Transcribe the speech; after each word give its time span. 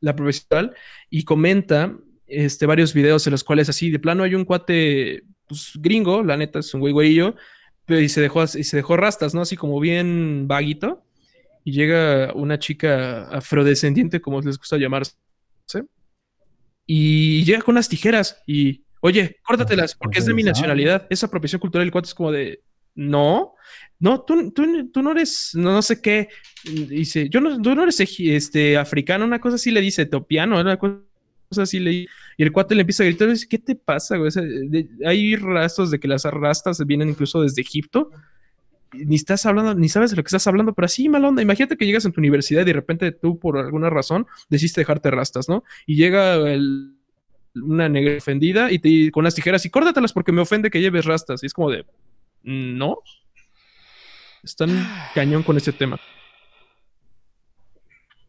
la 0.00 0.14
profesional 0.14 0.74
y 1.10 1.24
comenta 1.24 1.96
este, 2.26 2.66
varios 2.66 2.92
videos 2.92 3.26
en 3.26 3.32
los 3.32 3.44
cuales 3.44 3.68
así, 3.68 3.90
de 3.90 3.98
plano 3.98 4.22
hay 4.24 4.34
un 4.34 4.44
cuate 4.44 5.24
pues, 5.46 5.72
gringo, 5.76 6.22
la 6.22 6.36
neta 6.36 6.58
es 6.58 6.74
un 6.74 6.80
güey 6.80 6.92
güerillo, 6.92 7.36
pero 7.84 8.00
y 8.00 8.08
se 8.08 8.20
dejó, 8.20 8.44
y 8.44 8.64
se 8.64 8.76
dejó 8.76 8.96
rastas, 8.96 9.34
¿no? 9.34 9.42
Así 9.42 9.56
como 9.56 9.78
bien 9.80 10.46
vaguito. 10.48 11.02
Y 11.64 11.72
llega 11.72 12.32
una 12.34 12.60
chica 12.60 13.28
afrodescendiente, 13.28 14.20
como 14.20 14.40
les 14.40 14.56
gusta 14.56 14.76
llamarse, 14.76 15.14
y 16.86 17.44
llega 17.44 17.62
con 17.62 17.74
unas 17.74 17.88
tijeras 17.88 18.40
y, 18.46 18.84
oye, 19.00 19.38
córtatelas, 19.42 19.96
porque 19.96 20.20
es 20.20 20.26
de 20.26 20.34
mi 20.34 20.44
nacionalidad. 20.44 21.06
Esa 21.10 21.26
apropiación 21.26 21.60
cultural, 21.60 21.84
el 21.84 21.90
cuate 21.90 22.06
es 22.06 22.14
como 22.14 22.30
de, 22.30 22.62
no, 22.96 23.54
no, 23.98 24.22
tú, 24.22 24.50
tú, 24.50 24.90
tú 24.92 25.02
no 25.02 25.12
eres, 25.12 25.52
no, 25.54 25.80
sé 25.80 26.00
qué. 26.00 26.28
Dice, 26.64 27.28
yo 27.28 27.40
no, 27.40 27.60
tú 27.60 27.74
no 27.74 27.82
eres 27.84 28.00
este, 28.00 28.76
africano, 28.76 29.24
una 29.24 29.40
cosa 29.40 29.56
así 29.56 29.70
le 29.70 29.80
dice, 29.80 30.02
etopiano, 30.02 30.60
una 30.60 30.76
cosa 30.76 31.00
así 31.58 31.78
le 31.78 31.92
Y 31.92 32.08
el 32.38 32.52
cuate 32.52 32.74
le 32.74 32.82
empieza 32.82 33.02
a 33.02 33.06
gritar, 33.06 33.28
dice, 33.28 33.48
¿qué 33.48 33.58
te 33.58 33.74
pasa, 33.74 34.16
hay 35.04 35.36
rastros 35.36 35.90
de 35.90 35.98
que 35.98 36.08
las 36.08 36.24
rastas 36.24 36.84
vienen 36.86 37.08
incluso 37.08 37.40
desde 37.42 37.62
Egipto. 37.62 38.10
Ni 38.92 39.16
estás 39.16 39.46
hablando, 39.46 39.74
ni 39.74 39.88
sabes 39.88 40.10
de 40.10 40.16
lo 40.16 40.22
que 40.22 40.28
estás 40.28 40.46
hablando, 40.46 40.74
pero 40.74 40.86
así, 40.86 41.08
mal 41.08 41.24
onda. 41.24 41.42
Imagínate 41.42 41.76
que 41.76 41.86
llegas 41.86 42.04
en 42.04 42.12
tu 42.12 42.20
universidad 42.20 42.62
y 42.62 42.66
de 42.66 42.72
repente 42.72 43.12
tú, 43.12 43.38
por 43.38 43.58
alguna 43.58 43.90
razón, 43.90 44.26
decidiste 44.48 44.82
dejarte 44.82 45.10
rastas, 45.10 45.48
¿no? 45.48 45.64
Y 45.86 45.96
llega 45.96 46.38
una 47.54 47.88
negra 47.88 48.18
ofendida 48.18 48.70
y 48.70 48.78
te 48.78 49.10
con 49.10 49.24
las 49.24 49.34
tijeras 49.34 49.64
y 49.64 49.70
córtatelas 49.70 50.12
porque 50.12 50.32
me 50.32 50.42
ofende 50.42 50.70
que 50.70 50.80
lleves 50.80 51.04
rastas. 51.04 51.42
Y 51.42 51.46
es 51.46 51.52
como 51.52 51.70
de, 51.70 51.84
no. 52.46 52.98
Están 54.42 54.70
cañón 55.14 55.42
con 55.42 55.56
ese 55.56 55.72
tema. 55.72 55.98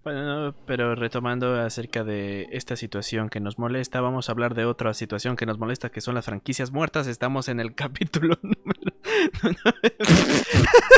Bueno, 0.03 0.55
pero 0.65 0.95
retomando 0.95 1.59
acerca 1.61 2.03
de 2.03 2.47
esta 2.51 2.75
situación 2.77 3.29
que 3.29 3.39
nos 3.41 3.59
molesta, 3.59 3.99
vamos 3.99 4.29
a 4.29 4.31
hablar 4.31 4.55
de 4.55 4.65
otra 4.65 4.93
situación 4.93 5.35
que 5.35 5.45
nos 5.45 5.59
molesta, 5.59 5.89
que 5.89 6.01
son 6.01 6.15
las 6.15 6.25
franquicias 6.25 6.71
muertas. 6.71 7.07
Estamos 7.07 7.49
en 7.49 7.59
el 7.59 7.75
capítulo 7.75 8.37
número... 8.41 8.93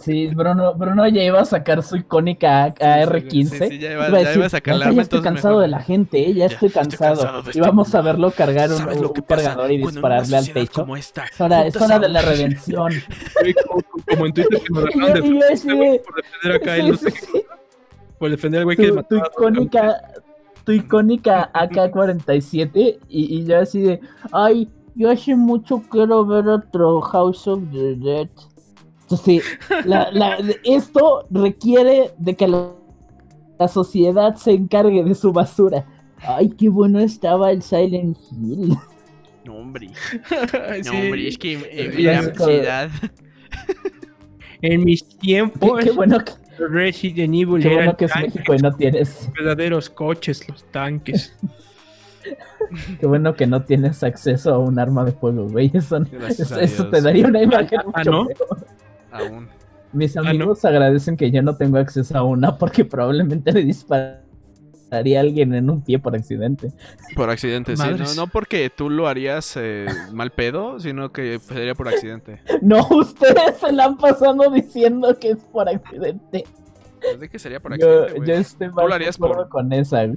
Sí, 0.00 0.28
Bruno, 0.28 0.74
Bruno 0.74 1.06
ya 1.08 1.22
iba 1.22 1.40
a 1.40 1.44
sacar 1.44 1.82
su 1.82 1.96
icónica 1.96 2.64
AR-15. 2.64 3.44
Sí, 3.44 3.68
sí, 3.68 3.78
ya, 3.78 3.92
iba, 3.92 4.08
ya 4.22 4.34
iba, 4.34 4.46
a 4.46 4.48
sacar 4.48 4.76
la 4.76 4.90
Ya 4.90 5.02
estoy 5.02 5.20
cansado 5.20 5.60
de 5.60 5.68
la 5.68 5.80
gente, 5.80 6.26
¿eh? 6.26 6.32
ya, 6.32 6.46
estoy 6.46 6.70
cansado. 6.70 7.42
y 7.52 7.60
vamos 7.60 7.94
a 7.94 8.00
verlo 8.00 8.30
cargar 8.30 8.70
un, 8.72 8.82
un 8.88 9.12
cargador 9.12 9.70
y 9.70 9.76
dispararle 9.76 10.38
al 10.38 10.50
techo. 10.50 10.86
Es 10.96 11.12
hora, 11.38 11.66
es 11.66 11.76
hora 11.76 11.98
de 11.98 12.08
la 12.08 12.22
redención. 12.22 12.92
como, 14.08 14.26
en 14.26 14.32
Twitter 14.32 14.60
que 14.60 14.72
nos 14.72 14.84
dejaron 14.94 15.38
de 15.38 16.02
por 16.04 16.14
defender 16.16 16.52
acá 16.56 16.76
él, 16.76 16.90
no 16.90 16.96
sé 16.96 17.12
Por 18.18 18.30
defender 18.30 18.60
al 18.60 18.64
güey 18.64 18.76
que 18.78 18.92
mató. 18.92 19.08
Tu 19.08 19.16
icónica, 19.16 20.00
tu 20.64 20.72
icónica 20.72 21.50
AK-47 21.52 23.00
y, 23.08 23.38
y 23.38 23.44
yo 23.44 23.58
así 23.58 23.82
de, 23.82 24.00
ay, 24.32 24.66
yo 24.94 25.10
hace 25.10 25.34
mucho 25.34 25.82
quiero 25.90 26.24
ver 26.24 26.48
otro 26.48 27.00
House 27.00 27.46
of 27.46 27.60
the 27.70 27.94
Dead. 27.96 28.28
Entonces, 29.10 29.42
esto 30.62 31.24
requiere 31.30 32.12
de 32.18 32.36
que 32.36 32.46
la, 32.46 32.72
sociedad 33.68 34.36
se 34.36 34.52
encargue 34.52 35.02
de 35.04 35.14
su 35.14 35.32
basura. 35.32 35.84
Ay, 36.18 36.50
qué 36.50 36.68
bueno 36.68 37.00
estaba 37.00 37.50
el 37.50 37.62
Silent 37.62 38.16
Hill. 38.30 38.76
No, 39.44 39.56
hombre. 39.56 39.90
no, 40.84 40.92
hombre, 40.92 41.28
es 41.28 41.38
que 41.38 41.54
en 41.70 42.04
la 42.04 42.22
sociedad. 42.34 42.90
En 44.62 44.84
mis 44.84 45.06
tiempos. 45.18 45.84
Qué, 45.84 45.90
bueno 45.90 46.18
que. 46.24 46.32
Resident 46.58 47.34
Evil 47.34 47.62
qué 47.62 47.74
bueno 47.74 47.96
que 47.96 48.04
es 48.04 48.12
México 48.16 48.54
y 48.54 48.58
no 48.58 48.72
tienes. 48.72 49.30
Verdaderos 49.34 49.90
coches, 49.90 50.46
los 50.48 50.62
tanques. 50.70 51.34
Qué 53.00 53.06
bueno 53.06 53.34
que 53.34 53.46
no 53.46 53.62
tienes 53.62 54.02
acceso 54.02 54.54
a 54.54 54.58
un 54.58 54.78
arma 54.78 55.04
de 55.04 55.12
fuego, 55.12 55.48
güey. 55.48 55.70
Eso, 55.72 56.00
te 56.90 57.00
daría 57.00 57.26
una 57.26 57.42
imagen 57.42 57.80
ah, 57.80 57.98
mucho 57.98 58.10
¿no? 58.10 58.28
Aún. 59.12 59.48
Mis 59.92 60.16
ah, 60.16 60.20
amigos 60.20 60.64
agradecen 60.64 61.16
que 61.16 61.30
yo 61.30 61.42
no 61.42 61.56
tengo 61.56 61.78
acceso 61.78 62.16
a 62.16 62.22
una 62.22 62.56
porque 62.56 62.84
probablemente 62.84 63.52
le 63.52 63.64
dispararía 63.64 65.18
a 65.18 65.20
alguien 65.20 65.54
en 65.54 65.68
un 65.68 65.82
pie 65.82 65.98
por 65.98 66.14
accidente. 66.14 66.72
Por 67.16 67.28
accidente, 67.30 67.76
sí. 67.76 67.82
No, 68.16 68.28
porque 68.28 68.70
tú 68.70 68.88
lo 68.88 69.08
harías 69.08 69.56
eh, 69.56 69.86
mal 70.12 70.30
pedo, 70.30 70.78
sino 70.78 71.10
que 71.12 71.40
sería 71.40 71.74
por 71.74 71.88
accidente. 71.88 72.40
No, 72.62 72.86
ustedes 72.90 73.56
se 73.60 73.72
la 73.72 73.86
han 73.86 73.96
pasado 73.96 74.50
diciendo 74.50 75.18
que 75.18 75.30
es 75.30 75.38
por 75.52 75.68
accidente. 75.68 76.44
Pues 77.00 77.20
de 77.20 77.28
que 77.28 77.38
sería 77.38 77.60
por 77.60 77.72
accidente. 77.72 78.14
Yo, 78.18 78.24
yo 78.24 78.34
estoy 78.34 78.68
mal 78.70 78.88
lo 78.88 78.94
harías 78.94 79.18
por... 79.18 79.48
con 79.48 79.72
esa. 79.72 80.02
Ah, 80.02 80.08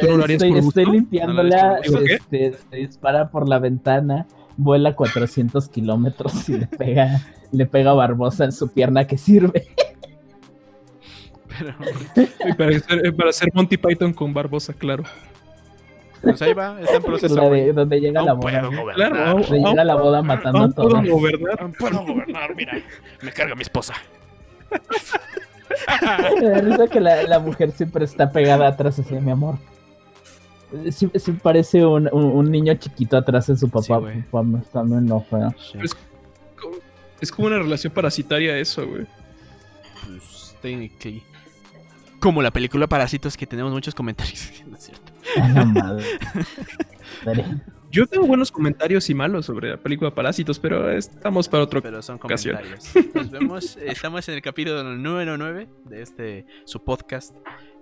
¿Tú 0.00 0.06
no 0.08 0.16
lo 0.16 0.24
harías 0.24 0.42
estoy, 0.42 0.60
por 0.60 0.68
estoy 0.68 0.86
limpiándola, 0.86 1.80
este, 1.82 2.54
se 2.70 2.76
dispara 2.76 3.28
por 3.30 3.48
la 3.48 3.58
ventana 3.58 4.26
vuela 4.56 4.94
400 4.94 5.68
kilómetros 5.68 6.48
y 6.48 6.58
le 6.58 6.66
pega, 6.66 7.20
le 7.52 7.66
pega 7.66 7.90
a 7.90 7.94
Barbosa 7.94 8.44
en 8.44 8.52
su 8.52 8.72
pierna 8.72 9.06
que 9.06 9.18
sirve. 9.18 9.66
para, 12.58 13.30
hacer, 13.30 13.50
Monty 13.54 13.76
Python 13.76 14.12
con 14.12 14.34
Barbosa, 14.34 14.72
claro. 14.72 15.04
Pues 16.22 16.40
ahí 16.42 16.54
va, 16.54 16.80
está 16.80 16.96
en 16.96 17.02
proceso. 17.02 17.34
donde 17.34 18.00
llega 18.00 18.22
la 18.22 18.32
boda. 18.32 18.70
Claro, 18.94 19.34
donde 19.34 19.58
llega 19.60 19.84
la 19.84 19.94
boda 19.94 20.22
matando 20.22 20.62
a 20.62 20.70
todos. 20.70 20.94
No 20.94 21.00
puedo 21.02 21.16
gobernar. 21.16 21.62
No 21.62 21.72
puedo 21.72 22.04
gobernar, 22.04 22.54
mira. 22.56 22.80
Me 23.22 23.30
carga 23.30 23.54
mi 23.54 23.62
esposa. 23.62 23.94
Me 26.40 26.60
risa 26.60 26.88
que 26.88 27.00
la, 27.00 27.22
la, 27.24 27.38
mujer 27.38 27.72
siempre 27.72 28.04
está 28.04 28.30
pegada 28.30 28.68
atrás 28.68 28.98
así, 28.98 29.14
mi 29.14 29.30
amor. 29.30 29.58
Sí, 30.90 31.08
parece 31.42 31.84
un, 31.84 32.08
un, 32.12 32.50
niño 32.50 32.74
chiquito 32.74 33.16
atrás 33.16 33.46
de 33.46 33.56
su 33.56 33.68
papá. 33.68 34.00
también 34.72 35.06
no 35.06 35.24
Es, 35.82 35.96
es, 37.20 37.32
como 37.32 37.48
una 37.48 37.58
relación 37.58 37.92
parasitaria 37.92 38.58
eso, 38.58 38.86
güey. 38.86 39.06
Pues, 40.06 40.54
como 42.20 42.40
la 42.40 42.50
película 42.50 42.86
Parásitos 42.86 43.36
que 43.36 43.46
tenemos 43.46 43.72
muchos 43.72 43.94
comentarios. 43.94 44.50
¿no 44.66 44.76
es 44.76 44.84
cierto? 44.84 45.12
Yo 47.90 48.06
tengo 48.06 48.26
buenos 48.26 48.50
comentarios 48.50 49.08
y 49.10 49.14
malos 49.14 49.46
sobre 49.46 49.70
la 49.70 49.76
película 49.76 50.10
Parásitos, 50.10 50.58
pero 50.58 50.90
estamos 50.90 51.48
para 51.48 51.64
otro 51.64 51.82
pero 51.82 52.02
son 52.02 52.18
comentarios. 52.18 52.90
Nos 53.14 53.30
vemos, 53.30 53.76
estamos 53.80 54.26
en 54.28 54.36
el 54.36 54.42
capítulo 54.42 54.82
número 54.82 55.36
9 55.36 55.68
de 55.84 56.02
este 56.02 56.46
su 56.64 56.82
podcast 56.82 57.36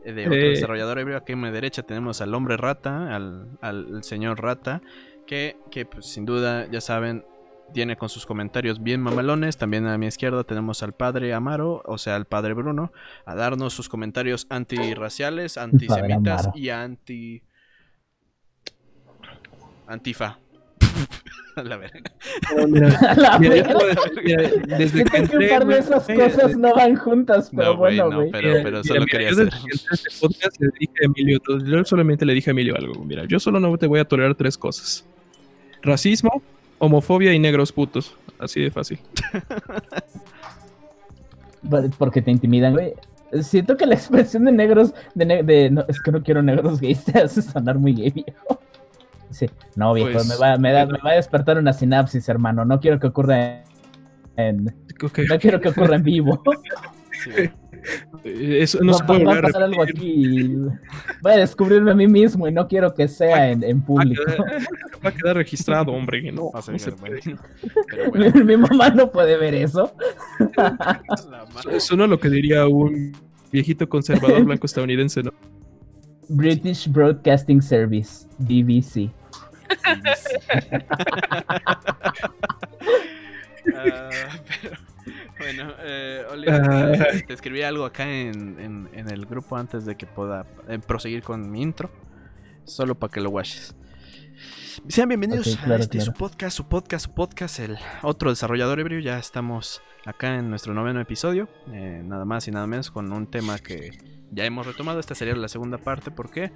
de 0.04 0.26
otro 0.26 0.34
eh, 0.34 0.50
desarrollador 0.50 1.14
Aquí 1.14 1.32
a 1.32 1.36
mi 1.36 1.50
derecha 1.50 1.82
tenemos 1.82 2.20
al 2.20 2.34
hombre 2.34 2.56
rata, 2.56 3.14
al, 3.14 4.00
señor 4.02 4.42
rata, 4.42 4.82
que, 5.26 5.56
que 5.70 5.86
pues, 5.86 6.06
sin 6.06 6.24
duda, 6.24 6.66
ya 6.70 6.80
saben, 6.80 7.24
tiene 7.72 7.96
con 7.96 8.08
sus 8.08 8.26
comentarios 8.26 8.82
bien 8.82 9.00
mamalones. 9.00 9.56
También 9.56 9.86
a 9.86 9.98
mi 9.98 10.06
izquierda 10.06 10.44
tenemos 10.44 10.82
al 10.82 10.92
padre 10.92 11.32
Amaro, 11.32 11.82
o 11.84 11.98
sea, 11.98 12.16
al 12.16 12.26
padre 12.26 12.54
Bruno, 12.54 12.92
a 13.24 13.34
darnos 13.34 13.74
sus 13.74 13.88
comentarios 13.88 14.46
antirraciales, 14.50 15.56
antisemitas 15.56 16.48
y 16.54 16.68
anti... 16.68 17.42
Antifa. 19.86 20.38
la 21.56 21.76
verga. 21.76 22.00
desde 24.78 25.04
que, 25.04 25.16
entré, 25.16 25.38
un 25.38 25.58
par 25.58 25.66
de 25.66 25.78
esas 25.78 26.06
cosas 26.06 26.56
no 26.56 26.74
van 26.74 26.96
juntas, 26.96 27.50
pero 27.54 27.76
bueno, 27.76 28.10
güey. 28.10 28.26
No, 28.26 28.32
pero, 28.32 28.62
pero 28.62 28.84
solo 28.84 29.06
quería 29.06 29.30
hacer. 29.30 29.50
Este 29.70 30.10
podcast 30.20 30.60
le 30.60 30.68
dije 30.78 30.92
a 31.02 31.06
Emilio, 31.06 31.38
yo 31.64 31.84
solamente 31.84 32.24
le 32.24 32.34
dije 32.34 32.50
a 32.50 32.52
Emilio 32.52 32.76
algo. 32.76 33.04
Mira, 33.04 33.24
yo 33.26 33.38
solo 33.38 33.60
no 33.60 33.76
te 33.76 33.86
voy 33.86 34.00
a 34.00 34.04
tolerar 34.04 34.34
tres 34.34 34.56
cosas: 34.56 35.04
racismo, 35.82 36.42
homofobia 36.78 37.32
y 37.32 37.38
negros 37.38 37.72
putos. 37.72 38.14
Así 38.38 38.60
de 38.60 38.70
fácil. 38.70 38.98
Porque 41.98 42.22
te 42.22 42.30
intimidan, 42.30 42.72
güey. 42.72 42.94
Siento 43.42 43.76
que 43.76 43.86
la 43.86 43.94
expresión 43.94 44.44
de 44.44 44.52
negros, 44.52 44.94
de, 45.14 45.42
de 45.42 45.70
no, 45.70 45.84
es 45.88 46.00
que 46.00 46.12
no 46.12 46.22
quiero 46.22 46.42
negros 46.42 46.80
gays, 46.80 47.04
te 47.04 47.18
hace 47.18 47.40
sonar 47.40 47.78
muy 47.78 47.94
gay, 47.94 48.10
viejo. 48.10 48.61
Sí. 49.32 49.46
No, 49.76 49.94
viejo, 49.94 50.12
pues, 50.12 50.28
me, 50.28 50.36
va, 50.36 50.56
me, 50.56 50.72
da, 50.72 50.86
me, 50.86 50.98
va, 50.98 51.10
a 51.10 51.14
despertar 51.14 51.58
una 51.58 51.72
sinapsis, 51.72 52.28
hermano. 52.28 52.64
No 52.64 52.80
quiero 52.80 53.00
que 53.00 53.08
ocurra 53.08 53.64
en. 54.36 54.64
No 54.64 55.38
quiero 55.38 55.60
que 55.60 55.70
ocurra 55.70 55.96
en 55.96 56.02
vivo. 56.02 56.42
Eso 58.24 58.78
no, 58.82 58.94
se 58.94 59.04
puede 59.04 59.24
va, 59.24 59.38
a 59.38 59.42
pasar 59.42 59.64
algo 59.64 59.82
aquí. 59.82 60.54
Voy 61.20 61.32
a 61.32 61.36
descubrirme 61.36 61.90
a 61.90 61.94
mí 61.94 62.06
mismo 62.06 62.46
y 62.46 62.52
no 62.52 62.68
quiero 62.68 62.94
que 62.94 63.08
sea 63.08 63.50
en, 63.50 63.64
en 63.64 63.82
público. 63.82 64.22
Va 65.04 65.08
a, 65.08 65.12
quedar, 65.12 65.36
registrado, 65.36 65.92
hombre. 65.92 66.30
No, 66.30 66.52
Mi 68.44 68.56
mamá 68.56 68.90
no 68.90 69.10
puede 69.10 69.36
ver 69.36 69.54
eso. 69.54 69.92
Eso 71.70 71.96
no 71.96 72.04
es 72.04 72.10
lo 72.10 72.20
que 72.20 72.30
diría 72.30 72.68
un 72.68 73.12
viejito 73.50 73.88
conservador 73.88 74.44
blanco 74.44 74.66
estadounidense, 74.66 75.22
¿no? 75.22 75.32
British 76.28 76.88
Broadcasting 76.88 77.60
Service, 77.60 78.26
BBC. 78.38 79.10
Ah, 83.74 84.10
Bueno, 85.38 85.72
eh, 85.80 86.24
ah. 86.48 86.92
te 87.26 87.32
escribí 87.32 87.62
algo 87.62 87.84
acá 87.84 88.08
en, 88.08 88.88
el 88.94 89.26
grupo 89.26 89.56
antes 89.56 89.84
de 89.84 89.96
que 89.96 90.06
pueda 90.06 90.46
eh, 90.68 90.78
proseguir 90.78 91.22
con 91.22 91.50
mi 91.50 91.62
intro. 91.62 91.90
Solo 92.64 92.94
para 92.94 93.12
que 93.12 93.20
lo 93.20 93.30
watches. 93.30 93.74
Sean 94.88 95.08
bienvenidos 95.08 95.58
a 95.64 95.76
este 95.76 96.00
su 96.00 96.12
podcast, 96.12 96.56
su 96.56 96.68
podcast, 96.68 97.06
su 97.06 97.14
podcast, 97.14 97.58
el 97.58 97.76
otro 98.02 98.30
desarrollador 98.30 98.78
ebrio. 98.80 99.00
Ya 99.00 99.18
estamos 99.18 99.82
acá 100.06 100.36
en 100.36 100.48
nuestro 100.48 100.74
noveno 100.74 101.00
episodio. 101.00 101.48
Eh, 101.72 102.02
nada 102.04 102.24
más 102.24 102.46
y 102.46 102.52
nada 102.52 102.66
menos 102.66 102.90
con 102.90 103.12
un 103.12 103.26
tema 103.26 103.58
que 103.58 103.98
ya 104.30 104.44
hemos 104.44 104.66
retomado. 104.66 105.00
Esta 105.00 105.14
sería 105.14 105.34
la 105.34 105.48
segunda 105.48 105.78
parte. 105.78 106.10
¿Por 106.10 106.30
qué? 106.30 106.52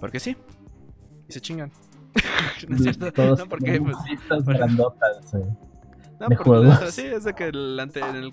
Porque 0.00 0.18
sí. 0.18 0.36
Se 1.32 1.40
chingan. 1.40 1.70
no 2.68 2.76
es 2.76 2.82
cierto. 2.82 3.36
no, 3.36 3.46
porque. 3.46 3.80
Pues, 3.80 4.44
grandotas, 4.44 5.34
no, 6.20 6.28
de 6.28 6.36
juegos. 6.36 6.94
sí, 6.94 7.02
es 7.02 7.24
de 7.24 7.34
que 7.34 7.46
el 7.46 7.78
en 7.80 8.16
el 8.16 8.32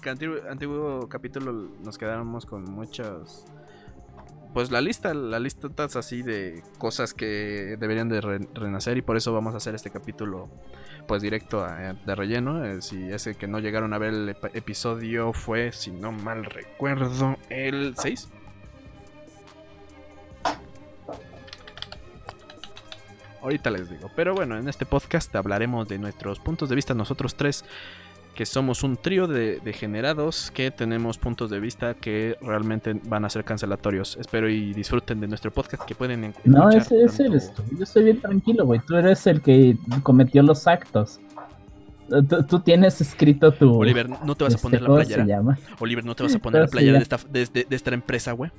antiguo, 0.50 1.10
capítulo 1.10 1.52
nos 1.84 1.98
quedamos 1.98 2.46
con 2.46 2.64
muchos. 2.66 3.46
Pues 4.54 4.72
la 4.72 4.82
lista, 4.82 5.14
la 5.14 5.40
lista 5.40 5.70
así 5.96 6.24
de 6.24 6.64
cosas 6.80 7.14
que 7.14 7.78
deberían 7.80 8.10
de 8.10 8.20
renacer 8.20 8.98
y 8.98 9.04
por 9.04 9.16
eso 9.16 9.32
vamos 9.32 9.54
a 9.54 9.58
hacer 9.58 9.76
este 9.76 9.92
capítulo 9.92 10.50
pues 11.08 11.22
directo 11.22 11.66
de 12.06 12.16
relleno. 12.16 12.66
Eh, 12.66 12.82
si 12.82 13.12
ese 13.12 13.36
que 13.36 13.48
no 13.48 13.60
llegaron 13.60 13.94
a 13.94 14.00
ver 14.00 14.14
el 14.14 14.30
episodio 14.54 15.34
fue, 15.34 15.72
si 15.72 15.92
no 15.92 16.12
mal 16.12 16.46
recuerdo, 16.46 17.38
el 17.50 17.96
6. 17.96 18.30
Ahorita 23.42 23.72
les 23.72 23.90
digo. 23.90 24.10
Pero 24.16 24.36
bueno, 24.36 24.58
en 24.58 24.68
este 24.68 24.86
podcast 24.86 25.36
hablaremos 25.36 25.88
de 25.88 25.98
nuestros 25.98 26.40
puntos 26.40 26.70
de 26.70 26.76
vista, 26.76 26.94
nosotros 26.94 27.36
tres, 27.36 27.64
que 28.36 28.46
somos 28.46 28.84
un 28.84 28.98
trío 28.98 29.28
de 29.28 29.60
degenerados 29.60 30.52
que 30.52 30.72
tenemos 30.72 31.18
puntos 31.18 31.50
de 31.50 31.60
vista 31.60 31.94
que 31.94 32.38
realmente 32.42 33.00
van 33.06 33.26
a 33.26 33.30
ser 33.30 33.44
cancelatorios. 33.44 34.18
Espero 34.18 34.50
y 34.50 34.74
disfruten 34.74 35.20
de 35.20 35.28
nuestro 35.28 35.52
podcast 35.52 35.84
que 35.84 35.96
pueden 35.96 36.24
encontrar. 36.24 36.56
No, 36.56 36.70
ese, 36.70 37.04
ese 37.04 37.26
eres 37.26 37.54
tú. 37.54 37.64
Yo 37.78 37.84
estoy 37.84 38.06
bien 38.06 38.22
tranquilo, 38.22 38.66
güey. 38.66 38.80
Tú 38.88 38.96
eres 38.96 39.28
el 39.28 39.42
que 39.42 39.78
cometió 40.04 40.42
los 40.44 40.68
actos. 40.68 41.20
Tú, 42.50 42.60
tienes 42.62 43.02
escrito 43.02 43.52
tu. 43.52 43.78
Oliver, 43.78 44.10
no 44.10 44.36
te 44.36 44.44
vas 44.44 44.54
a 44.54 44.56
este, 44.56 44.62
poner 44.62 44.82
la 44.82 44.96
playera. 44.96 45.24
Se 45.24 45.30
llama? 45.30 45.60
Oliver, 45.80 46.06
no 46.06 46.16
te 46.16 46.24
vas 46.24 46.34
a 46.34 46.40
poner 46.40 46.62
la 46.62 46.68
playera 46.68 46.98
de 46.98 47.04
esta, 47.04 47.18
de, 47.30 47.66
de 47.70 47.76
esta 47.76 47.94
empresa, 47.94 48.32
güey. 48.32 48.52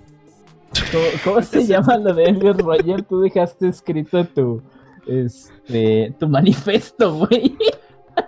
¿Cómo, 1.25 1.43
se 1.43 1.67
llama 1.67 1.97
lo 1.97 2.15
de 2.15 2.25
Elliot 2.25 2.61
Roger? 2.61 3.03
Tú 3.03 3.21
dejaste 3.21 3.69
escrito 3.69 4.25
tu, 4.25 4.63
este, 5.07 6.15
tu 6.19 6.29
manifesto, 6.29 7.15
güey. 7.15 7.57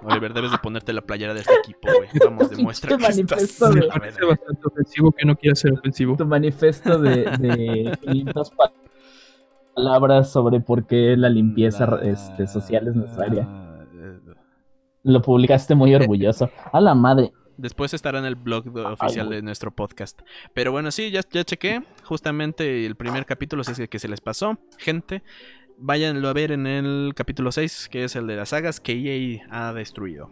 Oliver, 0.05 0.33
debes 0.33 0.51
de 0.51 0.59
ponerte 0.59 0.93
la 0.93 1.03
playera 1.03 1.35
de 1.35 1.41
este 1.41 1.55
equipo, 1.55 1.89
güey. 1.97 2.09
Vamos, 2.25 2.51
demuestra 2.51 2.97
que 2.97 3.03
manifiesto 3.03 3.67
estás... 3.67 3.75
De... 3.75 3.81
Me 3.83 3.87
parece 3.89 4.25
bastante 4.25 4.67
ofensivo 4.67 5.13
que 5.13 5.27
no 5.27 5.37
quiera 5.37 5.55
ser 5.55 5.73
ofensivo. 5.73 6.17
Tu 6.17 6.27
manifesto 6.27 6.99
de, 6.99 7.25
de 7.39 7.99
500 8.03 8.53
palabras 9.75 10.31
sobre 10.31 10.61
por 10.61 10.87
qué 10.87 11.17
la 11.17 11.29
limpieza 11.29 11.99
este, 12.03 12.47
social 12.47 12.89
es 12.89 12.97
necesaria. 12.97 13.49
Lo 15.05 15.21
publicaste 15.21 15.75
muy 15.75 15.95
orgulloso. 15.95 16.51
A 16.73 16.81
la 16.81 16.95
madre. 16.95 17.33
Después 17.63 17.95
estará 17.95 18.19
en 18.19 18.25
el 18.25 18.35
blog 18.35 18.77
oficial 18.77 19.31
de 19.31 19.41
nuestro 19.41 19.71
podcast. 19.71 20.21
Pero 20.53 20.73
bueno, 20.73 20.91
sí, 20.91 21.13
ya, 21.13 21.21
ya 21.31 21.45
chequé. 21.45 21.85
Justamente 22.03 22.85
el 22.85 22.97
primer 22.97 23.25
capítulo 23.25 23.63
es 23.63 23.79
el 23.79 23.89
que 23.89 24.01
se 24.01 24.09
les 24.09 24.21
pasó. 24.21 24.59
Gente, 24.79 25.23
váyanlo 25.79 26.29
a 26.29 26.33
ver 26.33 26.51
en 26.51 26.67
el 26.67 27.13
capítulo 27.15 27.53
6, 27.53 27.89
que 27.89 28.03
es 28.03 28.17
el 28.17 28.27
de 28.27 28.35
las 28.35 28.49
sagas 28.49 28.81
que 28.81 28.95
EA 28.95 29.47
ha 29.49 29.73
destruido. 29.73 30.29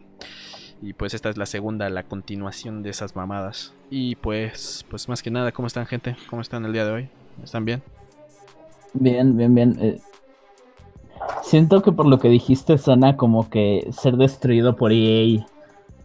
Y 0.82 0.94
pues 0.94 1.14
esta 1.14 1.30
es 1.30 1.36
la 1.36 1.46
segunda, 1.46 1.88
la 1.88 2.02
continuación 2.02 2.82
de 2.82 2.90
esas 2.90 3.14
mamadas. 3.14 3.74
Y 3.90 4.16
pues, 4.16 4.84
pues 4.90 5.08
más 5.08 5.22
que 5.22 5.30
nada, 5.30 5.52
¿cómo 5.52 5.68
están 5.68 5.86
gente? 5.86 6.16
¿Cómo 6.28 6.42
están 6.42 6.64
el 6.64 6.72
día 6.72 6.84
de 6.84 6.90
hoy? 6.90 7.08
¿Están 7.44 7.64
bien? 7.64 7.80
Bien, 8.92 9.36
bien, 9.36 9.54
bien. 9.54 9.78
Eh, 9.80 10.00
siento 11.44 11.80
que 11.80 11.92
por 11.92 12.06
lo 12.06 12.18
que 12.18 12.28
dijiste 12.28 12.76
suena 12.76 13.16
como 13.16 13.48
que 13.50 13.86
ser 13.92 14.16
destruido 14.16 14.74
por 14.74 14.90
EA 14.90 15.46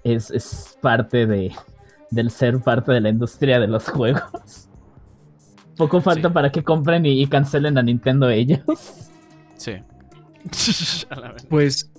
es, 0.06 0.78
parte 0.81 1.25
de, 1.25 1.52
del 2.12 2.30
ser 2.30 2.60
parte 2.60 2.92
de 2.92 3.02
la 3.02 3.10
industria 3.10 3.60
de 3.60 3.68
los 3.68 3.90
juegos. 3.90 4.69
Poco 5.75 6.00
falta 6.00 6.31
para 6.31 6.52
que 6.52 6.63
compren 6.63 7.06
y, 7.06 7.25
cancelen 7.28 7.78
a 7.78 7.84
Nintendo 7.84 8.30
ellos. 8.30 8.62
Sí. 9.57 9.74
pues 11.50 11.92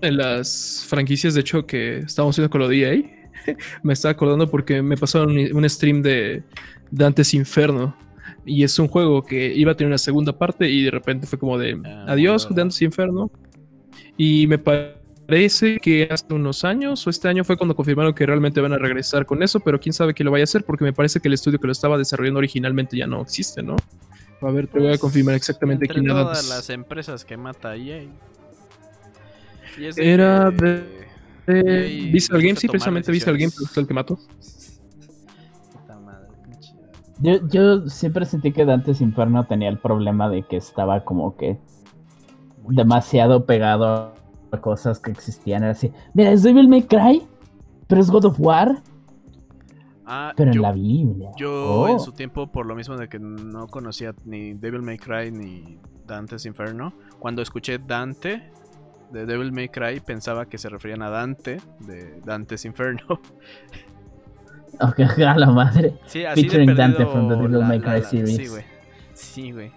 en 0.00 0.16
las 0.16 0.86
franquicias 0.88 1.34
de 1.34 1.40
hecho 1.40 1.66
que 1.66 1.98
estábamos 1.98 2.34
haciendo 2.34 2.50
con 2.50 2.60
lo 2.60 2.68
de 2.68 2.82
EA, 2.82 3.56
me 3.82 3.92
estaba 3.92 4.12
acordando 4.12 4.48
porque 4.48 4.80
me 4.80 4.96
pasaron 4.96 5.36
un 5.36 5.68
stream 5.68 6.02
de 6.02 6.44
Dantes 6.90 7.34
Inferno. 7.34 7.96
Y 8.44 8.64
es 8.64 8.76
un 8.78 8.88
juego 8.88 9.22
que 9.22 9.54
iba 9.54 9.72
a 9.72 9.76
tener 9.76 9.88
una 9.88 9.98
segunda 9.98 10.36
parte 10.36 10.68
y 10.68 10.82
de 10.82 10.90
repente 10.90 11.28
fue 11.28 11.38
como 11.38 11.58
de 11.58 11.80
ah, 11.84 12.06
adiós, 12.08 12.48
Dantes 12.50 12.80
Inferno. 12.82 13.30
Y 14.16 14.46
me 14.46 14.58
parece 14.58 15.01
Parece 15.26 15.78
que 15.78 16.08
hace 16.10 16.34
unos 16.34 16.64
años 16.64 17.06
o 17.06 17.10
este 17.10 17.28
año 17.28 17.44
fue 17.44 17.56
cuando 17.56 17.76
confirmaron 17.76 18.12
que 18.12 18.26
realmente 18.26 18.60
van 18.60 18.72
a 18.72 18.78
regresar 18.78 19.24
con 19.24 19.42
eso, 19.42 19.60
pero 19.60 19.78
quién 19.78 19.92
sabe 19.92 20.14
que 20.14 20.24
lo 20.24 20.30
vaya 20.30 20.42
a 20.42 20.44
hacer 20.44 20.64
porque 20.64 20.84
me 20.84 20.92
parece 20.92 21.20
que 21.20 21.28
el 21.28 21.34
estudio 21.34 21.58
que 21.58 21.66
lo 21.66 21.72
estaba 21.72 21.96
desarrollando 21.96 22.38
originalmente 22.38 22.96
ya 22.96 23.06
no 23.06 23.22
existe, 23.22 23.62
¿no? 23.62 23.76
A 24.40 24.50
ver, 24.50 24.66
te 24.66 24.80
voy 24.80 24.92
a 24.92 24.98
confirmar 24.98 25.36
exactamente 25.36 25.86
quién 25.86 26.04
era. 26.04 26.14
todas 26.14 26.48
las 26.48 26.68
empresas 26.70 27.24
que 27.24 27.36
mata 27.36 27.76
EA. 27.76 28.02
era 29.96 30.50
de, 30.50 31.06
de 31.46 32.10
Visual 32.12 32.42
Games, 32.42 32.58
sí, 32.58 32.68
precisamente 32.68 33.12
Visual 33.12 33.38
Games 33.38 33.54
fue 33.72 33.82
el 33.82 33.86
que 33.86 33.94
mató. 33.94 34.18
Yo, 37.20 37.46
yo 37.48 37.88
siempre 37.88 38.26
sentí 38.26 38.50
que 38.50 38.64
Dantes 38.64 39.00
Inferno 39.00 39.44
tenía 39.44 39.68
el 39.68 39.78
problema 39.78 40.28
de 40.28 40.42
que 40.42 40.56
estaba 40.56 41.04
como 41.04 41.36
que 41.36 41.56
demasiado 42.68 43.46
pegado 43.46 44.12
cosas 44.60 44.98
que 44.98 45.10
existían. 45.10 45.62
Era 45.62 45.72
así, 45.72 45.92
mira, 46.14 46.30
es 46.30 46.42
Devil 46.42 46.68
May 46.68 46.82
Cry, 46.82 47.22
pero 47.86 48.00
es 48.00 48.10
God 48.10 48.26
of 48.26 48.40
War. 48.40 48.82
Ah, 50.04 50.32
pero 50.36 50.50
en 50.50 50.60
la 50.60 50.72
Biblia. 50.72 51.30
Yo 51.36 51.88
en 51.88 51.96
oh. 51.96 51.98
su 51.98 52.12
tiempo, 52.12 52.50
por 52.50 52.66
lo 52.66 52.74
mismo 52.74 52.96
de 52.96 53.08
que 53.08 53.18
no 53.18 53.68
conocía 53.68 54.14
ni 54.24 54.52
Devil 54.54 54.82
May 54.82 54.98
Cry 54.98 55.30
ni 55.30 55.78
Dante's 56.06 56.44
Inferno, 56.44 56.92
cuando 57.18 57.40
escuché 57.40 57.78
Dante 57.78 58.50
de 59.10 59.26
Devil 59.26 59.52
May 59.52 59.68
Cry 59.68 60.00
pensaba 60.00 60.46
que 60.46 60.58
se 60.58 60.68
referían 60.68 61.02
a 61.02 61.10
Dante 61.10 61.60
de 61.80 62.20
Dante's 62.24 62.64
Inferno. 62.64 63.20
Ok, 64.80 65.00
a 65.00 65.38
la 65.38 65.50
madre. 65.50 65.94
Sí, 66.06 66.24
así 66.24 66.42
Featuring 66.42 66.74
Dante 66.74 67.04
from 67.04 67.28
the 67.28 67.36
Devil 67.36 67.64
May 67.64 67.78
Cry 67.78 68.02
series. 68.02 68.36
Sí, 68.36 68.46
güey. 68.48 68.64
Sí, 69.12 69.52
güey. 69.52 69.70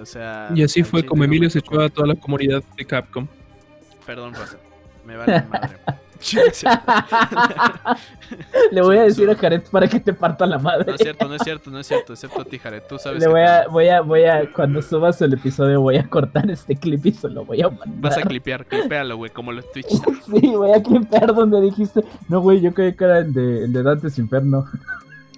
O 0.00 0.06
sea, 0.06 0.50
y 0.54 0.62
así 0.62 0.82
fue 0.82 1.04
como 1.04 1.22
Emilio 1.22 1.50
se 1.50 1.58
echó 1.58 1.80
a 1.80 1.88
toda 1.90 2.08
la 2.08 2.14
comunidad 2.14 2.62
de 2.76 2.84
Capcom. 2.86 3.28
Perdón, 4.10 4.34
Rosa. 4.34 4.58
Me 5.06 5.16
vale 5.16 5.44
madre. 5.48 5.78
Le 8.72 8.82
voy 8.82 8.98
a 8.98 9.04
decir 9.04 9.30
a 9.30 9.36
Jared 9.36 9.62
para 9.70 9.86
que 9.86 10.00
te 10.00 10.12
parta 10.12 10.46
la 10.46 10.58
madre. 10.58 10.86
No 10.88 10.94
es 10.94 11.00
cierto, 11.00 11.28
no 11.28 11.36
es 11.36 11.42
cierto, 11.44 11.70
no 11.70 11.78
es 11.78 11.86
cierto, 11.86 12.14
excepto 12.14 12.40
a 12.40 12.44
ti, 12.44 12.58
Jared. 12.58 12.82
Tú 12.88 12.98
sabes. 12.98 13.20
Le 13.20 13.28
voy 13.28 13.42
a, 13.42 13.68
voy 13.68 13.86
a, 13.86 14.00
voy 14.00 14.24
a, 14.24 14.50
cuando 14.50 14.82
subas 14.82 15.22
el 15.22 15.34
episodio, 15.34 15.80
voy 15.80 15.96
a 15.96 16.08
cortar 16.08 16.50
este 16.50 16.74
clip 16.74 17.06
y 17.06 17.12
se 17.12 17.28
lo 17.28 17.44
voy 17.44 17.62
a 17.62 17.68
mandar. 17.68 18.00
Vas 18.00 18.18
a 18.18 18.22
clipear, 18.22 18.66
clipealo, 18.66 19.16
güey, 19.16 19.30
como 19.30 19.52
los 19.52 19.70
Twitch. 19.72 19.86
sí, 19.86 20.56
voy 20.56 20.72
a 20.72 20.82
clipear 20.82 21.32
donde 21.32 21.60
dijiste. 21.60 22.02
No, 22.28 22.40
güey, 22.40 22.60
yo 22.60 22.74
creí 22.74 22.94
que 22.94 23.04
era 23.04 23.20
el 23.20 23.32
de, 23.32 23.66
el 23.66 23.72
de 23.72 23.82
Dantes 23.84 24.18
Inferno. 24.18 24.66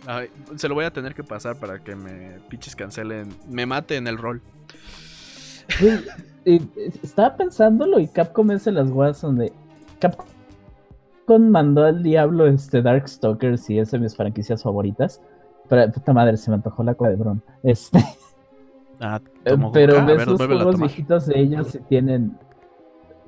Ay, 0.06 0.30
se 0.56 0.66
lo 0.66 0.74
voy 0.74 0.86
a 0.86 0.90
tener 0.90 1.14
que 1.14 1.24
pasar 1.24 1.56
para 1.56 1.80
que 1.80 1.94
me 1.94 2.38
pinches 2.48 2.74
cancelen, 2.74 3.36
me 3.50 3.66
mate 3.66 3.96
en 3.96 4.06
el 4.06 4.16
rol. 4.16 4.40
Estaba 6.44 7.36
pensándolo 7.36 7.98
y 7.98 8.08
Capcom 8.08 8.50
es 8.50 8.64
de 8.64 8.72
las 8.72 8.90
weas 8.90 9.20
donde 9.20 9.52
Capcom 9.98 11.50
mandó 11.50 11.84
al 11.84 12.02
diablo 12.02 12.46
este 12.46 12.82
Darkstalkers 12.82 13.70
y 13.70 13.78
es 13.78 13.90
de 13.90 13.98
mis 13.98 14.16
franquicias 14.16 14.62
favoritas. 14.62 15.20
Pero 15.68 15.90
puta 15.92 16.12
madre, 16.12 16.36
se 16.36 16.50
me 16.50 16.56
antojó 16.56 16.82
la 16.82 16.94
de 16.94 17.16
Bron. 17.16 17.42
Este. 17.62 18.04
Ah, 19.00 19.20
pero 19.72 20.04
ves 20.04 20.26
los 20.26 20.36
juegos 20.36 20.78
viejitos 20.78 21.26
de 21.26 21.40
ellos 21.40 21.74
y 21.74 21.78
tienen. 21.78 22.38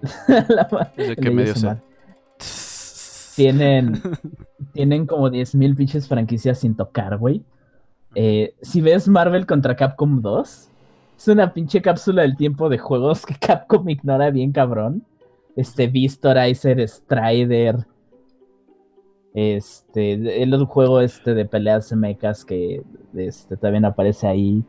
¿De 0.97 1.17
qué 1.17 1.31
medio 1.31 1.55
Tienen. 3.37 4.01
tienen 4.73 5.07
como 5.07 5.31
10.000 5.31 5.77
pinches 5.77 6.07
franquicias 6.07 6.59
sin 6.59 6.77
tocar, 6.77 7.17
güey. 7.17 7.43
Eh, 8.15 8.55
si 8.63 8.81
ves 8.81 9.09
Marvel 9.09 9.47
contra 9.47 9.75
Capcom 9.75 10.21
2, 10.21 10.71
es 11.17 11.29
una 11.29 11.53
pinche 11.53 11.81
cápsula 11.81 12.23
del 12.23 12.37
tiempo 12.37 12.69
de 12.69 12.79
juegos 12.79 13.25
que 13.25 13.35
Capcom 13.41 13.89
ignora 13.89 14.31
bien 14.31 14.53
cabrón. 14.53 15.05
Este 15.57 15.87
Vistorizer, 15.87 16.87
Strider. 16.89 17.87
Este, 19.35 20.43
el 20.43 20.65
juego 20.65 21.01
este 21.01 21.35
de 21.35 21.45
peleas 21.45 21.93
mechas 21.93 22.45
que 22.45 22.83
este, 23.15 23.57
también 23.57 23.85
aparece 23.85 24.27
ahí. 24.27 24.63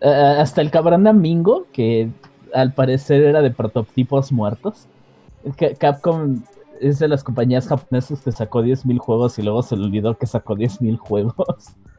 hasta 0.00 0.60
el 0.60 0.70
cabrón 0.70 1.20
Mingo, 1.20 1.66
que 1.72 2.10
al 2.52 2.72
parecer 2.72 3.22
era 3.22 3.42
de 3.42 3.50
prototipos 3.50 4.32
muertos. 4.32 4.86
Capcom 5.78 6.42
es 6.80 6.98
de 6.98 7.08
las 7.08 7.22
compañías 7.22 7.68
japonesas 7.68 8.20
que 8.20 8.32
sacó 8.32 8.62
10.000 8.62 8.98
juegos 8.98 9.38
y 9.38 9.42
luego 9.42 9.62
se 9.62 9.76
le 9.76 9.84
olvidó 9.84 10.16
que 10.16 10.26
sacó 10.26 10.56
10.000 10.56 10.98
juegos. 10.98 11.36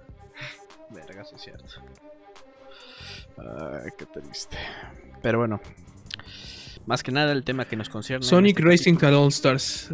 Ay, 3.38 3.90
qué 3.98 4.06
triste. 4.06 4.58
Pero 5.22 5.40
bueno, 5.40 5.60
más 6.86 7.04
que 7.04 7.12
nada 7.12 7.32
el 7.32 7.44
tema 7.44 7.66
que 7.66 7.76
nos 7.76 7.90
concierne. 7.90 8.26
Sonic 8.26 8.60
este 8.60 8.70
Racing 8.70 8.98
All 9.04 9.28
Stars. 9.30 9.92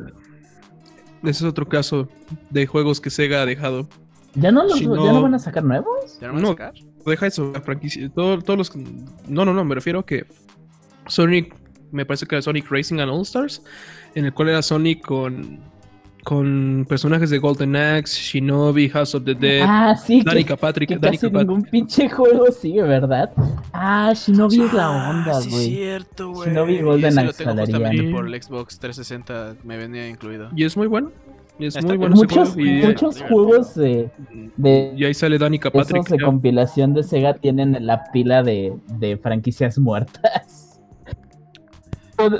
Ese 1.23 1.29
es 1.29 1.43
otro 1.43 1.67
caso 1.67 2.09
de 2.49 2.65
juegos 2.65 2.99
que 2.99 3.09
Sega 3.09 3.41
ha 3.41 3.45
dejado. 3.45 3.87
¿Ya 4.35 4.51
no, 4.51 4.67
¿ya 4.67 4.87
no 4.87 5.21
van 5.21 5.35
a 5.35 5.39
sacar 5.39 5.63
nuevos? 5.63 6.19
¿Ya 6.19 6.27
no 6.27 6.33
van 6.33 6.45
a 6.45 6.47
sacar? 6.49 6.73
Deja 7.05 7.27
eso, 7.27 7.51
la 7.53 7.61
franquicia. 7.61 8.09
todos 8.09 8.57
los. 8.57 8.75
No, 9.27 9.45
no, 9.45 9.53
no, 9.53 9.63
me 9.63 9.75
refiero 9.75 9.99
a 9.99 10.05
que 10.05 10.25
Sonic. 11.07 11.55
Me 11.91 12.05
parece 12.05 12.25
que 12.25 12.35
era 12.35 12.41
Sonic 12.41 12.69
Racing 12.69 12.99
and 12.99 13.11
All 13.11 13.21
Stars. 13.21 13.61
En 14.15 14.25
el 14.25 14.33
cual 14.33 14.49
era 14.49 14.61
Sonic 14.61 15.05
con 15.05 15.59
con 16.23 16.85
personajes 16.87 17.29
de 17.29 17.39
Golden 17.39 17.75
Axe, 17.75 18.19
Shinobi, 18.19 18.89
House 18.89 19.15
of 19.15 19.23
the 19.23 19.33
Dead, 19.33 19.65
ah, 19.67 19.95
sí, 19.95 20.21
Danica 20.23 20.55
Patrick, 20.55 20.89
que 20.89 20.99
casi 20.99 21.29
ningún 21.29 21.63
pinche 21.63 22.09
juego 22.09 22.51
sigue, 22.51 22.83
¿verdad? 22.83 23.31
Ah, 23.73 24.13
Shinobi 24.15 24.61
es 24.61 24.73
la 24.73 24.85
ah, 24.85 25.09
onda, 25.09 25.33
güey. 25.33 25.65
Sí, 25.65 25.75
cierto, 25.75 26.31
güey. 26.31 26.49
Shinobi 26.49 26.81
Golden 26.81 27.19
Axe 27.19 27.25
lo 27.25 27.33
tengo 27.33 27.61
justamente 27.61 28.11
por 28.11 28.27
el 28.27 28.41
Xbox 28.41 28.79
360 28.79 29.55
me 29.63 29.77
venía 29.77 30.07
incluido. 30.07 30.49
Y 30.55 30.65
es 30.65 30.77
muy 30.77 30.87
bueno. 30.87 31.11
Y 31.59 31.67
es 31.67 31.83
muy 31.83 31.97
bueno 31.97 32.15
muchos, 32.15 32.57
muchos 32.57 33.21
juegos 33.21 33.75
de, 33.75 34.09
de, 34.57 34.93
Y 34.97 35.05
ahí 35.05 35.13
sale 35.13 35.37
Danica 35.37 35.69
Patrick. 35.69 36.07
Esos 36.07 36.17
de 36.17 36.23
compilación 36.23 36.93
de 36.93 37.03
Sega 37.03 37.35
tienen 37.35 37.85
la 37.85 38.11
pila 38.11 38.41
de, 38.41 38.73
de 38.99 39.17
franquicias 39.17 39.77
muertas. 39.77 40.70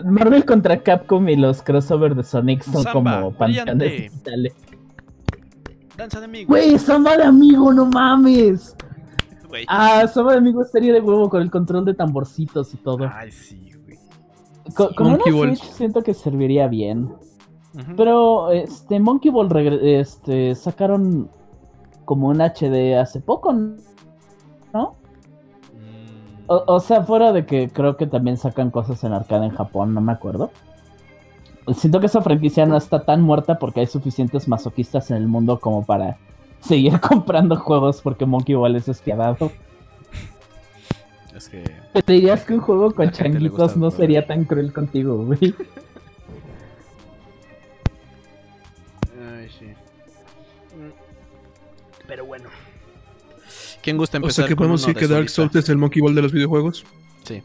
Marvel 0.05 0.45
contra 0.45 0.81
Capcom 0.81 1.27
y 1.29 1.35
los 1.35 1.61
crossover 1.61 2.15
de 2.15 2.23
Sonic 2.23 2.63
son 2.63 2.83
como 2.85 3.31
pantanes 3.33 3.91
digitales. 3.91 4.53
Danza 5.97 6.19
de 6.19 6.25
amigo. 6.25 6.47
Güey, 6.47 6.77
Samba 6.79 7.17
de 7.17 7.23
amigo, 7.23 7.73
no 7.73 7.85
mames. 7.85 8.75
Ah, 9.67 10.07
Samba 10.07 10.33
de 10.33 10.37
amigo 10.39 10.61
es 10.61 10.71
serie 10.71 10.93
de 10.93 11.01
huevo 11.01 11.29
con 11.29 11.41
el 11.41 11.51
control 11.51 11.85
de 11.85 11.93
tamborcitos 11.93 12.73
y 12.73 12.77
todo. 12.77 13.09
Ay, 13.13 13.31
sí, 13.31 13.71
güey. 13.85 13.97
como 14.95 15.15
una 15.15 15.23
Switch 15.23 15.63
siento 15.71 16.01
que 16.01 16.13
serviría 16.13 16.67
bien. 16.67 17.11
Pero 17.95 18.51
este 18.51 18.99
Monkey 18.99 19.31
Ball 19.31 19.49
este, 19.81 20.55
sacaron 20.55 21.29
como 22.03 22.27
un 22.27 22.41
HD 22.41 22.97
hace 22.99 23.21
poco, 23.21 23.53
¿no? 24.73 24.95
O, 26.53 26.81
sea, 26.81 27.03
fuera 27.03 27.31
de 27.31 27.45
que 27.45 27.69
creo 27.69 27.95
que 27.95 28.07
también 28.07 28.35
sacan 28.35 28.71
cosas 28.71 29.01
en 29.05 29.13
arcade 29.13 29.45
en 29.45 29.55
Japón, 29.55 29.93
no 29.93 30.01
me 30.01 30.11
acuerdo. 30.11 30.51
Siento 31.73 32.01
que 32.01 32.07
esa 32.07 32.21
franquicia 32.21 32.65
no 32.65 32.75
está 32.75 33.03
tan 33.03 33.21
muerta 33.21 33.57
porque 33.57 33.79
hay 33.79 33.87
suficientes 33.87 34.49
masoquistas 34.49 35.11
en 35.11 35.17
el 35.17 35.27
mundo 35.27 35.61
como 35.61 35.85
para 35.85 36.17
seguir 36.59 36.99
comprando 36.99 37.55
juegos 37.55 38.01
porque 38.01 38.25
Monkey 38.25 38.55
Ball 38.55 38.75
es 38.75 38.87
despiadado. 38.87 39.49
Es 41.33 41.47
que. 41.47 41.63
Te 41.93 42.13
dirías 42.13 42.43
que 42.43 42.55
un 42.55 42.59
juego 42.59 42.91
con 42.93 43.09
changuitos 43.11 43.77
no 43.77 43.89
sería 43.89 44.27
tan 44.27 44.43
cruel 44.43 44.73
contigo, 44.73 45.23
güey. 45.23 45.55
¿Quién 53.81 53.97
gusta 53.97 54.17
empezar? 54.17 54.31
O 54.31 54.47
sea 54.47 54.47
que 54.47 54.55
podemos 54.55 54.81
decir 54.81 54.95
que 54.95 55.07
Dark 55.07 55.29
Souls 55.29 55.55
es 55.55 55.69
el 55.69 55.77
Monkey 55.77 56.01
Ball 56.01 56.15
de 56.15 56.21
los 56.21 56.31
videojuegos. 56.31 56.85
Sí. 57.23 57.41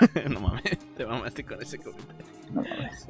no 0.30 0.40
mames, 0.40 0.78
te 0.96 1.06
mamaste 1.06 1.44
con 1.44 1.60
ese 1.62 1.78
comentario. 1.78 2.24
No 2.52 2.62
mames. 2.62 3.08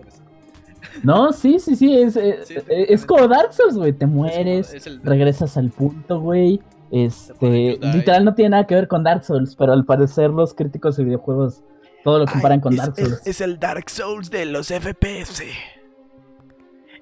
No, 1.02 1.32
sí, 1.32 1.58
sí, 1.58 1.76
sí, 1.76 1.94
es, 1.94 2.16
eh, 2.16 2.38
eh, 2.68 2.86
es, 2.88 3.04
como 3.04 3.28
Dark 3.28 3.52
Souls, 3.52 3.76
güey. 3.76 3.92
Te 3.92 4.06
mueres, 4.06 4.74
regresas 5.02 5.56
al 5.56 5.70
punto, 5.70 6.20
güey. 6.20 6.60
Este, 6.90 7.78
literal 7.80 8.24
no 8.24 8.34
tiene 8.34 8.50
nada 8.50 8.66
que 8.66 8.74
ver 8.74 8.88
con 8.88 9.02
Dark 9.02 9.24
Souls, 9.24 9.56
pero 9.56 9.72
al 9.72 9.84
parecer 9.84 10.30
los 10.30 10.54
críticos 10.54 10.96
de 10.96 11.04
videojuegos 11.04 11.62
todo 12.04 12.20
lo 12.20 12.26
comparan 12.26 12.60
con 12.60 12.76
Dark 12.76 12.94
Souls. 12.96 13.20
Es, 13.24 13.40
el 13.40 13.58
Dark 13.58 13.90
Souls 13.90 14.30
de 14.30 14.46
los 14.46 14.68
FPS. 14.68 15.42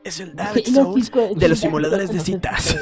Es 0.03 0.21
el 0.21 0.35
Dark 0.35 0.63
Souls 0.67 1.13
de 1.37 1.49
los 1.49 1.59
simuladores 1.59 2.11
de 2.11 2.21
citas. 2.21 2.77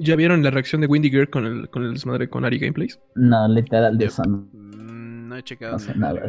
¿Ya, 0.00 0.16
vieron 0.16 0.42
la 0.42 0.50
reacción 0.50 0.80
de 0.80 0.86
Windy 0.86 1.10
Gear 1.10 1.28
con 1.28 1.46
el, 1.46 1.68
con 1.68 1.84
el 1.84 1.94
desmadre 1.94 2.28
con 2.28 2.44
Ari 2.44 2.58
Gameplays? 2.58 2.98
No, 3.14 3.48
literal 3.48 3.96
de 3.98 4.06
eso 4.06 4.22
mm, 4.24 5.28
no. 5.28 5.36
he 5.36 5.42
checado 5.42 5.76
nada. 5.96 6.22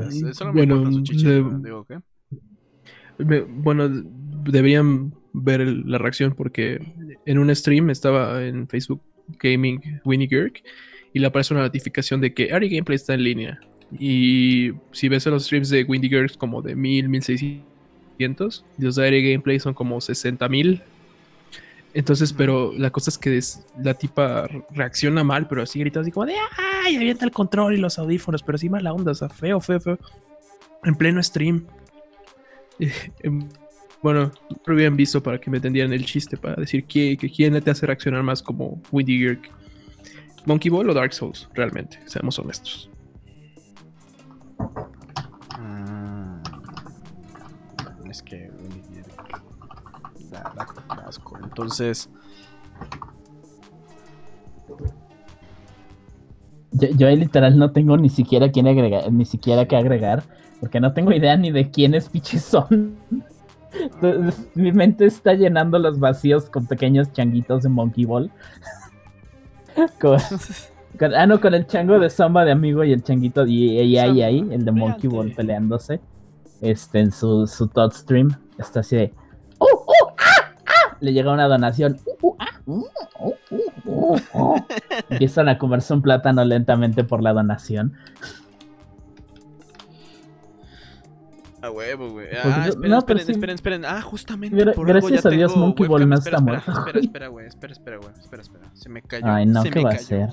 bueno, 0.53 0.89
digo, 0.89 1.85
¿qué? 1.85 1.99
bueno, 3.47 3.89
deberían 3.89 5.13
ver 5.33 5.61
la 5.61 5.97
reacción 5.97 6.33
porque 6.35 6.79
en 7.25 7.37
un 7.39 7.53
stream 7.55 7.89
estaba 7.89 8.43
en 8.43 8.67
Facebook 8.67 9.01
Gaming 9.39 9.81
Winnie 10.05 10.27
Gear 10.27 10.51
y 11.13 11.19
le 11.19 11.27
aparece 11.27 11.53
una 11.53 11.63
notificación 11.63 12.21
de 12.21 12.33
que 12.33 12.51
Ari 12.51 12.69
Gameplay 12.69 12.95
está 12.95 13.13
en 13.13 13.23
línea. 13.23 13.59
Y 13.99 14.71
si 14.91 15.09
ves 15.09 15.25
los 15.27 15.45
streams 15.45 15.69
de 15.69 15.83
Windy 15.83 16.09
Gear 16.09 16.35
como 16.37 16.61
de 16.61 16.75
1000, 16.75 17.09
1600, 17.09 18.65
los 18.79 18.95
de 18.95 19.07
Ari 19.07 19.31
Gameplay 19.31 19.59
son 19.59 19.73
como 19.73 20.01
60000 20.01 20.81
entonces, 21.93 22.33
pero 22.33 22.73
la 22.73 22.89
cosa 22.89 23.11
es 23.11 23.17
que 23.19 23.39
la 23.81 23.93
tipa 23.93 24.47
reacciona 24.71 25.23
mal, 25.23 25.47
pero 25.47 25.61
así 25.61 25.79
grita 25.79 25.99
así 25.99 26.11
como 26.11 26.25
de 26.25 26.33
¡ay! 26.83 26.95
Avienta 26.95 27.23
el 27.23 27.31
control 27.31 27.75
y 27.75 27.77
los 27.77 27.99
audífonos, 27.99 28.41
pero 28.41 28.55
así 28.55 28.67
mala 28.67 28.93
onda, 28.93 29.11
o 29.11 29.15
sea, 29.15 29.29
feo, 29.29 29.59
feo, 29.61 29.79
feo. 29.79 29.99
En 30.83 30.95
pleno 30.95 31.21
stream. 31.21 31.65
Em, 33.19 33.47
bueno, 34.01 34.31
lo 34.65 34.73
habían 34.73 34.97
visto 34.97 35.21
para 35.23 35.39
que 35.39 35.49
me 35.49 35.57
entendieran 35.57 35.93
el 35.93 36.03
chiste, 36.03 36.35
para 36.35 36.55
decir 36.55 36.83
que, 36.85 37.15
quién 37.17 37.61
te 37.61 37.71
hace 37.71 37.85
reaccionar 37.85 38.21
más 38.23 38.41
como 38.41 38.81
Windy 38.91 39.19
Gear. 39.19 39.37
Monkey 40.45 40.69
Ball 40.69 40.89
o 40.89 40.93
Dark 40.93 41.13
Souls, 41.13 41.47
realmente, 41.53 42.01
seamos 42.05 42.37
honestos. 42.37 42.89
Mm, 45.57 46.41
es 48.09 48.21
que 48.21 48.51
entonces. 51.43 52.09
Yo, 56.71 57.07
literal 57.09 57.57
no 57.57 57.71
tengo 57.71 57.97
ni 57.97 58.09
siquiera 58.09 58.51
quién 58.51 58.67
agregar, 58.67 59.11
ni 59.11 59.25
siquiera 59.25 59.67
que 59.67 59.75
agregar, 59.75 60.23
porque 60.59 60.79
no 60.79 60.93
tengo 60.93 61.11
idea 61.11 61.37
ni 61.37 61.51
de 61.51 61.69
quiénes 61.69 62.09
piches 62.09 62.43
son. 62.43 62.95
Mi 64.55 64.71
mente 64.71 65.05
está 65.05 65.33
llenando 65.33 65.77
los 65.79 65.99
vacíos 65.99 66.49
con 66.49 66.65
pequeños 66.65 67.11
changuitos 67.11 67.63
de 67.63 67.69
Monkey 67.69 68.05
Ball. 68.05 68.31
ah, 71.15 71.25
no, 71.27 71.41
con 71.41 71.53
el 71.53 71.67
chango 71.67 71.99
de 71.99 72.09
Samba 72.09 72.45
de 72.45 72.51
amigo 72.51 72.83
y 72.83 72.93
el 72.93 73.03
changuito 73.03 73.45
y, 73.45 73.77
ahí, 73.97 74.21
ahí, 74.21 74.39
el 74.51 74.65
de 74.65 74.71
Monkey 74.71 75.09
Ball 75.09 75.31
peleándose. 75.31 75.99
Este, 76.61 76.99
en 76.99 77.11
su, 77.11 77.45
su 77.45 77.69
stream. 77.91 78.29
Está 78.57 78.79
así 78.79 78.95
de. 78.95 79.11
¡Oh, 79.57 79.85
oh! 79.85 80.02
Le 81.03 81.11
llega 81.11 81.33
una 81.33 81.49
donación. 81.49 81.99
Uh, 82.21 82.33
uh, 82.65 82.85
ah, 83.09 83.29
uh, 84.33 84.55
Empiezan 85.09 85.49
a 85.49 85.57
comerse 85.57 85.93
un 85.93 86.01
plátano 86.01 86.45
lentamente 86.45 87.03
por 87.03 87.21
la 87.21 87.33
donación. 87.33 87.93
A 91.61 91.69
huevo, 91.69 92.09
güey. 92.09 92.27
Ah, 92.41 92.67
esperen, 92.69 92.91
no, 92.91 92.97
esperen, 92.99 93.29
esperen, 93.29 93.55
esperen, 93.55 93.85
Ah, 93.85 94.01
justamente 94.01 94.65
por 94.71 94.87
Gracias 94.87 95.25
a 95.25 95.29
Dios, 95.29 95.55
Monkey 95.57 95.87
Ball 95.87 96.07
no 96.07 96.15
está 96.15 96.39
muerto. 96.39 96.71
Espera, 96.71 96.99
espera, 96.99 97.27
güey. 97.27 97.47
Espera, 97.47 97.73
espera, 97.73 97.97
güey. 97.97 98.13
Espera, 98.17 98.41
espera. 98.41 98.65
Se 98.73 98.87
me 98.87 99.01
cayó. 99.01 99.25
Ay, 99.27 99.45
no, 99.45 99.61
¿qué 99.63 99.81
va 99.81 99.91
a 99.91 99.93
hacer? 99.95 100.29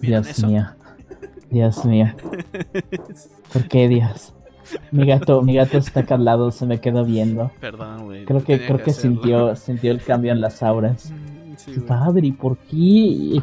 Dios 0.00 0.42
mío. 0.42 0.66
Dios 1.50 1.84
mío. 1.84 2.14
¿Por 3.52 3.68
qué 3.68 3.88
Dios? 3.88 4.32
Mi 4.90 5.06
gato, 5.06 5.42
mi 5.42 5.54
gato 5.54 5.78
está 5.78 6.00
acá 6.00 6.14
al 6.16 6.24
lado, 6.24 6.50
se 6.50 6.66
me 6.66 6.80
quedó 6.80 7.04
viendo. 7.04 7.50
Perdón, 7.60 8.04
güey. 8.04 8.24
Creo 8.24 8.42
que, 8.42 8.64
creo 8.64 8.78
que, 8.78 8.92
sintió, 8.92 9.54
sintió 9.56 9.90
el 9.90 10.02
cambio 10.02 10.32
en 10.32 10.40
las 10.40 10.62
auras. 10.62 11.10
Mm, 11.10 11.82
padre, 11.82 12.26
¿y 12.26 12.32
por 12.32 12.56
qué? 12.58 13.42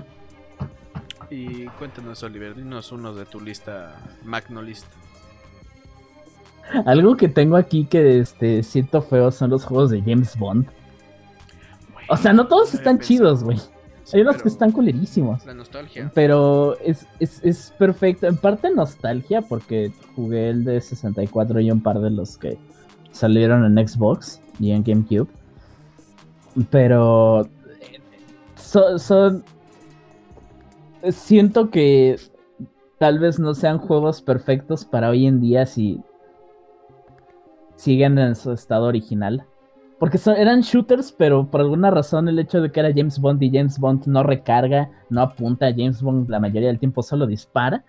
Y 1.30 1.66
cuéntanos, 1.80 2.22
Oliver, 2.24 2.56
dinos 2.56 2.92
unos 2.92 3.16
de 3.16 3.26
tu 3.26 3.40
lista, 3.40 3.96
Magnolist. 4.24 4.86
Algo 6.86 7.18
que 7.18 7.28
tengo 7.28 7.56
aquí 7.56 7.86
que 7.86 8.20
este, 8.20 8.64
siento 8.64 9.02
feo 9.02 9.32
son 9.32 9.50
los 9.50 9.66
juegos 9.66 9.90
de 9.90 10.02
James 10.02 10.38
Bond. 10.38 10.68
o 12.10 12.18
sea, 12.18 12.34
no 12.34 12.48
todos 12.48 12.74
están 12.74 13.00
chidos, 13.00 13.44
güey. 13.44 13.60
Hay 14.14 14.22
unos 14.22 14.42
que 14.42 14.48
están 14.48 14.72
culerísimos. 14.72 15.46
La 15.46 15.54
nostalgia. 15.54 16.12
Pero 16.14 16.78
es, 16.80 17.08
es, 17.20 17.74
perfecto. 17.78 18.28
En 18.28 18.38
parte 18.38 18.70
nostalgia, 18.70 19.42
porque 19.42 19.92
jugué 20.16 20.50
el 20.50 20.64
de 20.64 20.80
64 20.82 21.60
y 21.60 21.72
un 21.72 21.82
par 21.82 22.00
de 22.00 22.12
los 22.12 22.38
que 22.38 22.58
salieron 23.12 23.66
en 23.66 23.88
Xbox 23.88 24.40
y 24.60 24.72
en 24.72 24.84
GameCube. 24.84 25.28
Pero 26.70 27.48
son. 28.56 29.44
siento 31.10 31.72
que 31.72 32.18
tal 33.00 33.20
vez 33.20 33.40
no 33.40 33.56
sean 33.56 33.80
juegos 33.80 34.22
perfectos 34.22 34.86
para 34.86 35.10
hoy 35.10 35.26
en 35.26 35.42
día 35.42 35.66
si 35.66 36.00
siguen 37.76 38.18
en 38.20 38.36
su 38.36 38.52
estado 38.52 38.86
original. 38.86 39.46
Porque 40.04 40.20
eran 40.36 40.60
shooters, 40.60 41.14
pero 41.14 41.50
por 41.50 41.62
alguna 41.62 41.90
razón 41.90 42.28
el 42.28 42.38
hecho 42.38 42.62
de 42.62 42.70
que 42.70 42.82
era 42.82 42.92
James 42.94 43.18
Bond 43.20 43.42
y 43.42 43.50
James 43.50 43.80
Bond 43.80 44.06
no 44.06 44.22
recarga, 44.22 44.92
no 45.10 45.22
apunta, 45.22 45.72
James 45.72 46.02
Bond 46.02 46.30
la 46.30 46.42
mayoría 46.42 46.68
del 46.68 46.78
tiempo 46.78 47.02
solo 47.02 47.26
dispara. 47.26 47.86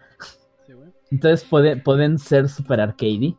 Entonces 1.11 1.45
pueden 1.85 2.19
ser 2.21 2.49
super 2.49 2.81
arcade. 2.81 3.37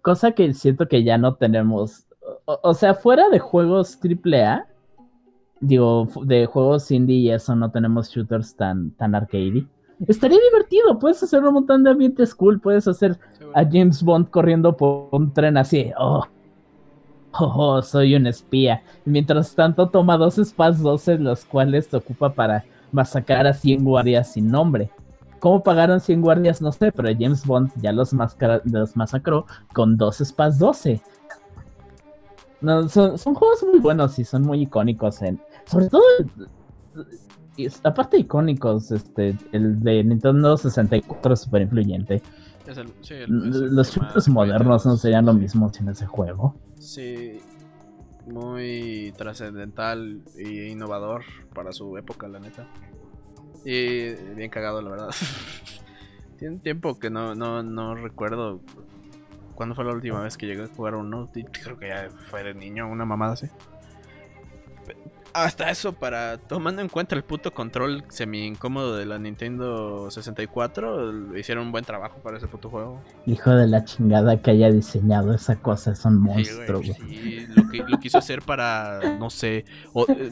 Cosa 0.00 0.30
que 0.30 0.54
siento 0.54 0.86
que 0.86 1.02
ya 1.02 1.18
no 1.18 1.34
tenemos. 1.34 2.06
O, 2.44 2.72
sea, 2.74 2.94
fuera 2.94 3.28
de 3.30 3.40
juegos 3.40 3.98
AAA, 4.00 4.64
digo, 5.58 6.06
de 6.22 6.46
juegos 6.46 6.92
indie 6.92 7.16
y 7.16 7.30
eso, 7.32 7.56
no 7.56 7.72
tenemos 7.72 8.10
shooters 8.10 8.54
tan, 8.54 8.92
tan 8.92 9.16
arcade. 9.16 9.66
Estaría 10.06 10.38
divertido, 10.52 11.00
puedes 11.00 11.20
hacer 11.20 11.42
un 11.42 11.54
montón 11.54 11.82
de 11.82 11.90
ambientes 11.90 12.32
cool, 12.32 12.60
puedes 12.60 12.86
hacer 12.86 13.18
a 13.56 13.64
James 13.64 14.04
Bond 14.04 14.30
corriendo 14.30 14.76
por 14.76 15.08
un 15.10 15.32
tren 15.32 15.56
así, 15.56 15.90
oh, 15.98 16.24
oh, 17.38 17.52
oh 17.76 17.82
soy 17.82 18.14
un 18.14 18.26
espía. 18.26 18.82
mientras 19.04 19.54
tanto 19.54 19.88
toma 19.88 20.16
dos 20.16 20.36
Spas 20.36 20.80
12, 20.80 21.18
los 21.18 21.44
cuales 21.44 21.86
se 21.86 21.96
ocupa 21.96 22.34
para 22.34 22.64
masacrar 22.92 23.46
a 23.46 23.52
100 23.54 23.84
guardias 23.84 24.32
sin 24.32 24.50
nombre. 24.50 24.90
¿Cómo 25.40 25.62
pagaron 25.62 26.00
100 26.00 26.22
guardias? 26.22 26.62
No 26.62 26.72
sé, 26.72 26.90
pero 26.90 27.08
James 27.18 27.44
Bond 27.44 27.70
ya 27.82 27.92
los, 27.92 28.12
los 28.64 28.96
masacró 28.96 29.46
con 29.74 29.96
dos 29.96 30.18
Spas 30.24 30.58
12. 30.58 31.00
No, 32.62 32.88
son, 32.88 33.18
juegos 33.18 33.62
muy 33.70 33.78
buenos 33.80 34.18
y 34.18 34.24
son 34.24 34.42
muy 34.42 34.62
icónicos. 34.62 35.20
En, 35.20 35.38
sobre 35.66 35.90
todo, 35.90 36.02
aparte 37.82 38.16
icónicos, 38.18 38.90
este, 38.90 39.36
el 39.52 39.80
de 39.82 40.02
Nintendo 40.02 40.56
64 40.56 41.34
es 41.34 41.40
súper 41.40 41.62
influyente. 41.62 42.22
los 43.28 43.90
shooters 43.90 44.28
modernos 44.28 44.86
no 44.86 44.96
serían 44.96 45.26
lo 45.26 45.34
mismo 45.34 45.70
sin 45.74 45.90
ese 45.90 46.06
juego. 46.06 46.54
Sí, 46.84 47.40
muy 48.26 49.14
trascendental 49.16 50.22
e 50.36 50.68
innovador 50.68 51.24
para 51.54 51.72
su 51.72 51.96
época, 51.96 52.28
la 52.28 52.40
neta. 52.40 52.68
Y 53.64 54.10
bien 54.34 54.50
cagado, 54.50 54.82
la 54.82 54.90
verdad. 54.90 55.08
Tiene 56.38 56.58
tiempo 56.58 56.98
que 56.98 57.08
no, 57.08 57.34
no, 57.34 57.62
no 57.62 57.94
recuerdo 57.94 58.60
cuándo 59.54 59.74
fue 59.74 59.86
la 59.86 59.94
última 59.94 60.20
vez 60.20 60.36
que 60.36 60.46
llegué 60.46 60.64
a 60.64 60.68
jugar 60.68 60.94
uno. 60.96 61.30
Creo 61.62 61.78
que 61.78 61.88
ya 61.88 62.10
fue 62.28 62.44
de 62.44 62.52
niño, 62.52 62.86
una 62.86 63.06
mamada 63.06 63.32
así 63.32 63.48
hasta 65.34 65.68
eso, 65.68 65.92
para 65.92 66.38
tomando 66.38 66.80
en 66.80 66.88
cuenta 66.88 67.16
el 67.16 67.24
puto 67.24 67.52
control 67.52 68.04
semi 68.08 68.46
incómodo 68.46 68.96
de 68.96 69.04
la 69.04 69.18
Nintendo 69.18 70.08
64, 70.10 71.36
hicieron 71.36 71.66
un 71.66 71.72
buen 71.72 71.84
trabajo 71.84 72.18
para 72.22 72.38
ese 72.38 72.46
puto 72.46 72.70
juego. 72.70 73.02
Hijo 73.26 73.50
de 73.50 73.66
la 73.66 73.84
chingada 73.84 74.40
que 74.40 74.52
haya 74.52 74.70
diseñado 74.70 75.34
esa 75.34 75.56
cosa, 75.56 75.90
es 75.90 76.04
un 76.04 76.20
monstruo. 76.20 76.82
Sí, 76.82 77.46
lo, 77.54 77.68
que, 77.68 77.84
lo 77.86 77.98
quiso 77.98 78.18
hacer 78.18 78.42
para, 78.42 79.00
no 79.18 79.28
sé, 79.28 79.64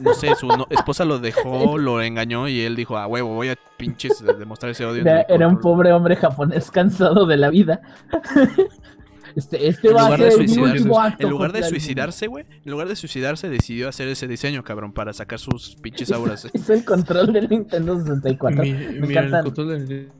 no 0.01 0.13
sé, 0.13 0.35
su 0.35 0.49
esposa 0.69 1.03
lo 1.03 1.19
dejó, 1.19 1.77
lo 1.77 2.01
engañó 2.01 2.47
y 2.47 2.61
él 2.61 2.77
dijo, 2.77 2.97
a 2.97 3.05
huevo, 3.05 3.35
voy 3.35 3.49
a 3.49 3.55
pinches 3.77 4.23
demostrar 4.39 4.71
ese 4.71 4.85
odio. 4.85 5.03
era 5.05 5.47
un 5.47 5.59
pobre 5.59 5.91
hombre 5.91 6.15
japonés 6.15 6.71
cansado 6.71 7.25
de 7.25 7.37
la 7.37 7.49
vida. 7.49 7.81
Este, 9.35 9.67
este 9.67 9.87
en 9.87 9.93
lugar 9.93 10.19
de 10.19 10.31
suicidarse, 10.31 10.83
en 11.19 11.29
lugar 11.29 11.51
de 11.51 11.63
suicidarse, 11.63 12.27
güey, 12.27 12.45
en 12.63 12.71
lugar 12.71 12.87
de 12.87 12.95
suicidarse, 12.95 13.49
decidió 13.49 13.89
hacer 13.89 14.07
ese 14.07 14.27
diseño, 14.27 14.63
cabrón, 14.63 14.93
para 14.93 15.13
sacar 15.13 15.39
sus 15.39 15.75
pinches 15.75 16.11
auras. 16.11 16.47
Es 16.53 16.69
el 16.69 16.85
control 16.85 17.33
del 17.33 17.49
Nintendo 17.49 17.99
64. 17.99 18.63
Me 18.63 18.69
encanta. 18.69 19.39
El 19.39 19.43
control 19.45 19.87
del 19.87 20.11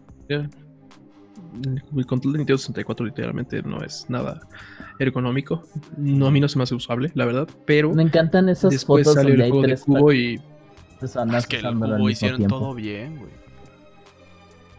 el 1.96 2.06
control 2.08 2.34
de 2.34 2.40
Nintendo 2.40 2.58
64 2.58 3.06
literalmente 3.06 3.62
no 3.62 3.84
es 3.84 4.10
nada 4.10 4.42
ergonómico. 5.00 5.64
No, 5.98 6.28
a 6.28 6.32
mí 6.32 6.40
no 6.40 6.48
se 6.48 6.58
me 6.58 6.64
hace 6.64 6.76
usable, 6.76 7.12
la 7.14 7.26
verdad. 7.26 7.48
Pero 7.66 7.94
me 7.94 8.04
encantan 8.04 8.50
esas 8.50 8.72
después 8.72 9.06
fotos 9.06 9.22
salió 9.22 9.36
el 9.36 9.52
juego 9.52 9.68
de 9.68 9.78
cubo 9.78 10.14
y 10.14 10.42
es 11.02 11.48
que 11.48 11.58
el 11.58 11.78
cubo 11.78 12.10
hicieron 12.10 12.48
todo 12.48 12.74
bien, 12.74 13.18
güey. 13.18 13.32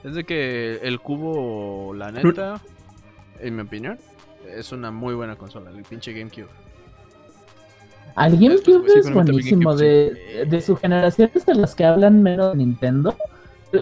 Es 0.05 0.15
de 0.15 0.25
que 0.25 0.77
el 0.83 1.01
cubo, 1.01 1.95
la 1.95 2.13
neta, 2.13 2.61
en 3.41 3.57
mi 3.57 3.63
opinión, 3.63 3.99
es 4.49 4.73
una 4.73 4.91
muy 4.91 5.15
buena 5.15 5.37
consola, 5.37 5.71
el 5.71 5.83
pinche 5.83 6.13
GameCube. 6.13 6.49
Al 8.15 8.39
GameCube 8.39 8.87
es 8.97 9.13
buenísimo, 9.13 9.75
de, 9.75 10.47
de 10.49 10.61
su 10.61 10.77
generación 10.77 11.31
es 11.35 11.47
de 11.47 11.55
las 11.55 11.75
que 11.75 11.85
hablan 11.85 12.23
menos 12.23 12.53
de 12.53 12.59
Nintendo. 12.59 13.17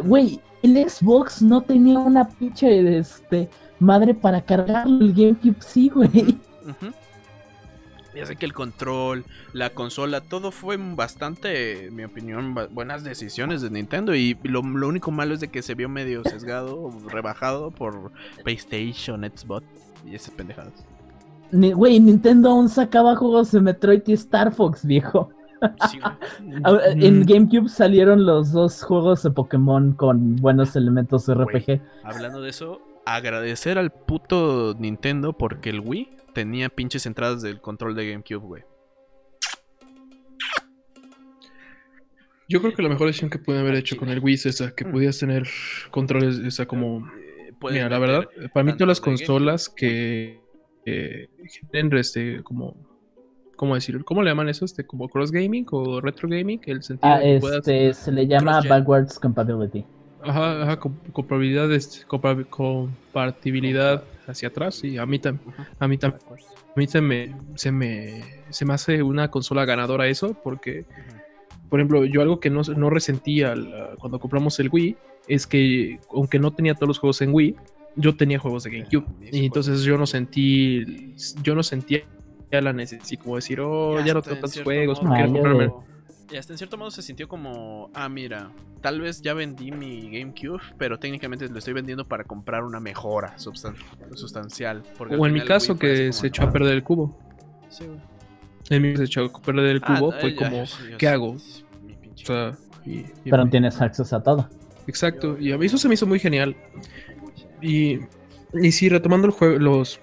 Güey, 0.05 0.41
el 0.63 0.89
Xbox 0.89 1.43
no 1.43 1.61
tenía 1.61 1.99
una 1.99 2.29
pinche 2.29 2.99
este, 2.99 3.51
madre 3.79 4.15
para 4.15 4.41
cargarlo, 4.41 5.05
el 5.05 5.13
GameCube 5.13 5.57
sí, 5.61 5.91
güey. 5.91 6.39
Ya 8.15 8.27
sé 8.27 8.37
que 8.37 8.45
el 8.45 8.53
control, 8.53 9.25
la 9.55 9.71
consola, 9.71 10.21
todo 10.21 10.51
fue 10.51 10.77
bastante, 10.79 11.87
en 11.87 11.97
mi 11.97 12.05
opinión, 12.05 12.55
buenas 12.71 13.05
decisiones 13.05 13.63
de 13.63 13.71
Nintendo. 13.71 14.15
Y 14.15 14.37
lo, 14.43 14.61
lo, 14.61 14.89
único 14.89 15.11
malo 15.11 15.33
es 15.33 15.41
de 15.41 15.49
que 15.49 15.63
se 15.63 15.75
vio 15.75 15.89
medio 15.89 16.23
sesgado, 16.23 16.91
rebajado 17.09 17.71
por 17.71 18.13
PlayStation, 18.45 19.23
Xbox 19.25 19.65
y 20.05 20.15
esas 20.15 20.35
pendejadas. 20.35 20.73
Güey, 21.53 22.01
Nintendo 22.01 22.51
aún 22.51 22.69
sacaba 22.69 23.15
juegos 23.15 23.53
de 23.53 23.61
Metroid 23.61 24.03
y 24.07 24.15
Star 24.15 24.53
Fox, 24.55 24.87
viejo. 24.87 25.31
en 26.97 27.21
mm. 27.21 27.25
GameCube 27.25 27.69
salieron 27.69 28.25
los 28.25 28.53
dos 28.53 28.83
juegos 28.83 29.23
de 29.23 29.31
Pokémon 29.31 29.93
con 29.93 30.37
buenos 30.37 30.75
elementos 30.77 31.27
de 31.27 31.35
RPG. 31.35 31.81
hablando 32.03 32.41
de 32.41 32.51
eso, 32.51 32.81
agradecer 33.05 33.79
al 33.79 33.91
puto 33.91 34.75
Nintendo 34.79 35.35
porque 35.35 35.71
el 35.71 35.81
Wii 35.81 36.17
tenía 36.35 36.69
pinches 36.69 37.07
entradas 37.07 37.43
del 37.43 37.61
control 37.61 37.95
de 37.95 38.11
GameCube, 38.11 38.47
güey. 38.47 38.65
Yo 42.49 42.61
creo 42.61 42.75
que 42.75 42.83
la 42.83 42.89
mejor 42.89 43.07
decisión 43.07 43.31
que 43.31 43.39
pude 43.39 43.59
haber 43.59 43.75
hecho 43.77 43.97
con 43.97 44.09
el 44.09 44.19
Wii 44.19 44.35
es 44.35 44.47
esa, 44.47 44.75
que 44.75 44.85
mm. 44.85 44.91
podías 44.91 45.19
tener 45.19 45.47
controles, 45.91 46.39
esa 46.39 46.67
como 46.67 47.07
Mira, 47.71 47.89
la 47.89 47.99
verdad, 47.99 48.29
para 48.53 48.65
mí 48.65 48.73
todas 48.73 48.89
las 48.89 49.01
consolas 49.01 49.69
que 49.69 50.41
eh, 50.85 51.29
este, 51.63 52.43
como, 52.43 52.75
¿cómo 53.57 53.75
decirlo? 53.75 54.05
¿Cómo 54.05 54.23
le 54.23 54.31
llaman 54.31 54.49
eso? 54.49 54.65
Este, 54.65 54.85
como 54.85 55.09
cross 55.09 55.31
gaming 55.31 55.67
o 55.71 56.01
retro 56.01 56.29
gaming, 56.29 56.61
el 56.67 56.83
sentido 56.83 57.15
ah, 57.15 57.23
este, 57.23 57.95
se 57.95 58.13
le 58.13 58.27
llama 58.27 58.61
backwards 58.69 59.19
compatibility. 59.19 59.85
Ajá, 60.25 60.63
ajá, 60.63 60.79
compatibilidad, 60.79 61.69
compatibilidad 62.49 64.05
hacia 64.27 64.49
atrás 64.49 64.85
y 64.85 64.97
a 64.97 65.05
mí 65.05 65.19
también, 65.19 65.55
a 65.79 65.89
mí 65.89 65.99
también, 65.99 66.23
a 66.31 66.79
mí 66.79 66.87
se 66.87 67.01
me, 67.01 67.35
se 67.57 67.73
me, 67.73 68.23
se 68.51 68.65
me 68.65 68.75
hace 68.75 69.03
una 69.03 69.31
consola 69.31 69.65
ganadora 69.65 70.07
eso 70.07 70.35
porque, 70.35 70.85
por 71.73 71.81
ejemplo, 71.81 72.05
yo 72.05 72.21
algo 72.21 72.39
que 72.39 72.51
no, 72.51 72.61
no 72.77 72.91
resentía 72.91 73.55
cuando 73.99 74.21
compramos 74.21 74.61
el 74.61 74.69
Wii 74.71 74.95
es 75.27 75.47
que 75.47 75.99
aunque 76.13 76.39
no 76.39 76.53
tenía 76.53 76.75
todos 76.75 76.89
los 76.89 76.99
juegos 76.99 77.23
en 77.23 77.33
Wii, 77.33 77.57
yo 77.97 78.15
tenía 78.15 78.39
juegos 78.39 78.65
de 78.65 78.73
GameCube. 78.73 79.07
Y 79.33 79.47
entonces 79.47 79.81
yo 79.81 79.97
no 79.97 80.07
sentí, 80.07 81.15
yo 81.43 81.55
no 81.55 81.63
sentía 81.63 82.03
la 82.51 82.75
necesidad, 82.75 83.23
como 83.23 83.37
decir, 83.37 83.59
oh, 83.61 83.99
ya, 84.05 84.13
no 84.13 84.21
tengo 84.21 84.37
tantos 84.37 84.63
juegos, 84.63 85.01
Y 86.31 86.37
hasta 86.37 86.53
en 86.53 86.59
cierto 86.59 86.77
modo 86.77 86.91
se 86.91 87.01
sintió 87.01 87.27
como, 87.27 87.89
ah, 87.95 88.11
mira, 88.11 88.51
tal 88.83 89.01
vez 89.01 89.23
ya 89.23 89.33
vendí 89.33 89.73
mi 89.73 90.11
GameCube, 90.11 90.61
pero 90.77 90.99
técnicamente 90.99 91.49
lo 91.49 91.59
estoy 91.59 91.73
vendiendo 91.73 92.05
para 92.05 92.25
comprar 92.25 92.65
una 92.65 92.81
mejora 92.81 93.39
sustancial. 93.39 94.83
o 94.99 95.27
en 95.27 95.33
mi 95.33 95.41
caso 95.41 95.79
que 95.79 96.13
se 96.13 96.27
echó 96.27 96.43
a 96.43 96.53
perder 96.53 96.75
el 96.75 96.83
cubo. 96.83 97.19
Sí, 97.71 97.87
güey. 97.87 98.12
En 98.71 98.83
mi 98.83 98.97
se 98.97 99.05
echó 99.05 99.25
a 99.25 99.43
perder 99.43 99.67
el 99.67 99.81
ah, 99.85 99.99
cubo, 99.99 100.13
fue 100.13 100.35
como, 100.35 100.65
¿qué 100.99 101.09
hago? 101.09 101.33
O 101.33 101.39
sea, 102.17 102.57
pero 103.25 103.47
tienes 103.49 103.81
acceso 103.81 104.17
a 104.17 104.23
todo. 104.23 104.49
Exacto, 104.87 105.39
y 105.39 105.53
a 105.53 105.59
mí 105.59 105.67
eso 105.67 105.79
se 105.79 105.89
me 105.89 105.95
hizo 105.95 106.07
muy 106.07 106.19
genial. 106.19 106.57
Y, 107.61 108.01
y 108.55 108.73
sí, 108.73 108.89
retomando 108.89 109.29
el 109.29 109.33
juego, 109.33 109.59
los. 109.59 110.01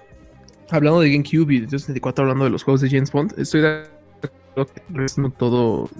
Hablando 0.70 1.00
de 1.00 1.10
GameCube 1.10 1.54
y 1.54 1.60
de 1.60 1.68
64, 1.68 2.22
hablando 2.22 2.44
de 2.44 2.50
los 2.50 2.62
juegos 2.62 2.80
de 2.80 2.88
James 2.88 3.10
Bond, 3.10 3.34
estoy 3.36 3.60
de 3.60 3.84
acuerdo 4.22 4.72
que 4.72 5.20
no 5.20 5.30
todo. 5.30 5.90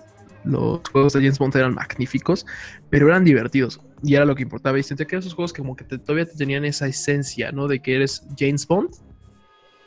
Los 0.45 0.81
juegos 0.91 1.13
de 1.13 1.21
James 1.21 1.39
Bond 1.39 1.55
eran 1.57 1.75
magníficos, 1.75 2.47
pero 2.89 3.09
eran 3.09 3.25
divertidos. 3.25 3.81
Y 4.03 4.15
era 4.15 4.25
lo 4.25 4.35
que 4.35 4.43
importaba. 4.43 4.79
Y 4.79 4.83
sentía 4.83 5.07
que 5.07 5.17
esos 5.17 5.35
juegos 5.35 5.53
que 5.53 5.61
como 5.61 5.77
que 5.77 5.85
todavía 5.85 6.25
tenían 6.25 6.65
esa 6.65 6.87
esencia, 6.87 7.53
¿no? 7.53 7.69
De 7.69 7.81
que 7.81 7.97
eres 7.97 8.27
James 8.39 8.67
Bond. 8.67 8.91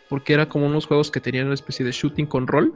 Porque 0.09 0.33
era 0.33 0.47
como 0.47 0.65
unos 0.65 0.85
juegos 0.85 1.11
que 1.11 1.19
tenían 1.19 1.45
una 1.45 1.55
especie 1.55 1.85
de 1.85 1.91
shooting 1.91 2.25
con 2.25 2.47
rol. 2.47 2.73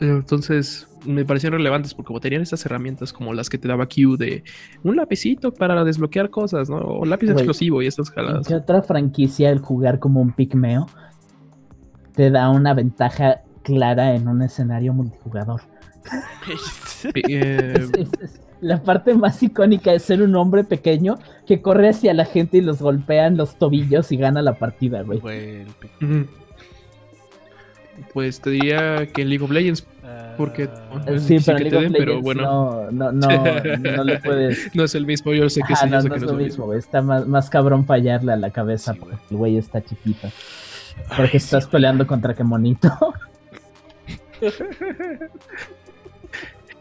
Entonces, 0.00 0.88
me 1.04 1.24
parecían 1.24 1.52
relevantes 1.52 1.94
porque 1.94 2.12
tenían 2.20 2.42
estas 2.42 2.64
herramientas 2.66 3.12
como 3.12 3.32
las 3.34 3.48
que 3.48 3.58
te 3.58 3.68
daba 3.68 3.86
Q 3.86 4.16
de 4.16 4.42
un 4.82 4.96
lapicito 4.96 5.52
para 5.52 5.84
desbloquear 5.84 6.30
cosas, 6.30 6.68
¿no? 6.68 6.78
O 6.78 7.04
lápiz 7.04 7.30
explosivo 7.30 7.82
y 7.82 7.86
estas 7.86 8.10
jaladas. 8.10 8.46
¿Qué 8.46 8.54
otra 8.54 8.82
franquicia 8.82 9.50
el 9.50 9.60
jugar 9.60 9.98
como 9.98 10.20
un 10.20 10.32
pigmeo 10.32 10.86
te 12.14 12.30
da 12.30 12.50
una 12.50 12.74
ventaja 12.74 13.42
clara 13.62 14.14
en 14.14 14.28
un 14.28 14.42
escenario 14.42 14.92
multijugador? 14.92 15.62
Eh, 17.14 17.88
la 18.62 18.80
parte 18.80 19.12
más 19.14 19.42
icónica 19.42 19.92
es 19.92 20.04
ser 20.04 20.22
un 20.22 20.34
hombre 20.36 20.62
pequeño 20.62 21.18
que 21.46 21.60
corre 21.60 21.88
hacia 21.88 22.14
la 22.14 22.24
gente 22.24 22.58
y 22.58 22.60
los 22.60 22.80
golpea 22.80 23.26
en 23.26 23.36
los 23.36 23.56
tobillos 23.56 24.12
y 24.12 24.16
gana 24.16 24.40
la 24.40 24.54
partida, 24.54 25.02
güey. 25.02 25.20
Pues 28.14 28.40
te 28.40 28.50
diría 28.50 29.06
que 29.12 29.22
en 29.22 29.28
League 29.30 29.44
of 29.44 29.50
Legends, 29.50 29.84
porque 30.36 30.64
uh, 30.64 31.18
sí, 31.18 31.38
pero, 31.44 31.58
League 31.58 31.76
of 31.76 31.82
Legends 31.82 31.98
pero 31.98 32.22
bueno. 32.22 32.88
No, 32.92 33.10
no, 33.10 33.28
no, 33.28 33.28
no 33.96 34.04
le 34.04 34.18
puedes. 34.18 34.74
no 34.74 34.84
es 34.84 34.94
el 34.94 35.06
mismo, 35.06 35.32
yo 35.32 35.50
sé 35.50 35.60
que 35.66 35.74
sí. 35.74 35.88
No, 35.88 36.00
no, 36.00 36.14
es 36.14 36.22
lo 36.22 36.34
mismo, 36.34 36.72
Está 36.72 37.02
más, 37.02 37.26
más 37.26 37.50
cabrón 37.50 37.84
fallarle 37.84 38.32
a 38.32 38.36
la 38.36 38.50
cabeza 38.50 38.94
porque 38.94 39.16
el 39.28 39.36
güey 39.36 39.58
está 39.58 39.82
chiquito. 39.82 40.28
Porque 41.16 41.38
estás 41.38 41.66
peleando 41.66 42.06
contra 42.06 42.32
qué 42.32 42.44
monito. 42.44 42.90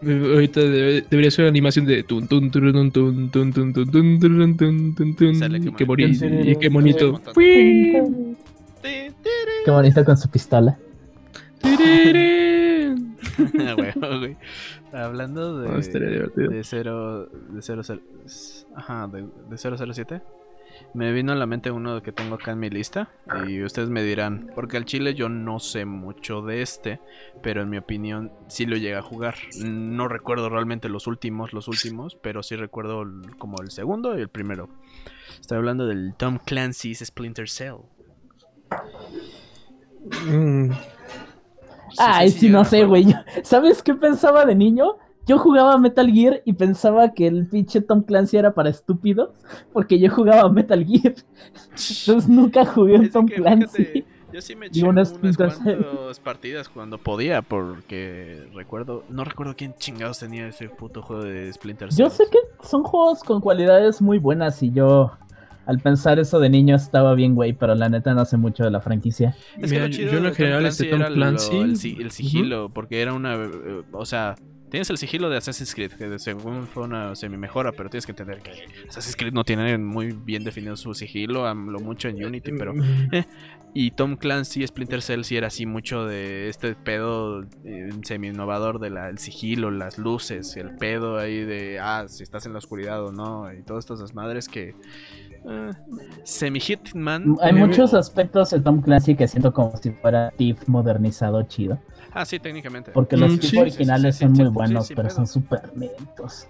Ahorita 0.03 0.61
debería 0.61 1.29
ser 1.29 1.43
una 1.43 1.49
animación 1.49 1.85
de 1.85 2.01
tun 2.03 2.27
tun 2.27 2.49
tun 2.49 2.91
tun 2.91 2.91
tun 2.91 3.29
tun 3.31 3.53
tun 3.53 3.73
tun 3.73 3.83
tun 3.83 4.19
tun 4.19 4.57
tun 4.57 4.95
tun 4.95 5.15
tun 5.15 5.75
qué 5.77 5.85
bonito. 5.85 6.25
y 6.25 6.55
qué 6.55 6.69
bonito. 6.69 7.21
qué 9.63 9.67
bonito 9.67 10.03
con 10.03 10.17
su 10.17 10.27
pistola. 10.29 10.75
Hablando 14.91 15.59
de 15.59 15.69
de 15.69 16.63
cero 16.63 17.27
de 17.27 17.61
cero 17.61 17.83
ajá 18.75 19.07
de, 19.07 19.27
de 19.49 19.57
007 19.57 20.21
me 20.93 21.11
vino 21.11 21.31
a 21.31 21.35
la 21.35 21.45
mente 21.45 21.71
uno 21.71 22.01
que 22.01 22.11
tengo 22.11 22.35
acá 22.35 22.51
en 22.51 22.59
mi 22.59 22.69
lista 22.69 23.09
y 23.47 23.63
ustedes 23.63 23.89
me 23.89 24.03
dirán, 24.03 24.51
porque 24.55 24.77
al 24.77 24.85
chile 24.85 25.13
yo 25.13 25.29
no 25.29 25.59
sé 25.59 25.85
mucho 25.85 26.41
de 26.41 26.61
este, 26.61 26.99
pero 27.41 27.61
en 27.61 27.69
mi 27.69 27.77
opinión 27.77 28.31
sí 28.47 28.65
lo 28.65 28.77
llega 28.77 28.99
a 28.99 29.03
jugar. 29.03 29.35
No 29.63 30.07
recuerdo 30.07 30.49
realmente 30.49 30.89
los 30.89 31.07
últimos, 31.07 31.53
los 31.53 31.67
últimos, 31.67 32.15
pero 32.15 32.43
sí 32.43 32.55
recuerdo 32.55 33.05
como 33.37 33.61
el 33.61 33.71
segundo 33.71 34.17
y 34.17 34.21
el 34.21 34.29
primero. 34.29 34.69
Estoy 35.39 35.57
hablando 35.57 35.85
del 35.85 36.13
Tom 36.15 36.39
Clancy's 36.45 36.99
Splinter 36.99 37.49
Cell. 37.49 37.77
Mm. 40.25 40.71
Ay, 41.97 42.29
sí, 42.29 42.49
no 42.49 42.65
sé, 42.65 42.85
güey. 42.85 43.13
¿Sabes 43.43 43.83
qué 43.83 43.93
pensaba 43.93 44.45
de 44.45 44.55
niño? 44.55 44.97
Yo 45.31 45.37
jugaba 45.37 45.77
Metal 45.77 46.11
Gear 46.11 46.41
y 46.43 46.51
pensaba 46.51 47.13
que 47.13 47.25
el 47.25 47.47
pinche 47.47 47.79
Tom 47.79 48.01
Clancy 48.03 48.35
era 48.35 48.53
para 48.53 48.69
estúpidos, 48.69 49.29
porque 49.71 49.97
yo 49.97 50.11
jugaba 50.11 50.49
Metal 50.49 50.85
Gear. 50.85 51.15
Entonces 51.69 52.27
nunca 52.27 52.65
jugué 52.65 52.95
un 52.95 53.09
Tom 53.09 53.27
Clancy. 53.27 54.03
yo 54.33 54.41
sí 54.41 54.57
me 54.57 54.65
eché 54.65 54.83
unas, 54.83 55.13
cuantas 55.13 56.19
partidas 56.19 56.67
cuando 56.67 56.97
podía, 56.97 57.41
porque 57.41 58.45
recuerdo, 58.53 59.05
no 59.07 59.23
recuerdo 59.23 59.55
quién 59.55 59.73
chingados 59.75 60.19
tenía 60.19 60.49
ese 60.49 60.67
puto 60.67 61.01
juego 61.01 61.23
de 61.23 61.53
Splinter 61.53 61.93
Cell. 61.93 62.03
Yo 62.03 62.09
sé 62.09 62.25
que 62.29 62.39
son 62.67 62.83
juegos 62.83 63.23
con 63.23 63.39
cualidades 63.39 64.01
muy 64.01 64.17
buenas 64.17 64.61
y 64.61 64.73
yo 64.73 65.13
al 65.65 65.79
pensar 65.79 66.19
eso 66.19 66.41
de 66.41 66.49
niño 66.49 66.75
estaba 66.75 67.13
bien, 67.13 67.35
güey, 67.35 67.53
pero 67.53 67.73
la 67.73 67.87
neta 67.87 68.13
no 68.13 68.25
sé 68.25 68.35
mucho 68.35 68.65
de 68.65 68.71
la 68.71 68.81
franquicia. 68.81 69.33
Es 69.57 69.71
que 69.71 69.89
yo 69.89 70.17
en 70.17 70.33
general 70.33 70.65
este 70.65 70.87
Tom 70.87 71.03
Clancy, 71.13 71.95
el, 72.01 72.11
sigilo, 72.11 72.67
porque 72.67 73.01
era 73.01 73.13
una, 73.13 73.35
eh, 73.35 73.83
o 73.93 74.05
sea, 74.05 74.35
Tienes 74.71 74.89
el 74.89 74.97
sigilo 74.97 75.29
de 75.29 75.35
Assassin's 75.35 75.75
Creed, 75.75 75.91
que 75.91 76.17
según 76.17 76.65
fue 76.65 76.83
una 76.83 77.13
semi-mejora, 77.13 77.73
pero 77.73 77.89
tienes 77.89 78.05
que 78.05 78.13
entender 78.13 78.39
que 78.39 78.51
Assassin's 78.87 79.17
Creed 79.17 79.33
no 79.33 79.43
tiene 79.43 79.77
muy 79.77 80.13
bien 80.13 80.45
definido 80.45 80.77
su 80.77 80.93
sigilo, 80.93 81.45
a 81.45 81.53
lo 81.53 81.81
mucho 81.81 82.07
en 82.07 82.23
Unity, 82.23 82.53
pero... 82.57 82.73
Eh. 83.11 83.25
Y 83.73 83.91
Tom 83.91 84.15
Clancy, 84.15 84.65
Splinter 84.65 85.01
Cell, 85.01 85.23
sí 85.23 85.35
era 85.35 85.47
así 85.47 85.65
mucho 85.65 86.05
de 86.05 86.47
este 86.47 86.75
pedo 86.75 87.43
eh, 87.65 87.89
semi-innovador 88.03 88.79
del 88.79 89.17
sigilo, 89.17 89.71
las 89.71 89.97
luces, 89.97 90.55
el 90.55 90.75
pedo 90.77 91.17
ahí 91.17 91.43
de, 91.43 91.79
ah, 91.79 92.05
si 92.07 92.23
estás 92.23 92.45
en 92.45 92.53
la 92.53 92.59
oscuridad 92.59 93.03
o 93.03 93.11
no, 93.11 93.51
y 93.51 93.63
todas 93.63 93.89
estas 93.89 94.13
madres 94.13 94.47
que... 94.47 94.73
Uh, 95.43 95.71
Semi-Hitman. 96.23 97.35
Hay 97.41 97.51
muchos 97.51 97.93
aspectos 97.93 98.51
de 98.51 98.61
Tom 98.61 98.81
Clancy 98.81 99.15
que 99.15 99.27
siento 99.27 99.51
como 99.53 99.75
si 99.75 99.91
fuera 99.91 100.31
Thief 100.37 100.67
modernizado 100.67 101.41
chido. 101.43 101.79
Ah, 102.13 102.25
sí, 102.25 102.39
técnicamente. 102.39 102.91
Porque 102.91 103.17
los 103.17 103.31
mm, 103.31 103.57
originales 103.57 104.17
son 104.17 104.33
muy 104.33 104.49
buenos, 104.49 104.91
pero 104.95 105.09
son 105.09 105.27
súper 105.27 105.71
lentos. 105.75 106.47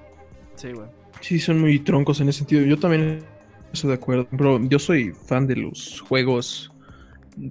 Sí, 0.56 0.72
güey. 0.72 0.88
Sí, 1.22 1.40
son 1.40 1.60
muy 1.60 1.80
troncos 1.80 2.20
en 2.20 2.30
ese 2.30 2.40
sentido. 2.40 2.64
Yo 2.64 2.78
también 2.78 3.24
estoy 3.72 3.90
de 3.90 3.96
acuerdo. 3.96 4.28
Bro, 4.32 4.64
yo 4.64 4.80
soy 4.80 5.12
fan 5.12 5.46
de 5.46 5.56
los 5.56 6.02
juegos 6.02 6.72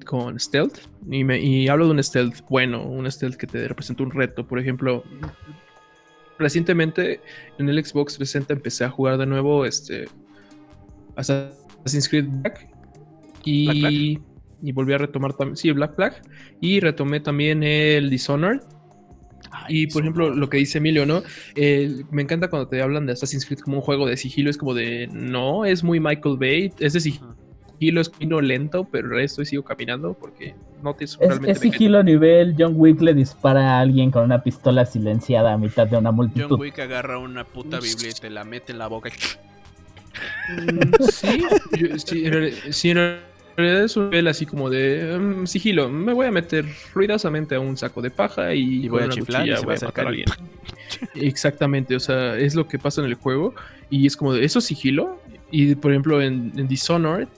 con 0.04 0.38
stealth. 0.38 0.78
Y, 1.08 1.24
me, 1.24 1.40
y 1.40 1.68
hablo 1.68 1.86
de 1.86 1.92
un 1.92 2.02
stealth 2.02 2.40
bueno, 2.48 2.84
un 2.84 3.10
stealth 3.10 3.36
que 3.36 3.46
te 3.46 3.68
representa 3.68 4.02
un 4.02 4.10
reto. 4.10 4.46
Por 4.46 4.58
ejemplo, 4.58 5.04
recientemente 6.38 7.20
en 7.58 7.68
el 7.68 7.84
Xbox 7.84 8.16
360 8.16 8.54
empecé 8.54 8.84
a 8.84 8.90
jugar 8.90 9.18
de 9.18 9.26
nuevo 9.26 9.64
este 9.64 10.08
Assassin's 11.16 12.08
Creed 12.08 12.26
Black. 12.28 12.68
Y 13.44 14.18
y 14.62 14.72
volví 14.72 14.92
a 14.92 14.98
retomar 14.98 15.34
también, 15.34 15.56
sí, 15.56 15.70
Black 15.70 15.94
Flag, 15.94 16.22
y 16.60 16.80
retomé 16.80 17.20
también 17.20 17.62
el 17.62 18.10
Dishonored. 18.10 18.60
y 19.68 19.86
por 19.88 20.02
ejemplo, 20.02 20.30
lo 20.30 20.48
que 20.48 20.58
dice 20.58 20.78
Emilio, 20.78 21.06
¿no? 21.06 21.22
me 22.10 22.22
encanta 22.22 22.48
cuando 22.48 22.68
te 22.68 22.82
hablan 22.82 23.06
de 23.06 23.12
Assassin's 23.12 23.46
Creed 23.46 23.60
como 23.60 23.78
un 23.78 23.82
juego 23.82 24.06
de 24.06 24.16
sigilo, 24.16 24.50
es 24.50 24.56
como 24.56 24.74
de, 24.74 25.08
no, 25.12 25.64
es 25.64 25.82
muy 25.82 26.00
Michael 26.00 26.36
Bay, 26.38 26.72
es 26.78 26.92
de 26.92 27.00
sigilo, 27.00 28.00
es 28.00 28.10
vino 28.18 28.40
lento, 28.40 28.86
pero 28.90 29.18
esto 29.18 29.44
sigo 29.44 29.64
caminando 29.64 30.14
porque 30.14 30.54
no 30.82 30.94
te 30.94 31.04
es, 31.04 31.16
realmente... 31.18 31.52
Es 31.52 31.60
sigilo 31.60 31.98
a 31.98 32.02
nivel, 32.02 32.54
John 32.58 32.74
Wick 32.76 33.00
le 33.00 33.14
dispara 33.14 33.76
a 33.76 33.80
alguien 33.80 34.10
con 34.10 34.24
una 34.24 34.42
pistola 34.42 34.84
silenciada 34.84 35.52
a 35.52 35.58
mitad 35.58 35.86
de 35.86 35.96
una 35.96 36.10
multitud. 36.10 36.48
John 36.50 36.60
Wick 36.60 36.78
agarra 36.78 37.18
una 37.18 37.44
puta 37.44 37.80
Biblia 37.80 38.10
y 38.10 38.20
te 38.20 38.30
la 38.30 38.44
mete 38.44 38.72
en 38.72 38.78
la 38.78 38.88
boca. 38.88 39.10
Mm, 40.48 40.92
sí, 41.10 41.44
sí, 42.70 42.94
sí, 43.56 43.62
realidad 43.62 43.84
es 43.84 43.96
un 43.96 44.10
nivel 44.10 44.28
así 44.28 44.46
como 44.46 44.70
de 44.70 45.18
mm, 45.18 45.46
sigilo. 45.46 45.88
Me 45.88 46.12
voy 46.12 46.26
a 46.26 46.30
meter 46.30 46.64
ruidosamente 46.94 47.54
a 47.54 47.60
un 47.60 47.76
saco 47.76 48.02
de 48.02 48.10
paja 48.10 48.54
y, 48.54 48.88
voy 48.88 49.02
a 49.02 49.08
chiflar 49.08 49.46
y 49.46 49.50
voy 49.62 49.76
a 49.76 49.84
matar 49.86 50.06
a 50.06 50.08
alguien. 50.08 50.26
Exactamente, 51.14 51.96
o 51.96 52.00
sea, 52.00 52.36
es 52.36 52.54
lo 52.54 52.66
que 52.66 52.78
pasa 52.78 53.00
en 53.00 53.06
el 53.06 53.14
juego. 53.14 53.54
Y 53.90 54.06
es 54.06 54.16
como 54.16 54.32
de 54.32 54.44
eso 54.44 54.60
sigilo. 54.60 55.20
Y 55.50 55.74
por 55.74 55.90
ejemplo, 55.90 56.22
en, 56.22 56.68
Dishonored, 56.68 57.28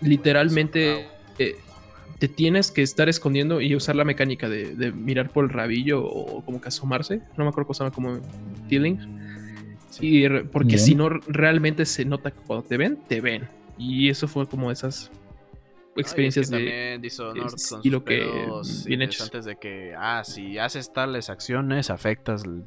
literalmente 0.00 1.08
eh, 1.38 1.56
te 2.18 2.28
tienes 2.28 2.70
que 2.70 2.82
estar 2.82 3.08
escondiendo 3.08 3.60
y 3.60 3.74
usar 3.74 3.96
la 3.96 4.04
mecánica 4.04 4.48
de, 4.48 4.92
mirar 4.92 5.30
por 5.30 5.44
el 5.44 5.50
rabillo 5.50 6.04
o 6.04 6.44
como 6.44 6.60
que 6.60 6.68
asomarse. 6.68 7.20
No 7.36 7.44
me 7.44 7.50
acuerdo 7.50 7.68
cómo 7.68 7.74
se 7.74 7.84
llama, 7.84 7.94
como 7.94 8.20
dealing. 8.68 9.28
Sí, 9.90 10.24
porque 10.52 10.78
si 10.78 10.94
no, 10.94 11.08
realmente 11.08 11.86
se 11.86 12.04
nota 12.04 12.30
que 12.30 12.38
cuando 12.46 12.66
te 12.66 12.76
ven, 12.76 12.98
te 13.08 13.20
ven. 13.20 13.48
Y 13.78 14.08
eso 14.10 14.28
fue 14.28 14.46
como 14.46 14.70
esas 14.70 15.10
experiencias 15.98 16.50
de 16.50 16.56
también 16.56 17.02
Dishonored 17.02 17.54
y 17.82 17.90
lo 17.90 18.04
que 18.04 18.26
bien 18.86 19.02
antes 19.02 19.44
de 19.44 19.56
que 19.56 19.94
ah 19.96 20.22
si 20.24 20.58
haces 20.58 20.92
tales 20.92 21.30
acciones 21.30 21.90
afectas 21.90 22.44
el, 22.44 22.64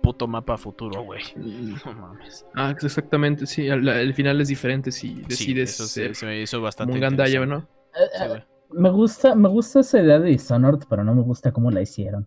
puto 0.00 0.26
mapa 0.26 0.56
futuro 0.56 1.02
güey. 1.02 1.22
No 1.36 1.92
mames. 1.92 2.46
Ah 2.54 2.70
exactamente 2.70 3.46
sí 3.46 3.66
el, 3.66 4.14
final 4.14 4.40
es 4.40 4.48
diferente 4.48 4.90
si 4.90 5.22
decides 5.22 5.76
sí, 5.76 6.02
eso 6.02 6.14
se, 6.14 6.26
me 6.26 6.40
hizo 6.40 6.60
bastante 6.60 6.94
un 6.94 7.00
gandalla 7.00 7.44
no 7.44 7.58
eh, 7.58 8.24
eh, 8.24 8.44
me 8.70 8.90
gusta 8.90 9.34
me 9.34 9.48
gusta 9.48 9.80
esa 9.80 10.00
idea 10.00 10.18
de 10.18 10.30
Dishonored 10.30 10.84
pero 10.88 11.04
no 11.04 11.14
me 11.14 11.22
gusta 11.22 11.52
cómo 11.52 11.70
la 11.70 11.82
hicieron. 11.82 12.26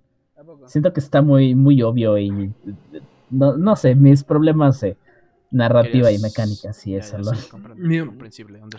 Siento 0.65 0.93
que 0.93 0.99
está 0.99 1.21
muy 1.21 1.55
muy 1.55 1.81
obvio 1.81 2.17
y 2.17 2.51
no, 3.29 3.57
no 3.57 3.75
sé 3.75 3.95
mis 3.95 4.23
problemas 4.23 4.81
eh, 4.83 4.97
narrativa 5.51 6.11
y 6.11 6.19
mecánica, 6.19 6.73
sí, 6.73 6.95
es 6.95 7.13
algo. 7.13 7.31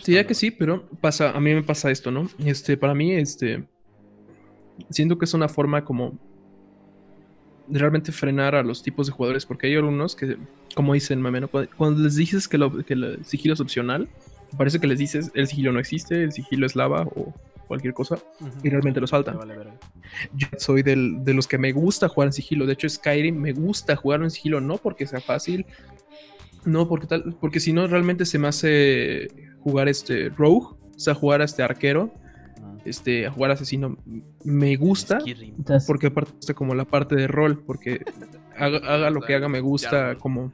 Sí, 0.02 0.12
ya 0.14 0.26
que 0.26 0.34
sí, 0.34 0.50
pero 0.50 0.88
pasa, 1.00 1.30
a 1.30 1.40
mí 1.40 1.54
me 1.54 1.62
pasa 1.62 1.90
esto, 1.90 2.10
¿no? 2.10 2.28
Este, 2.38 2.76
para 2.76 2.94
mí, 2.94 3.12
este, 3.12 3.64
siento 4.90 5.18
que 5.18 5.24
es 5.24 5.34
una 5.34 5.48
forma 5.48 5.84
como 5.84 6.18
de 7.66 7.78
realmente 7.78 8.12
frenar 8.12 8.54
a 8.54 8.62
los 8.62 8.82
tipos 8.82 9.06
de 9.06 9.12
jugadores, 9.12 9.46
porque 9.46 9.68
hay 9.68 9.76
algunos 9.76 10.16
que, 10.16 10.36
como 10.74 10.94
dicen, 10.94 11.20
mame, 11.20 11.46
cuando, 11.76 12.02
les 12.02 12.16
dices 12.16 12.48
que, 12.48 12.58
lo, 12.58 12.84
que 12.84 12.94
el 12.94 13.24
sigilo 13.24 13.54
es 13.54 13.60
opcional, 13.60 14.08
parece 14.56 14.80
que 14.80 14.86
les 14.86 14.98
dices 14.98 15.30
el 15.34 15.46
sigilo 15.46 15.72
no 15.72 15.78
existe, 15.78 16.22
el 16.24 16.32
sigilo 16.32 16.66
es 16.66 16.74
lava 16.74 17.02
o 17.02 17.32
cualquier 17.68 17.94
cosa, 17.94 18.18
y 18.64 18.68
realmente 18.68 19.00
lo 19.00 19.06
saltan. 19.06 19.38
Yo 20.34 20.48
soy 20.58 20.82
del, 20.82 21.22
de 21.22 21.34
los 21.34 21.46
que 21.46 21.56
me 21.56 21.70
gusta 21.70 22.08
jugar 22.08 22.28
en 22.28 22.32
sigilo, 22.32 22.66
de 22.66 22.72
hecho 22.72 22.88
Skyrim 22.88 23.36
me 23.36 23.52
gusta 23.52 23.94
jugar 23.94 24.22
en 24.22 24.30
sigilo, 24.30 24.60
no 24.60 24.76
porque 24.76 25.06
sea 25.06 25.20
fácil, 25.20 25.64
no, 26.64 26.88
porque 26.88 27.06
tal, 27.06 27.36
porque 27.40 27.60
si 27.60 27.72
no 27.72 27.86
realmente 27.86 28.24
se 28.24 28.38
me 28.38 28.48
hace 28.48 29.28
jugar 29.60 29.88
este 29.88 30.28
rogue, 30.30 30.66
o 30.66 30.98
sea, 30.98 31.14
jugar 31.14 31.40
a 31.40 31.44
este 31.44 31.62
arquero, 31.62 32.12
ah. 32.62 32.76
este, 32.84 33.26
a 33.26 33.30
jugar 33.30 33.52
asesino, 33.52 33.96
me 34.44 34.76
gusta, 34.76 35.18
porque 35.86 36.08
aparte 36.08 36.54
como 36.54 36.74
la 36.74 36.84
parte 36.84 37.16
de 37.16 37.26
rol, 37.26 37.62
porque 37.64 38.04
haga, 38.58 39.10
lo 39.10 39.20
que 39.20 39.34
haga 39.34 39.48
me 39.48 39.60
gusta 39.60 40.16
como 40.16 40.52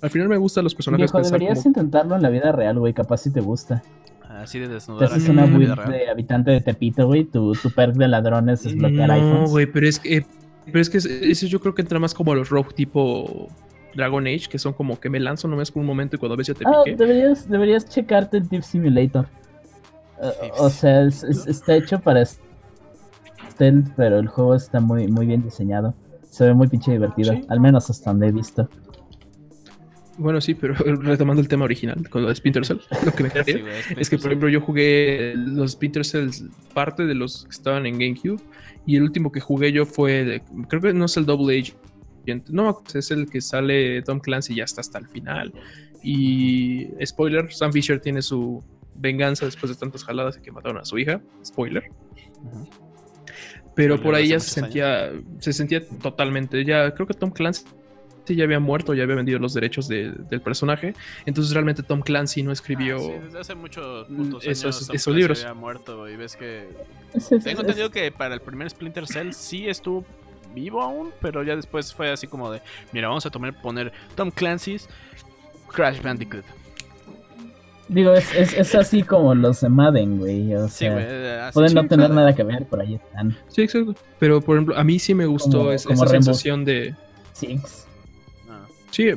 al 0.00 0.10
final 0.10 0.28
me 0.28 0.38
gustan 0.38 0.64
los 0.64 0.74
personajes. 0.74 1.12
Viejo, 1.12 1.24
deberías 1.24 1.64
intentarlo 1.66 2.16
en 2.16 2.22
la 2.22 2.30
vida 2.30 2.52
real, 2.52 2.78
güey, 2.78 2.94
capaz 2.94 3.18
si 3.18 3.32
te 3.32 3.40
gusta. 3.40 3.82
Así 4.28 4.58
de 4.58 4.68
desnudar. 4.68 5.08
Te 5.08 5.14
haces 5.14 5.28
una 5.28 5.44
build 5.44 5.78
de 5.86 6.08
habitante 6.08 6.50
de 6.50 6.60
Tepito, 6.60 7.06
güey, 7.06 7.24
tu, 7.24 7.52
tu 7.52 7.70
perk 7.70 7.94
de 7.94 8.08
ladrones 8.08 8.66
es 8.66 8.74
bloquear 8.74 9.10
iPhones. 9.10 9.40
No, 9.40 9.48
güey, 9.48 9.66
pero 9.66 9.86
es 9.86 10.00
que 10.00 10.26
pero 10.66 10.80
es 10.80 10.90
que 10.90 10.98
eso 10.98 11.46
yo 11.46 11.60
creo 11.60 11.74
que 11.74 11.82
entra 11.82 11.98
más 11.98 12.14
como 12.14 12.32
a 12.32 12.36
los 12.36 12.48
rogue 12.48 12.72
tipo 12.74 13.48
Dragon 13.94 14.26
Age, 14.26 14.48
que 14.48 14.58
son 14.58 14.72
como 14.72 14.98
que 14.98 15.08
me 15.08 15.20
lanzo 15.20 15.48
nomás 15.48 15.70
por 15.70 15.80
un 15.80 15.86
momento 15.86 16.16
y 16.16 16.18
cuando 16.18 16.36
ves 16.36 16.48
ya 16.48 16.54
te 16.54 16.64
ah, 16.66 16.82
Deberías, 16.84 17.48
deberías 17.48 17.88
checarte 17.88 18.38
el 18.38 18.48
Deep 18.48 18.62
Simulator. 18.62 19.26
Eh, 20.22 20.50
o 20.58 20.70
sea, 20.70 21.02
está 21.02 21.76
hecho 21.76 22.00
para 22.00 22.24
stealth, 22.24 23.88
pero 23.96 24.18
el 24.18 24.28
juego 24.28 24.54
está 24.54 24.80
muy, 24.80 25.08
muy 25.08 25.26
bien 25.26 25.42
diseñado. 25.42 25.94
Se 26.28 26.44
ve 26.44 26.54
muy 26.54 26.68
pinche 26.68 26.92
divertido, 26.92 27.34
al 27.48 27.60
menos 27.60 27.90
hasta 27.90 28.10
donde 28.10 28.28
he 28.28 28.32
visto. 28.32 28.68
Bueno, 30.16 30.40
sí, 30.40 30.54
pero 30.54 30.74
retomando 31.02 31.42
el 31.42 31.48
tema 31.48 31.64
original 31.64 32.08
con 32.08 32.22
los 32.22 32.38
Splinter 32.38 32.64
Cell, 32.64 32.78
lo 33.04 33.12
que 33.12 33.24
me 33.24 33.30
sí, 33.44 33.62
es 33.96 34.10
que, 34.10 34.18
por 34.18 34.26
ejemplo, 34.26 34.48
yo 34.48 34.60
jugué 34.60 35.34
los 35.36 35.72
Splinter 35.72 36.04
Cells, 36.04 36.44
parte 36.72 37.04
de 37.04 37.14
los 37.14 37.44
que 37.44 37.50
estaban 37.50 37.86
en 37.86 37.98
GameCube, 37.98 38.40
y 38.86 38.96
el 38.96 39.02
último 39.02 39.32
que 39.32 39.40
jugué 39.40 39.72
yo 39.72 39.86
fue, 39.86 40.42
creo 40.68 40.82
que 40.82 40.92
no 40.92 41.06
es 41.06 41.16
el 41.16 41.26
Double 41.26 41.58
Age, 41.58 41.74
no, 42.50 42.82
es 42.94 43.10
el 43.10 43.28
que 43.28 43.40
sale 43.40 44.02
Tom 44.02 44.20
Clancy 44.20 44.54
ya 44.54 44.64
está 44.64 44.80
hasta 44.80 44.98
el 44.98 45.08
final. 45.08 45.52
Y 46.02 46.88
spoiler, 47.04 47.52
Sam 47.52 47.72
Fisher 47.72 48.00
tiene 48.00 48.22
su 48.22 48.62
venganza 48.94 49.46
después 49.46 49.70
de 49.72 49.78
tantas 49.78 50.04
jaladas 50.04 50.36
y 50.36 50.42
que 50.42 50.52
mataron 50.52 50.78
a 50.78 50.84
su 50.84 50.98
hija. 50.98 51.20
Spoiler. 51.44 51.84
Pero 53.74 54.00
por 54.00 54.14
ahí 54.14 54.28
ya 54.28 54.40
se 54.40 54.50
sentía, 54.50 55.12
se 55.38 55.52
sentía 55.52 55.86
totalmente, 55.86 56.64
ya 56.64 56.94
creo 56.94 57.06
que 57.06 57.14
Tom 57.14 57.30
Clancy 57.30 57.64
ya 58.28 58.44
había 58.44 58.60
muerto, 58.60 58.94
ya 58.94 59.02
había 59.02 59.16
vendido 59.16 59.38
los 59.38 59.52
derechos 59.52 59.88
del 59.88 60.40
personaje. 60.42 60.94
Entonces 61.26 61.52
realmente 61.52 61.82
Tom 61.82 62.00
Clancy 62.00 62.42
no 62.42 62.52
escribió. 62.52 62.96
Ah, 62.96 63.20
desde 63.22 63.40
hace 63.40 63.54
muchos 63.54 64.06
esos, 64.42 65.06
libros. 65.08 65.42
Había 65.42 65.54
muerto 65.54 66.08
y 66.08 66.16
ves 66.16 66.36
que. 66.36 66.68
Tengo 67.42 67.60
entendido 67.60 67.90
que 67.90 68.10
para 68.10 68.34
el 68.34 68.40
primer 68.40 68.70
Splinter 68.70 69.06
Cell 69.06 69.32
sí 69.32 69.68
estuvo 69.68 70.06
vivo 70.54 70.80
aún, 70.80 71.10
pero 71.20 71.42
ya 71.42 71.56
después 71.56 71.92
fue 71.92 72.10
así 72.10 72.26
como 72.26 72.50
de, 72.50 72.60
mira, 72.92 73.08
vamos 73.08 73.26
a 73.26 73.30
tomar, 73.30 73.60
poner 73.60 73.92
Tom 74.14 74.30
Clancy's 74.30 74.88
Crash 75.68 76.00
Bandicoot. 76.00 76.44
Digo, 77.88 78.14
es, 78.14 78.32
es, 78.34 78.74
así 78.74 79.02
como 79.02 79.34
los 79.34 79.60
de 79.60 79.68
Madden, 79.68 80.18
güey. 80.18 80.54
O 80.54 80.68
sea, 80.68 81.50
pueden 81.52 81.74
no 81.74 81.86
tener 81.86 82.10
nada 82.10 82.34
que 82.34 82.42
ver, 82.42 82.64
por 82.64 82.80
ahí 82.80 82.94
están. 82.94 83.36
Sí, 83.48 83.62
exacto. 83.62 83.94
Pero, 84.18 84.40
por 84.40 84.56
ejemplo, 84.56 84.76
a 84.76 84.82
mí 84.84 84.98
sí 84.98 85.14
me 85.14 85.26
gustó 85.26 85.70
esa, 85.70 85.94
sensación 86.06 86.64
de... 86.64 86.94
Six. 87.34 87.86
Ah. 88.48 88.64
Sí, 88.90 89.10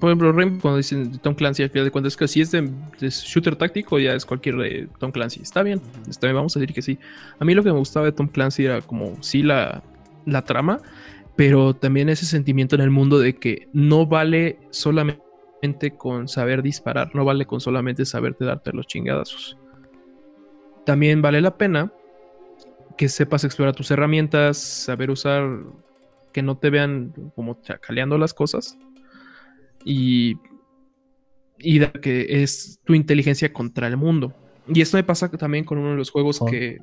por 0.00 0.08
ejemplo, 0.08 0.32
Rainbow, 0.32 0.60
cuando 0.60 0.78
dicen 0.78 1.18
Tom 1.18 1.34
Clancy, 1.34 1.62
al 1.62 1.70
final 1.70 1.84
de 1.84 1.90
cuentas, 1.90 2.16
que 2.16 2.26
si 2.26 2.40
es 2.40 2.50
de, 2.50 2.70
shooter 3.00 3.54
táctico, 3.54 3.98
ya 3.98 4.14
es 4.14 4.24
cualquier 4.24 4.56
de 4.56 4.88
Tom 4.98 5.12
Clancy. 5.12 5.42
Está 5.42 5.62
bien, 5.62 5.82
está 6.08 6.26
bien, 6.26 6.36
vamos 6.36 6.56
a 6.56 6.60
decir 6.60 6.74
que 6.74 6.80
sí. 6.80 6.98
A 7.38 7.44
mí 7.44 7.54
lo 7.54 7.62
que 7.62 7.70
me 7.70 7.78
gustaba 7.78 8.06
de 8.06 8.12
Tom 8.12 8.26
Clancy 8.26 8.64
era 8.64 8.80
como, 8.80 9.22
sí, 9.22 9.42
la, 9.42 9.82
la 10.26 10.44
trama, 10.44 10.80
pero 11.36 11.74
también 11.74 12.08
ese 12.08 12.26
sentimiento 12.26 12.74
en 12.74 12.82
el 12.82 12.90
mundo 12.90 13.18
de 13.18 13.36
que 13.36 13.68
no 13.72 14.06
vale 14.06 14.58
solamente 14.70 15.92
con 15.96 16.28
saber 16.28 16.62
disparar, 16.62 17.14
no 17.14 17.24
vale 17.24 17.46
con 17.46 17.60
solamente 17.60 18.04
saberte 18.04 18.44
darte 18.44 18.72
los 18.72 18.86
chingadazos. 18.86 19.56
También 20.84 21.22
vale 21.22 21.40
la 21.40 21.56
pena 21.56 21.92
que 22.96 23.08
sepas 23.08 23.44
explorar 23.44 23.74
tus 23.74 23.90
herramientas, 23.90 24.58
saber 24.58 25.10
usar, 25.10 25.60
que 26.32 26.42
no 26.42 26.58
te 26.58 26.70
vean 26.70 27.12
como 27.34 27.60
chacaleando 27.62 28.18
las 28.18 28.34
cosas 28.34 28.78
y, 29.84 30.36
y 31.58 31.80
que 31.86 32.42
es 32.42 32.80
tu 32.84 32.94
inteligencia 32.94 33.52
contra 33.52 33.86
el 33.86 33.96
mundo. 33.96 34.34
Y 34.68 34.80
esto 34.80 34.96
me 34.96 35.04
pasa 35.04 35.30
también 35.30 35.64
con 35.64 35.78
uno 35.78 35.90
de 35.90 35.96
los 35.96 36.10
juegos 36.10 36.40
oh. 36.40 36.46
que, 36.46 36.78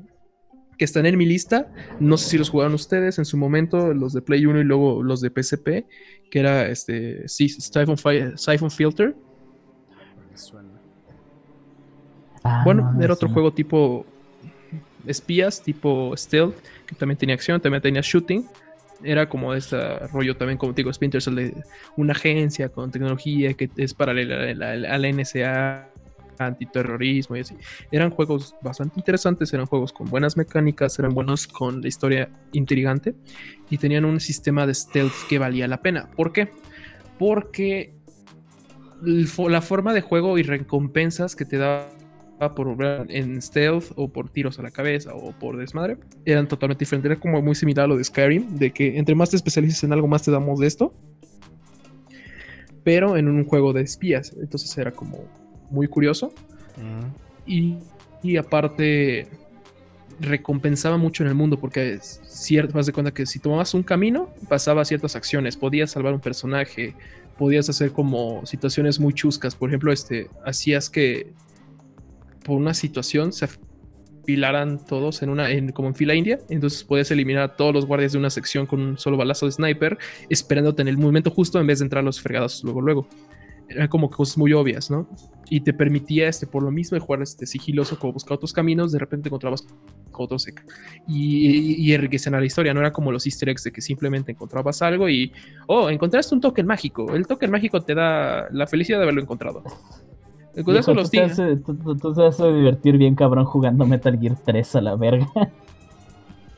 que 0.78 0.86
están 0.86 1.06
en 1.06 1.18
mi 1.18 1.26
lista. 1.26 1.68
No 2.00 2.18
sé 2.18 2.30
si 2.30 2.38
los 2.38 2.50
jugaron 2.50 2.74
ustedes 2.74 3.18
en 3.18 3.26
su 3.26 3.38
momento, 3.38 3.94
los 3.94 4.14
de 4.14 4.22
Play 4.22 4.46
1 4.46 4.62
y 4.62 4.64
luego 4.64 5.04
los 5.04 5.22
de 5.22 5.30
PSP, 5.30 5.86
que 6.30 6.40
era 6.40 6.68
este 6.68 7.28
Siphon, 7.28 7.98
Filter. 8.72 9.16
Ah, 12.44 12.62
bueno, 12.64 12.94
era 13.02 13.14
otro 13.14 13.30
juego 13.30 13.52
tipo 13.52 14.06
espías, 15.06 15.62
tipo 15.62 16.16
stealth, 16.16 16.56
que 16.86 16.96
también 16.96 17.18
tenía 17.18 17.36
acción, 17.36 17.60
también 17.60 17.82
tenía 17.82 18.02
shooting. 18.02 18.46
Era 19.04 19.30
como 19.30 19.54
este 19.54 19.78
rollo 20.08 20.36
también, 20.36 20.58
como 20.58 20.74
te 20.74 20.82
digo, 20.82 20.92
Splinter 20.92 21.22
Cell 21.22 21.36
de 21.36 21.64
una 21.96 22.14
agencia 22.14 22.70
con 22.70 22.92
tecnología 22.92 23.54
que 23.54 23.70
es 23.78 23.94
paralela 23.94 24.50
a 24.50 24.76
la, 24.76 24.94
a 24.94 24.98
la 24.98 25.12
NSA 25.12 25.90
antiterrorismo 26.40 27.36
y 27.36 27.42
así. 27.42 27.56
Eran 27.92 28.12
juegos 28.12 28.56
bastante 28.62 29.00
interesantes, 29.00 29.54
eran 29.54 29.66
juegos 29.66 29.94
con 29.94 30.10
buenas 30.10 30.38
mecánicas, 30.38 30.98
eran 31.00 31.14
buenos 31.14 31.48
con 31.48 31.82
la 31.82 31.88
historia 31.88 32.30
intrigante 32.52 33.16
y 33.70 33.78
tenían 33.78 34.06
un 34.06 34.20
sistema 34.20 34.66
de 34.66 34.74
stealth 34.74 35.28
que 35.30 35.40
valía 35.40 35.68
la 35.68 35.82
pena. 35.82 36.10
¿Por 36.16 36.32
qué? 36.32 36.50
Porque 37.18 37.94
la 39.02 39.62
forma 39.62 39.94
de 39.94 40.02
juego 40.02 40.38
y 40.38 40.44
recompensas 40.44 41.36
que 41.36 41.46
te 41.46 41.58
daba 41.58 41.88
por 42.56 42.78
en 43.10 43.42
stealth 43.42 43.92
o 43.96 44.10
por 44.10 44.30
tiros 44.30 44.60
a 44.60 44.62
la 44.62 44.72
cabeza 44.72 45.14
o 45.14 45.32
por 45.32 45.58
desmadre 45.58 45.98
eran 46.26 46.48
totalmente 46.48 46.84
diferentes. 46.84 47.12
Era 47.12 47.20
como 47.20 47.42
muy 47.42 47.56
similar 47.56 47.86
a 47.86 47.88
lo 47.88 47.98
de 47.98 48.04
Skyrim, 48.04 48.56
de 48.56 48.72
que 48.72 48.98
entre 48.98 49.16
más 49.16 49.30
te 49.32 49.36
especialices 49.36 49.84
en 49.84 49.94
algo, 49.94 50.08
más 50.08 50.24
te 50.24 50.32
damos 50.32 50.60
de 50.60 50.68
esto. 50.68 50.94
Pero 52.84 53.18
en 53.18 53.28
un 53.28 53.44
juego 53.46 53.74
de 53.74 53.82
espías. 53.82 54.36
Entonces 54.40 54.76
era 54.78 54.92
como 54.92 55.26
muy 55.70 55.88
curioso. 55.88 56.34
y, 57.46 57.78
y, 58.24 58.38
aparte 58.38 59.28
recompensaba 60.20 60.98
mucho 60.98 61.24
en 61.24 61.30
el 61.30 61.36
mundo 61.36 61.60
porque 61.60 62.00
cierto, 62.02 62.74
vas 62.74 62.86
de 62.88 62.94
cuenta 62.94 63.14
que 63.14 63.26
si 63.26 63.40
tomabas 63.40 63.74
un 63.74 63.84
camino 63.84 64.34
pasaba 64.50 64.84
ciertas 64.86 65.16
acciones, 65.16 65.58
podías 65.58 65.92
salvar 65.92 66.14
un 66.14 66.20
personaje, 66.20 66.96
podías 67.38 67.70
hacer 67.70 67.92
como 67.92 68.46
situaciones 68.46 69.00
muy 69.00 69.14
chuscas, 69.14 69.56
por 69.56 69.70
ejemplo, 69.70 69.92
este 69.92 70.30
hacías 70.46 70.90
que 70.90 71.34
por 72.44 72.58
una 72.58 72.74
situación 72.74 73.32
se 73.32 73.46
afilaran 73.46 74.84
todos 74.84 75.22
en 75.22 75.30
una 75.30 75.52
en, 75.52 75.72
como 75.72 75.90
en 75.90 75.96
fila 75.96 76.16
india, 76.16 76.40
entonces 76.50 76.84
podías 76.84 77.12
eliminar 77.12 77.44
a 77.44 77.56
todos 77.56 77.74
los 77.74 77.86
guardias 77.86 78.14
de 78.14 78.18
una 78.18 78.30
sección 78.30 78.66
con 78.66 78.82
un 78.82 78.98
solo 78.98 79.18
balazo 79.18 79.46
de 79.46 79.52
sniper, 79.52 79.98
esperándote 80.30 80.82
en 80.82 80.88
el 80.88 80.98
momento 80.98 81.30
justo 81.30 81.60
en 81.60 81.68
vez 81.68 81.80
de 81.80 81.86
entrar 81.86 82.02
a 82.02 82.06
los 82.06 82.20
fregados 82.20 82.64
luego 82.64 82.82
luego 82.82 83.08
eran 83.70 83.88
como 83.88 84.10
cosas 84.10 84.38
muy 84.38 84.54
obvias, 84.54 84.90
¿no? 84.90 85.08
Y 85.50 85.62
te 85.62 85.74
permitía, 85.74 86.28
este, 86.28 86.46
por 86.46 86.64
lo 86.64 86.72
mismo, 86.72 86.96
de 86.96 87.00
jugar 87.00 87.22
este, 87.22 87.46
sigiloso, 87.46 87.98
como 87.98 88.14
buscar 88.14 88.36
otros 88.36 88.52
caminos, 88.52 88.92
de 88.92 89.00
repente 89.00 89.30
encontrabas 89.30 89.66
otros 90.20 90.48
y, 91.08 91.86
y, 91.88 91.94
enriquecían 91.94 92.36
a 92.36 92.40
la 92.40 92.46
historia. 92.46 92.74
No 92.74 92.80
era 92.80 92.92
como 92.92 93.12
los 93.12 93.26
easter 93.26 93.50
eggs 93.50 93.64
de 93.64 93.72
que 93.72 93.82
simplemente 93.82 94.32
encontrabas 94.32 94.82
algo 94.82 95.10
y, 95.10 95.32
oh, 95.68 95.90
encontraste 95.90 96.34
un 96.34 96.42
token 96.42 96.66
mágico. 96.66 97.14
El 97.14 97.28
token 97.28 97.52
mágico 97.52 97.82
te 97.82 97.94
da 97.96 98.48
la 98.52 98.68
felicidad 98.68 98.98
de 98.98 99.04
haberlo 99.04 99.22
encontrado. 99.22 99.64
Encontraste 100.56 100.94
los 100.94 101.12
tú, 101.12 101.18
te 101.18 101.58
tú, 101.58 102.14
te 102.14 102.22
vas 102.22 102.40
a 102.40 102.48
divertir 102.48 102.98
bien 102.98 103.14
cabrón 103.16 103.46
jugando 103.46 103.86
Metal 103.86 104.18
Gear 104.20 104.36
3 104.44 104.76
a 104.76 104.82
la 104.82 104.96
verga. 104.96 105.28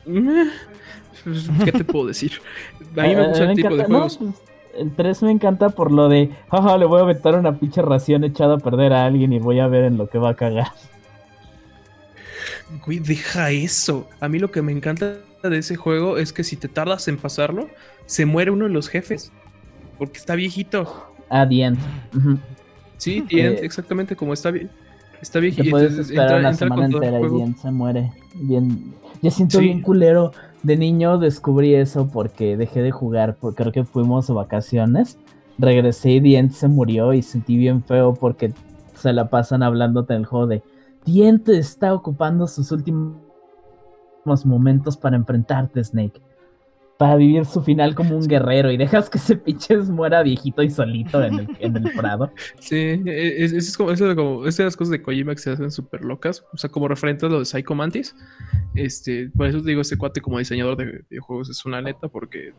¿Qué 1.64 1.72
te 1.72 1.84
puedo 1.84 2.06
decir? 2.06 2.32
A 2.96 3.02
mí 3.02 3.14
me 3.14 3.28
gusta 3.28 3.44
el 3.44 3.56
tipo 3.56 3.76
de 3.76 3.84
juegos. 3.84 4.16
Pues, 4.16 4.49
el 4.76 4.94
3 4.94 5.22
me 5.22 5.30
encanta 5.30 5.70
por 5.70 5.90
lo 5.90 6.08
de, 6.08 6.30
jaja, 6.50 6.78
le 6.78 6.86
voy 6.86 7.00
a 7.00 7.02
aventar 7.02 7.34
una 7.34 7.58
pinche 7.58 7.82
ración 7.82 8.24
echada 8.24 8.54
a 8.54 8.58
perder 8.58 8.92
a 8.92 9.04
alguien 9.04 9.32
y 9.32 9.38
voy 9.38 9.60
a 9.60 9.66
ver 9.66 9.84
en 9.84 9.96
lo 9.96 10.08
que 10.08 10.18
va 10.18 10.30
a 10.30 10.34
cagar. 10.34 10.68
Güey, 12.84 13.00
deja 13.00 13.50
eso. 13.50 14.08
A 14.20 14.28
mí 14.28 14.38
lo 14.38 14.50
que 14.50 14.62
me 14.62 14.72
encanta 14.72 15.16
de 15.42 15.58
ese 15.58 15.76
juego 15.76 16.18
es 16.18 16.32
que 16.32 16.44
si 16.44 16.56
te 16.56 16.68
tardas 16.68 17.08
en 17.08 17.16
pasarlo, 17.16 17.68
se 18.06 18.26
muere 18.26 18.50
uno 18.50 18.66
de 18.66 18.70
los 18.70 18.88
jefes. 18.88 19.32
Porque 19.98 20.18
está 20.18 20.34
viejito. 20.34 21.08
Ah, 21.28 21.46
The 21.48 21.74
Sí, 22.98 23.22
The 23.22 23.64
exactamente 23.64 24.14
como 24.14 24.32
está 24.32 24.50
bien. 24.50 24.70
Está 25.20 25.38
viejito. 25.40 25.64
Te 25.64 25.70
puedes 25.70 25.98
esperar 25.98 26.40
una 26.40 26.54
semana 26.54 26.86
entera 26.86 27.20
y 27.20 27.28
bien 27.28 27.56
se 27.56 27.70
muere. 27.70 28.12
Bien. 28.34 28.94
Yo 29.20 29.30
siento 29.30 29.58
bien 29.58 29.82
culero 29.82 30.32
de 30.62 30.76
niño 30.76 31.18
descubrí 31.18 31.74
eso 31.74 32.08
porque 32.12 32.56
dejé 32.56 32.82
de 32.82 32.90
jugar, 32.90 33.36
porque 33.40 33.62
creo 33.62 33.72
que 33.72 33.84
fuimos 33.84 34.28
a 34.30 34.34
vacaciones. 34.34 35.18
Regresé 35.58 36.10
y 36.12 36.20
Dient 36.20 36.52
se 36.52 36.68
murió 36.68 37.12
y 37.12 37.22
sentí 37.22 37.56
bien 37.56 37.82
feo 37.82 38.14
porque 38.14 38.52
se 38.94 39.12
la 39.12 39.28
pasan 39.28 39.62
hablándote 39.62 40.14
en 40.14 40.20
el 40.20 40.26
juego 40.26 40.46
de 40.46 40.62
está 41.46 41.94
ocupando 41.94 42.46
sus 42.46 42.72
últimos 42.72 43.16
momentos 44.44 44.96
para 44.96 45.16
enfrentarte, 45.16 45.82
Snake 45.82 46.20
para 47.00 47.16
vivir 47.16 47.46
su 47.46 47.62
final 47.62 47.94
como 47.94 48.14
un 48.14 48.28
guerrero 48.28 48.70
y 48.70 48.76
dejas 48.76 49.08
que 49.08 49.16
ese 49.16 49.34
pinches 49.34 49.88
muera 49.88 50.22
viejito 50.22 50.62
y 50.62 50.68
solito 50.68 51.24
en 51.24 51.48
el, 51.58 51.92
prado. 51.96 52.30
Sí, 52.58 52.76
e, 52.76 53.42
es, 53.42 53.54
es, 53.54 53.74
como, 53.74 53.90
es 53.90 54.02
como 54.02 54.46
es 54.46 54.58
de 54.58 54.64
las 54.64 54.76
cosas 54.76 54.90
de 54.90 55.00
Kojima 55.00 55.34
que 55.34 55.40
se 55.40 55.50
hacen 55.50 55.70
súper 55.70 56.04
locas. 56.04 56.44
O 56.52 56.58
sea, 56.58 56.68
como 56.68 56.88
referente 56.88 57.24
a 57.24 57.30
lo 57.30 57.38
de 57.38 57.46
Psycho 57.46 57.74
Mantis. 57.74 58.14
Este, 58.74 59.30
por 59.34 59.46
eso 59.46 59.62
te 59.62 59.70
digo, 59.70 59.80
este 59.80 59.96
cuate 59.96 60.20
como 60.20 60.38
diseñador 60.38 60.76
de 60.76 61.02
videojuegos 61.08 61.48
es 61.48 61.64
una 61.64 61.80
neta 61.80 62.06
porque 62.08 62.52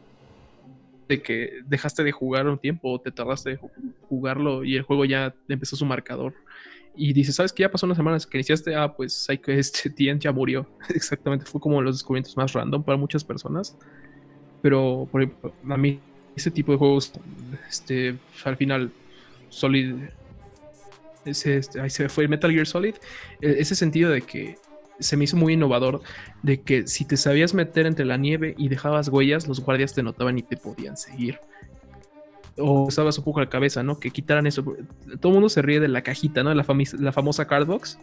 de 1.08 1.22
que 1.22 1.60
dejaste 1.68 2.04
de 2.04 2.12
jugar 2.12 2.48
un 2.48 2.58
tiempo 2.58 2.94
o 2.94 3.00
te 3.00 3.12
tardaste 3.12 3.52
de 3.52 3.60
jugarlo 4.10 4.64
y 4.64 4.76
el 4.76 4.82
juego 4.82 5.06
ya 5.06 5.36
empezó 5.50 5.76
su 5.76 5.86
marcador 5.86 6.34
y 6.96 7.14
dices, 7.14 7.36
¿sabes 7.36 7.54
qué? 7.54 7.62
Ya 7.62 7.72
pasó 7.72 7.86
unas 7.86 7.98
semanas 7.98 8.26
que 8.26 8.40
iniciaste, 8.40 8.76
ah, 8.76 8.92
pues 8.96 9.28
que 9.44 9.60
este 9.60 9.92
Tien 9.92 10.20
ya 10.20 10.32
murió. 10.32 10.66
Exactamente, 10.90 11.46
fue 11.46 11.62
como 11.62 11.80
los 11.80 11.98
descubrimientos 11.98 12.36
más 12.36 12.54
random 12.54 12.84
para 12.84 12.98
muchas 12.98 13.24
personas. 13.24 13.78
Pero, 14.62 15.08
por 15.12 15.24
ejemplo, 15.24 15.54
a 15.70 15.78
mí 15.78 16.00
ese 16.36 16.52
tipo 16.52 16.72
de 16.72 16.78
juegos, 16.78 17.14
este, 17.70 18.16
al 18.44 18.58
final, 18.58 18.92
Solid, 19.50 19.96
ese, 21.26 21.58
este, 21.58 21.82
ahí 21.82 21.90
se 21.90 22.10
fue 22.10 22.28
Metal 22.28 22.52
Gear 22.52 22.68
Solid, 22.68 22.96
e, 23.42 23.56
ese 23.60 23.76
sentido 23.76 24.12
de 24.12 24.22
que 24.22 24.58
se 25.00 25.18
me 25.18 25.24
hizo 25.24 25.36
muy 25.36 25.54
innovador 25.54 26.02
de 26.44 26.62
que 26.62 26.88
si 26.88 27.06
te 27.06 27.18
sabías 27.18 27.54
meter 27.54 27.86
entre 27.86 28.06
la 28.06 28.18
nieve 28.18 28.54
y 28.58 28.70
dejabas 28.70 29.10
huellas, 29.10 29.48
los 29.48 29.60
guardias 29.60 29.94
te 29.94 30.04
notaban 30.04 30.38
y 30.38 30.44
te 30.44 30.58
podían 30.58 30.96
seguir. 30.96 31.40
O 32.58 32.88
estabas 32.88 33.18
un 33.18 33.24
poco 33.24 33.40
la 33.40 33.50
cabeza, 33.50 33.82
¿no? 33.82 34.00
Que 34.00 34.12
quitaran 34.12 34.46
eso. 34.46 34.64
Todo 35.20 35.30
el 35.30 35.34
mundo 35.34 35.50
se 35.50 35.62
ríe 35.62 35.80
de 35.80 35.88
la 35.88 36.04
cajita, 36.04 36.44
¿no? 36.44 36.54
La, 36.54 36.66
la 37.00 37.12
famosa 37.12 37.48
cardbox. 37.48 37.98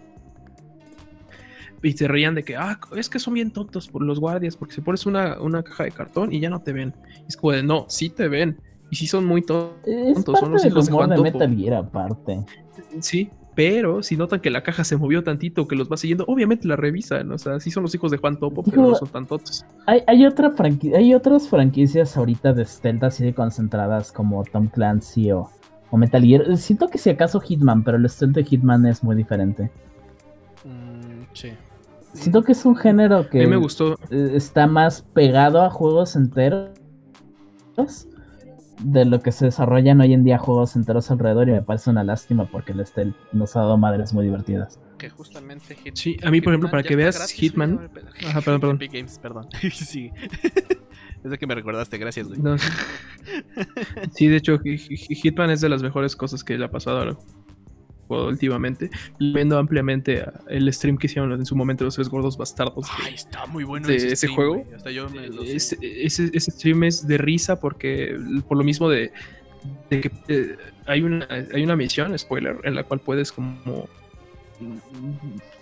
Y 1.82 1.92
se 1.92 2.08
reían 2.08 2.34
de 2.34 2.42
que, 2.42 2.56
ah, 2.56 2.78
es 2.96 3.08
que 3.08 3.18
son 3.18 3.34
bien 3.34 3.50
tontos 3.50 3.88
por 3.88 4.02
los 4.02 4.18
guardias, 4.18 4.56
porque 4.56 4.74
si 4.74 4.80
pones 4.80 5.06
una, 5.06 5.40
una 5.40 5.62
caja 5.62 5.84
de 5.84 5.92
cartón 5.92 6.32
y 6.32 6.40
ya 6.40 6.50
no 6.50 6.60
te 6.60 6.72
ven. 6.72 6.94
es 7.28 7.36
como 7.36 7.52
de, 7.52 7.62
no, 7.62 7.86
sí 7.88 8.10
te 8.10 8.28
ven. 8.28 8.60
Y 8.90 8.96
sí 8.96 9.06
son 9.06 9.26
muy 9.26 9.42
tontos. 9.42 10.40
son 10.40 10.52
los 10.52 10.64
hijos 10.64 10.86
de, 10.86 11.14
de 11.14 11.22
Metal 11.22 11.56
Gear 11.56 11.74
aparte. 11.74 12.44
Sí, 13.00 13.30
pero 13.58 14.04
si 14.04 14.16
notan 14.16 14.38
que 14.38 14.50
la 14.50 14.62
caja 14.62 14.84
se 14.84 14.96
movió 14.96 15.24
tantito, 15.24 15.66
que 15.66 15.74
los 15.74 15.90
va 15.90 15.96
siguiendo, 15.96 16.24
obviamente 16.28 16.68
la 16.68 16.76
revisan. 16.76 17.32
O 17.32 17.38
sea, 17.38 17.58
sí 17.58 17.72
son 17.72 17.82
los 17.82 17.92
hijos 17.92 18.12
de 18.12 18.16
Juan 18.16 18.38
Topo, 18.38 18.62
pero 18.62 18.82
no 18.82 18.94
son 18.94 19.08
tan 19.08 19.26
tontos. 19.26 19.64
Hay, 19.84 20.00
hay, 20.06 20.24
otra 20.26 20.52
hay 20.94 21.12
otras 21.12 21.48
franquicias 21.48 22.16
ahorita 22.16 22.52
de 22.52 22.64
stealth 22.64 23.02
así 23.02 23.24
de 23.24 23.34
concentradas 23.34 24.12
como 24.12 24.44
Tom 24.44 24.68
Clancy 24.68 25.32
o, 25.32 25.50
Metal 25.90 26.22
Gear. 26.22 26.56
Siento 26.56 26.86
que 26.86 26.98
si 26.98 27.10
acaso 27.10 27.40
Hitman, 27.40 27.82
pero 27.82 27.96
el 27.96 28.08
stealth 28.08 28.36
de 28.36 28.44
Hitman 28.44 28.86
es 28.86 29.02
muy 29.02 29.16
diferente. 29.16 29.72
Mm, 30.64 31.24
sí. 31.32 31.50
Siento 32.14 32.42
que 32.42 32.52
es 32.52 32.64
un 32.64 32.76
género 32.76 33.28
que 33.28 33.46
me 33.46 33.56
gustó. 33.56 33.98
Está 34.10 34.66
más 34.66 35.02
pegado 35.02 35.62
a 35.62 35.70
juegos 35.70 36.16
enteros 36.16 36.70
de 38.80 39.04
lo 39.04 39.20
que 39.20 39.32
se 39.32 39.46
desarrollan 39.46 40.00
hoy 40.00 40.12
en 40.14 40.24
día 40.24 40.38
juegos 40.38 40.76
enteros 40.76 41.10
alrededor 41.10 41.48
y 41.48 41.52
me 41.52 41.62
parece 41.62 41.90
una 41.90 42.04
lástima 42.04 42.46
porque 42.46 42.72
el 42.72 42.80
Estel 42.80 43.14
nos 43.32 43.56
ha 43.56 43.60
dado 43.60 43.76
madres 43.76 44.12
muy 44.12 44.24
divertidas. 44.24 44.80
Que 44.98 45.10
justamente 45.10 45.76
Sí, 45.94 46.16
a 46.22 46.30
mí 46.30 46.40
por 46.40 46.52
ejemplo, 46.52 46.70
para 46.70 46.82
que 46.82 46.96
veas 46.96 47.30
Hitman... 47.30 47.90
Ajá, 48.26 48.40
perdón, 48.40 48.60
perdón. 48.60 48.78
Games, 48.92 49.18
perdón. 49.18 49.48
sí. 49.72 50.10
Es 51.24 51.32
de 51.32 51.38
que 51.38 51.48
me 51.48 51.54
recordaste, 51.56 51.98
gracias, 51.98 52.28
güey. 52.28 52.40
Sí, 54.14 54.28
de 54.28 54.36
hecho, 54.36 54.60
Hitman 54.60 55.50
es 55.50 55.60
de 55.60 55.68
las 55.68 55.82
mejores 55.82 56.14
cosas 56.14 56.44
que 56.44 56.56
le 56.56 56.64
ha 56.64 56.70
pasado 56.70 56.98
ahora 56.98 57.16
últimamente, 58.08 58.90
viendo 59.18 59.58
ampliamente 59.58 60.24
el 60.48 60.72
stream 60.72 60.96
que 60.96 61.06
hicieron 61.06 61.32
en 61.32 61.46
su 61.46 61.56
momento 61.56 61.84
los 61.84 61.94
tres 61.94 62.08
gordos 62.08 62.36
bastardos. 62.36 62.86
Ay, 63.04 63.14
está 63.14 63.46
muy 63.46 63.64
bueno 63.64 63.86
de 63.88 63.96
ese, 63.96 64.28
juego. 64.28 64.64
ese, 65.42 66.50
stream 66.50 66.84
es 66.84 67.06
de 67.06 67.18
risa 67.18 67.60
porque 67.60 68.18
por 68.46 68.56
lo 68.56 68.64
mismo 68.64 68.88
de, 68.88 69.12
que 69.90 70.10
eh, 70.28 70.56
hay, 70.86 71.02
una, 71.02 71.26
hay 71.30 71.62
una 71.62 71.76
misión, 71.76 72.18
spoiler, 72.18 72.56
en 72.64 72.74
la 72.74 72.84
cual 72.84 73.00
puedes 73.00 73.32
como 73.32 73.88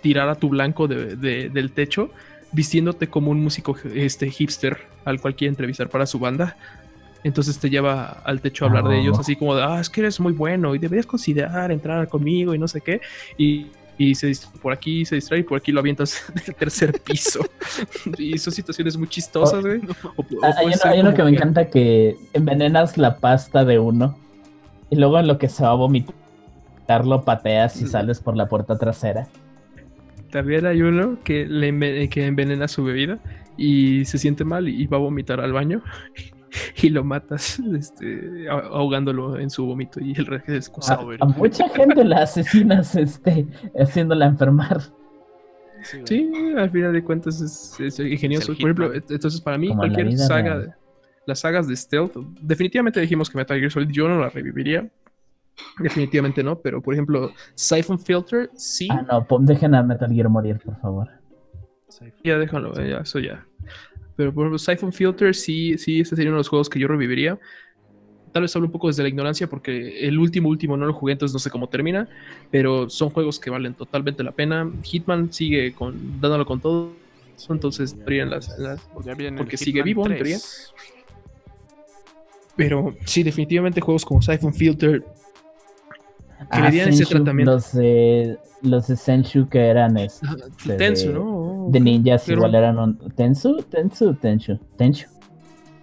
tirar 0.01 0.29
a 0.29 0.35
tu 0.35 0.49
blanco 0.49 0.87
del 0.87 1.71
techo 1.71 2.11
vistiéndote 2.51 3.07
como 3.07 3.31
un 3.31 3.43
músico 3.43 3.77
este 3.93 4.31
hipster 4.31 4.77
al 5.05 5.19
cual 5.19 5.35
quiere 5.35 5.49
entrevistar 5.49 5.89
para 5.89 6.05
su 6.05 6.17
banda 6.17 6.55
entonces 7.23 7.57
te 7.59 7.69
lleva 7.69 8.21
al 8.23 8.41
techo 8.41 8.65
a 8.65 8.67
hablar 8.67 8.85
de 8.85 8.99
ellos, 8.99 9.19
así 9.19 9.35
como 9.35 9.55
de, 9.55 9.63
ah, 9.63 9.79
es 9.79 9.89
que 9.89 10.01
eres 10.01 10.19
muy 10.19 10.33
bueno 10.33 10.75
y 10.75 10.79
deberías 10.79 11.05
considerar 11.05 11.71
entrar 11.71 12.07
conmigo 12.07 12.53
y 12.53 12.59
no 12.59 12.67
sé 12.67 12.81
qué. 12.81 13.01
Y, 13.37 13.67
y 13.97 14.13
se 14.15 14.31
por 14.61 14.73
aquí 14.73 15.05
se 15.05 15.15
distrae 15.15 15.39
y 15.39 15.43
por 15.43 15.57
aquí 15.57 15.71
lo 15.71 15.79
avientas 15.79 16.31
del 16.45 16.55
tercer 16.55 17.01
piso. 17.01 17.39
y 18.17 18.37
son 18.37 18.53
situaciones 18.53 18.97
muy 18.97 19.07
chistosas, 19.07 19.63
güey. 19.63 19.81
hay, 20.83 20.99
uno, 20.99 21.13
que 21.13 21.23
me 21.23 21.31
encanta 21.31 21.69
que 21.69 22.15
envenenas 22.33 22.97
la 22.97 23.17
pasta 23.17 23.65
de 23.65 23.79
uno 23.79 24.17
y 24.89 24.95
luego 24.95 25.19
en 25.19 25.27
lo 25.27 25.37
que 25.37 25.49
se 25.49 25.63
va 25.63 25.71
a 25.71 25.75
vomitar 25.75 27.05
lo 27.05 27.23
pateas 27.23 27.81
y 27.81 27.87
sales 27.87 28.19
por 28.19 28.37
la 28.37 28.47
puerta 28.47 28.77
trasera. 28.77 29.27
También 30.31 30.65
hay 30.65 30.81
uno 30.81 31.17
que, 31.23 31.45
le 31.45 32.09
que 32.09 32.27
envenena 32.27 32.67
su 32.67 32.83
bebida 32.83 33.17
y 33.57 34.05
se 34.05 34.17
siente 34.17 34.45
mal 34.45 34.67
y 34.67 34.85
va 34.87 34.97
a 34.97 34.99
vomitar 34.99 35.41
al 35.41 35.51
baño 35.51 35.81
y 36.81 36.89
lo 36.89 37.03
matas 37.03 37.59
este, 37.59 38.47
ahogándolo 38.49 39.39
en 39.39 39.49
su 39.49 39.65
vómito 39.65 39.99
y 39.99 40.17
el 40.17 40.25
resto 40.25 40.53
es 40.53 40.89
a, 40.89 40.93
a, 41.19 41.25
mucha 41.25 41.67
gente 41.69 42.03
la 42.03 42.23
asesinas 42.23 42.95
este, 42.95 43.47
haciéndola 43.75 44.25
enfermar. 44.25 44.81
Sí, 46.05 46.31
al 46.57 46.69
final 46.69 46.93
de 46.93 47.03
cuentas 47.03 47.41
es, 47.79 47.99
ingenioso. 47.99 48.53
Por 48.53 48.71
ejemplo, 48.71 48.93
entonces 48.93 49.39
para 49.41 49.57
mí 49.57 49.73
cualquier 49.75 50.17
saga, 50.17 50.77
las 51.25 51.39
sagas 51.39 51.67
de 51.67 51.75
stealth, 51.75 52.15
definitivamente 52.41 52.99
dijimos 52.99 53.29
que 53.29 53.37
Metal 53.37 53.57
Gear 53.57 53.71
Solid 53.71 53.89
yo 53.89 54.07
no 54.07 54.19
la 54.19 54.29
reviviría. 54.29 54.89
Definitivamente 55.79 56.43
no, 56.43 56.59
pero 56.59 56.81
por 56.81 56.93
ejemplo, 56.93 57.31
Siphon 57.55 57.97
Filter, 57.97 58.49
sí. 58.55 58.87
Ah, 58.91 59.01
no, 59.01 59.25
dejen 59.39 59.73
a 59.75 59.83
Metal 59.83 60.09
Gear 60.09 60.29
morir, 60.29 60.59
por 60.63 60.79
favor. 60.79 61.09
Ya 62.23 62.37
déjalo, 62.37 62.73
ya, 62.75 62.97
eso 62.97 63.19
ya. 63.19 63.45
Pero 64.17 64.33
por 64.33 64.43
ejemplo, 64.43 64.59
Siphon 64.59 64.91
Filter 64.91 65.33
sí, 65.33 65.77
sí, 65.77 66.01
ese 66.01 66.15
sería 66.15 66.31
uno 66.31 66.37
de 66.37 66.41
los 66.41 66.49
juegos 66.49 66.69
que 66.69 66.79
yo 66.79 66.87
reviviría. 66.89 67.39
Tal 68.33 68.41
vez 68.41 68.55
hablo 68.55 68.65
un 68.65 68.71
poco 68.71 68.87
desde 68.87 69.03
la 69.03 69.09
ignorancia 69.09 69.47
porque 69.47 70.05
el 70.05 70.19
último, 70.19 70.49
último 70.49 70.75
no 70.75 70.85
lo 70.85 70.93
jugué, 70.93 71.13
entonces 71.13 71.33
no 71.33 71.39
sé 71.39 71.49
cómo 71.49 71.69
termina. 71.69 72.09
Pero 72.51 72.89
son 72.89 73.11
juegos 73.11 73.39
que 73.39 73.49
valen 73.49 73.75
totalmente 73.75 74.23
la 74.23 74.33
pena. 74.33 74.69
Hitman 74.83 75.31
sigue 75.31 75.73
con, 75.73 76.19
dándolo 76.19 76.45
con 76.45 76.59
todo. 76.59 76.91
Entonces 77.49 77.93
estarían 77.93 78.31
las, 78.31 78.49
porque 79.37 79.55
sigue 79.55 79.83
vivo 79.83 80.05
en 80.07 80.15
teoría. 80.15 80.39
Pero 82.55 82.95
sí, 83.05 83.21
definitivamente 83.21 83.79
juegos 83.79 84.03
como 84.03 84.21
Siphon 84.21 84.53
Filter 84.53 85.03
que 86.51 86.61
le 86.71 86.81
ah, 86.81 86.89
ese 86.89 87.05
tratamiento. 87.05 87.53
Los 87.53 87.73
de, 87.73 88.37
los 88.61 88.87
de 88.87 88.95
Senshu 88.95 89.47
que 89.47 89.59
eran 89.59 89.97
este, 89.97 90.27
Tensu, 90.77 91.11
¿no? 91.11 91.36
De 91.67 91.79
ninjas 91.79 92.27
igual 92.29 92.55
eran 92.55 92.79
un... 92.79 92.97
Tensu, 93.15 93.57
Tensu, 93.69 94.13
Tenchu, 94.15 94.57
Tenchu. 94.77 95.07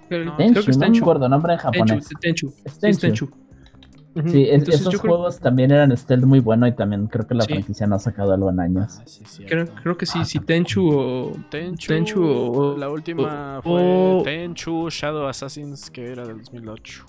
Tenchu, 0.08 0.70
no 0.70 0.88
me 0.90 0.98
acuerdo 0.98 1.28
nombre 1.28 1.52
en 1.54 1.58
japonés. 1.58 2.08
Tenchu, 2.20 2.52
Tenchu. 2.80 3.28
Sí, 4.26 4.46
esos 4.48 4.94
juegos 4.96 5.40
también 5.40 5.72
eran 5.72 5.96
stealth 5.96 6.24
muy 6.24 6.38
bueno 6.38 6.68
y 6.68 6.72
también 6.72 7.08
creo 7.08 7.26
que 7.26 7.34
la 7.34 7.44
franquicia 7.44 7.86
no 7.88 7.96
ha 7.96 7.98
sacado 7.98 8.32
algo 8.32 8.48
en 8.48 8.60
años. 8.60 9.00
Ah, 9.00 9.64
creo, 9.82 9.98
que 9.98 10.06
sí, 10.06 10.24
sí, 10.24 10.38
Tenchu 10.38 10.88
o... 10.88 11.32
Tenchu, 11.50 12.22
o... 12.22 12.76
La 12.78 12.88
última 12.90 13.60
fue 13.60 14.20
Tenchu 14.22 14.88
Shadow 14.88 15.26
Assassins 15.26 15.90
que 15.90 16.12
era 16.12 16.24
del 16.24 16.38
2008. 16.38 17.06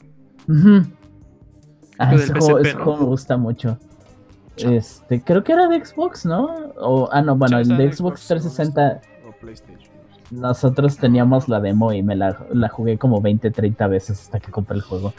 Ah, 2.00 2.16
ese 2.16 2.34
juego, 2.34 2.60
ese 2.60 2.74
juego 2.74 2.98
me 2.98 3.06
gusta 3.06 3.38
mucho. 3.38 3.78
Este, 4.58 5.22
creo 5.22 5.44
que 5.44 5.52
era 5.54 5.68
de 5.68 5.84
Xbox, 5.86 6.26
¿no? 6.26 6.46
O, 6.78 7.10
ah, 7.12 7.22
no, 7.22 7.36
bueno, 7.36 7.60
el 7.60 7.68
de 7.68 7.91
Xbox 7.91 8.28
360. 8.28 9.02
Nosotros 10.32 10.98
teníamos 10.98 11.48
la 11.48 11.60
demo 11.60 11.94
y 11.94 12.02
me 12.02 12.15
la, 12.15 12.46
la, 12.52 12.68
jugué 12.70 12.98
como 12.98 13.22
20, 13.22 13.52
30 13.52 13.88
veces 13.88 14.22
hasta 14.22 14.39
que 14.39 14.52
compré 14.52 14.78
el 14.78 14.82
juego. 14.82 15.13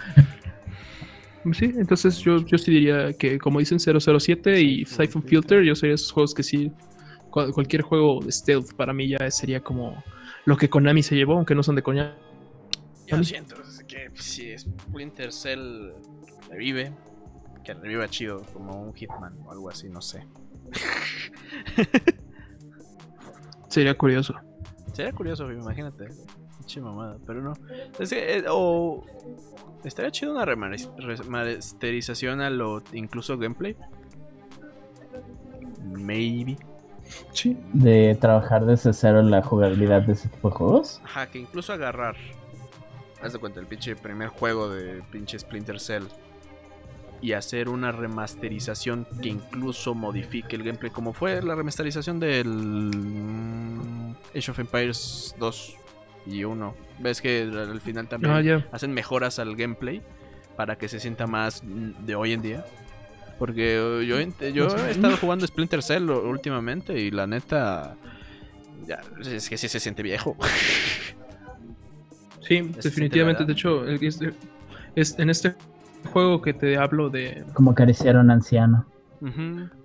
Sí, 1.52 1.72
entonces 1.76 2.18
yo, 2.18 2.44
yo 2.44 2.58
sí 2.58 2.72
diría 2.72 3.12
que 3.12 3.38
como 3.38 3.60
dicen 3.60 3.78
007 3.78 4.60
y 4.60 4.84
Siphon 4.84 5.22
Filter, 5.22 5.62
yo 5.62 5.76
sería 5.76 5.94
esos 5.94 6.10
juegos 6.10 6.34
que 6.34 6.42
sí, 6.42 6.72
cualquier 7.30 7.82
juego 7.82 8.20
de 8.20 8.32
stealth 8.32 8.74
para 8.74 8.92
mí 8.92 9.08
ya 9.08 9.30
sería 9.30 9.60
como 9.60 10.02
lo 10.44 10.56
que 10.56 10.68
Konami 10.68 11.02
se 11.02 11.14
llevó, 11.14 11.34
aunque 11.34 11.54
no 11.54 11.62
son 11.62 11.76
de 11.76 11.82
Konami. 11.82 12.10
Yo 13.06 13.22
siento 13.22 13.54
que 13.86 14.10
si 14.14 14.58
Splinter 14.58 15.32
Cell 15.32 15.92
revive, 16.50 16.92
que 17.66 17.74
reviva 17.74 18.08
chido, 18.08 18.42
como 18.52 18.80
un 18.80 18.94
Hitman 18.94 19.36
o 19.44 19.50
algo 19.50 19.68
así, 19.68 19.88
no 19.88 20.00
sé. 20.00 20.24
Sería 23.68 23.94
curioso. 23.94 24.36
Sería 24.92 25.12
curioso, 25.12 25.50
imagínate. 25.50 26.06
Pinche 26.58 26.80
mamada, 26.80 27.16
pero 27.26 27.42
no. 27.42 27.54
Es 27.98 28.10
que, 28.10 28.38
eh, 28.38 28.44
o. 28.48 29.04
estaría 29.82 30.12
chido 30.12 30.30
una 30.32 30.44
remasterización 30.44 32.40
a 32.40 32.50
lo 32.50 32.82
incluso 32.92 33.36
gameplay. 33.36 33.74
Maybe. 35.82 36.56
Sí. 37.32 37.58
De 37.72 38.16
trabajar 38.20 38.64
desde 38.64 38.92
cero 38.92 39.18
en 39.20 39.32
la 39.32 39.42
jugabilidad 39.42 40.02
de 40.02 40.12
ese 40.12 40.28
tipo 40.28 40.50
de 40.50 40.56
juegos. 40.56 41.00
Ajá, 41.04 41.26
que 41.26 41.40
incluso 41.40 41.72
agarrar. 41.72 42.14
Haz 43.20 43.32
de 43.32 43.40
cuenta, 43.40 43.58
el 43.58 43.66
pinche 43.66 43.96
primer 43.96 44.28
juego 44.28 44.68
de 44.68 45.02
pinche 45.10 45.36
Splinter 45.36 45.80
Cell 45.80 46.04
y 47.20 47.32
hacer 47.32 47.68
una 47.68 47.92
remasterización 47.92 49.06
que 49.22 49.28
incluso 49.28 49.94
modifique 49.94 50.56
el 50.56 50.62
gameplay, 50.62 50.90
como 50.90 51.12
fue 51.12 51.42
la 51.42 51.54
remasterización 51.54 52.20
del 52.20 52.48
mm, 52.48 54.14
Age 54.36 54.50
of 54.50 54.58
Empires 54.58 55.34
2 55.38 55.76
y 56.26 56.44
1. 56.44 56.74
Ves 56.98 57.20
que 57.20 57.42
al 57.42 57.80
final 57.80 58.08
también 58.08 58.32
ah, 58.32 58.66
hacen 58.72 58.92
mejoras 58.92 59.38
al 59.38 59.56
gameplay 59.56 60.02
para 60.56 60.76
que 60.76 60.88
se 60.88 61.00
sienta 61.00 61.26
más 61.26 61.62
de 61.64 62.14
hoy 62.14 62.32
en 62.32 62.42
día. 62.42 62.64
Porque 63.38 63.74
yo, 64.06 64.20
yo 64.48 64.76
he 64.86 64.90
estado 64.90 65.16
jugando 65.18 65.46
Splinter 65.46 65.82
Cell 65.82 66.08
últimamente 66.08 66.98
y 66.98 67.10
la 67.10 67.26
neta, 67.26 67.94
ya, 68.86 69.02
es 69.20 69.48
que 69.50 69.58
sí 69.58 69.68
se 69.68 69.78
siente 69.78 70.02
viejo. 70.02 70.36
Sí, 72.40 72.60
definitivamente. 72.82 73.44
De 73.44 73.52
hecho, 73.52 73.86
es, 73.86 75.18
en 75.18 75.28
este 75.28 75.54
juego 76.06 76.42
que 76.42 76.54
te 76.54 76.76
hablo 76.76 77.10
de. 77.10 77.44
Como 77.54 77.72
acariciar 77.72 78.16
a 78.16 78.20
un 78.20 78.30
anciano. 78.30 78.86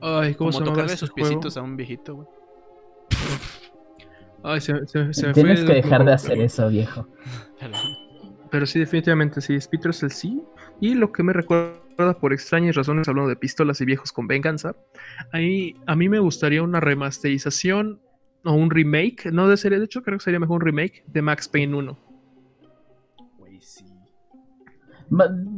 Ay, 0.02 0.36
¿cómo 0.36 0.52
Como 0.52 0.64
tocarle 0.64 0.92
sus 0.92 1.10
este 1.10 1.22
piecitos 1.22 1.58
a 1.58 1.62
un 1.62 1.78
viejito, 1.78 2.16
güey. 2.16 2.28
Ay, 4.44 4.62
se, 4.62 4.86
se, 4.88 5.34
Tienes 5.34 5.64
que 5.64 5.74
dejar 5.74 6.04
de 6.04 6.14
hacer 6.14 6.42
eso, 6.42 6.68
viejo. 6.70 7.08
Pero 8.50 8.66
sí, 8.66 8.80
definitivamente 8.80 9.40
sí. 9.42 9.60
Spitro 9.60 9.92
es 9.92 10.04
el 10.04 10.12
sí. 10.12 10.44
Y 10.80 10.96
lo 10.96 11.12
que 11.12 11.24
me 11.24 11.34
recuerda 11.34 11.80
por 12.20 12.34
extrañas 12.34 12.76
razones, 12.76 13.08
hablando 13.08 13.30
de 13.30 13.36
pistolas 13.36 13.80
y 13.82 13.86
viejos 13.86 14.12
con 14.12 14.28
venganza, 14.28 14.76
ahí 15.32 15.76
a 15.86 15.96
mí 15.96 16.10
me 16.10 16.20
gustaría 16.20 16.64
una 16.64 16.80
remasterización 16.80 18.02
o 18.44 18.54
un 18.54 18.72
remake, 18.72 19.32
no 19.32 19.48
de 19.48 19.58
serie, 19.58 19.78
de 19.78 19.86
hecho 19.86 20.02
creo 20.02 20.18
que 20.18 20.24
sería 20.24 20.40
mejor 20.40 20.56
un 20.56 20.66
remake 20.66 21.04
de 21.08 21.22
Max 21.22 21.48
Payne 21.48 21.76
1. 21.76 22.11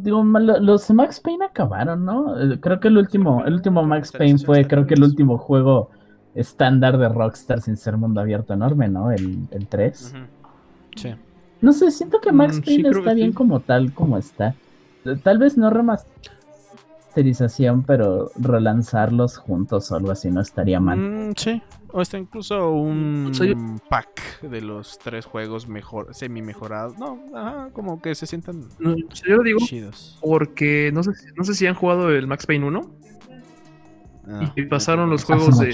Digo, 0.02 0.24
los 0.24 0.90
Max 0.92 1.20
Payne 1.20 1.46
acabaron, 1.46 2.06
¿no? 2.06 2.40
Eh, 2.40 2.60
creo 2.60 2.80
que 2.80 2.88
el 2.88 2.98
último, 2.98 3.44
el 3.46 3.54
último 3.54 3.84
Max 3.84 4.12
Payne 4.12 4.40
fue, 4.40 4.66
creo 4.68 4.88
que 4.88 4.96
el 4.96 5.04
último 5.04 5.38
juego 5.38 5.90
estándar 6.34 6.98
de 6.98 7.10
Rockstar 7.10 7.62
sin 7.62 7.78
ser 7.78 7.98
mundo 7.98 8.20
abierto 8.20 8.54
enorme, 8.54 8.88
¿no? 8.88 9.12
El, 9.12 9.48
el 9.52 9.68
3. 9.68 10.16
Sí. 10.96 11.16
No 11.62 11.72
sé, 11.72 11.92
siento 11.92 12.20
que 12.20 12.32
Max 12.32 12.60
mm, 12.60 12.62
Payne 12.64 12.90
está 12.90 13.14
bien 13.14 13.32
como 13.32 13.60
tal, 13.60 13.94
como 13.94 14.18
está. 14.18 14.56
Tal 15.22 15.38
vez 15.38 15.58
no 15.58 15.70
remasterización, 17.14 17.84
pero 17.84 18.32
relanzarlos 18.36 19.38
juntos 19.38 19.92
o 19.92 19.96
algo 19.96 20.12
así 20.12 20.32
no 20.32 20.42
estaría 20.42 20.80
mal. 20.80 20.98
Mm, 20.98 21.34
sí, 21.36 21.62
o 21.92 22.02
está 22.02 22.18
incluso 22.18 22.72
un 22.72 23.80
pack 23.90 24.42
de 24.42 24.62
los 24.62 24.98
tres 24.98 25.26
juegos 25.26 25.68
mejor, 25.68 26.14
semi 26.14 26.42
mejorados. 26.42 26.98
No, 26.98 27.20
ajá, 27.36 27.70
como 27.74 28.02
que 28.02 28.16
se 28.16 28.26
sientan 28.26 28.68
yo 28.80 29.38
lo 29.38 29.44
digo 29.44 29.60
porque 30.22 30.92
no 30.94 31.04
sé, 31.04 31.12
no 31.36 31.44
sé 31.44 31.54
si 31.54 31.68
han 31.68 31.76
jugado 31.76 32.10
el 32.10 32.28
Max 32.28 32.46
Payne 32.46 32.66
1 32.66 32.92
ah, 34.28 34.54
y 34.56 34.64
pasaron 34.64 35.10
los 35.10 35.24
juegos 35.24 35.60
de... 35.60 35.74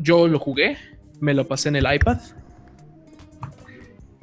Yo 0.00 0.28
lo 0.28 0.38
jugué, 0.38 0.78
me 1.20 1.34
lo 1.34 1.46
pasé 1.46 1.68
en 1.70 1.76
el 1.76 1.92
iPad 1.92 2.18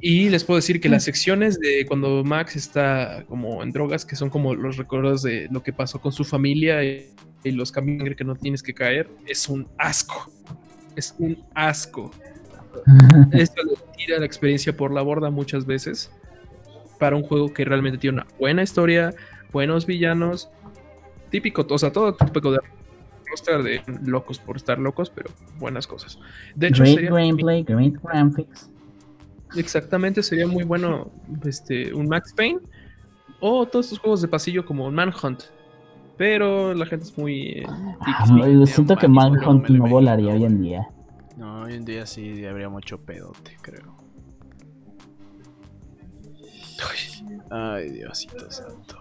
y 0.00 0.28
les 0.28 0.44
puedo 0.44 0.56
decir 0.56 0.80
que 0.80 0.88
las 0.88 1.04
secciones 1.04 1.58
de 1.58 1.86
cuando 1.86 2.22
Max 2.22 2.54
está 2.54 3.24
como 3.28 3.62
en 3.62 3.72
drogas, 3.72 4.04
que 4.04 4.14
son 4.14 4.28
como 4.28 4.54
los 4.54 4.76
recuerdos 4.76 5.22
de 5.22 5.48
lo 5.50 5.62
que 5.62 5.72
pasó 5.72 6.00
con 6.00 6.12
su 6.12 6.24
familia 6.24 6.84
y, 6.84 7.12
los 7.44 7.70
caminos 7.70 8.16
que 8.16 8.24
no 8.24 8.34
tienes 8.34 8.60
que 8.60 8.74
caer, 8.74 9.08
es 9.24 9.48
un 9.48 9.68
asco. 9.78 10.32
Es 10.96 11.14
un 11.18 11.38
asco. 11.54 12.10
Esto 13.32 13.62
le 13.62 13.74
tira 13.96 14.18
la 14.18 14.26
experiencia 14.26 14.76
por 14.76 14.92
la 14.92 15.00
borda 15.00 15.30
muchas 15.30 15.64
veces 15.64 16.10
para 16.98 17.14
un 17.14 17.22
juego 17.22 17.54
que 17.54 17.64
realmente 17.64 17.98
tiene 17.98 18.16
una 18.16 18.26
buena 18.40 18.64
historia, 18.64 19.14
buenos 19.52 19.86
villanos, 19.86 20.48
típico, 21.30 21.64
o 21.68 21.78
sea, 21.78 21.92
todo 21.92 22.16
típico 22.16 22.50
de 22.50 22.58
roster 23.30 23.62
de 23.62 23.80
locos 24.04 24.40
por 24.40 24.56
estar 24.56 24.80
locos, 24.80 25.10
pero 25.10 25.30
buenas 25.58 25.86
cosas. 25.86 26.18
De 26.56 26.66
hecho, 26.66 26.82
great 26.82 27.10
gameplay, 27.10 27.62
great 27.62 27.94
graphics. 28.02 28.70
Exactamente, 29.54 30.22
sería 30.22 30.46
muy 30.46 30.64
bueno 30.64 31.10
este, 31.44 31.94
un 31.94 32.08
Max 32.08 32.32
Payne 32.34 32.60
o 33.40 33.66
todos 33.66 33.86
estos 33.86 33.98
juegos 34.00 34.22
de 34.22 34.28
pasillo 34.28 34.64
como 34.64 34.86
un 34.86 34.94
Manhunt. 34.94 35.42
Pero 36.16 36.72
la 36.72 36.86
gente 36.86 37.04
es 37.04 37.18
muy. 37.18 37.58
Eh, 37.58 37.66
ah, 38.00 38.26
siento 38.64 38.96
que 38.96 39.06
Manhunt 39.06 39.68
no, 39.68 39.86
volaría 39.86 40.32
hoy 40.32 40.44
en 40.44 40.62
día. 40.62 40.88
No, 41.36 41.62
hoy 41.62 41.74
en 41.74 41.84
día 41.84 42.06
sí 42.06 42.44
habría 42.46 42.70
mucho 42.70 42.98
pedote, 42.98 43.56
creo. 43.60 43.94
Ay, 47.50 47.90
Diosito 47.90 48.50
santo. 48.50 48.96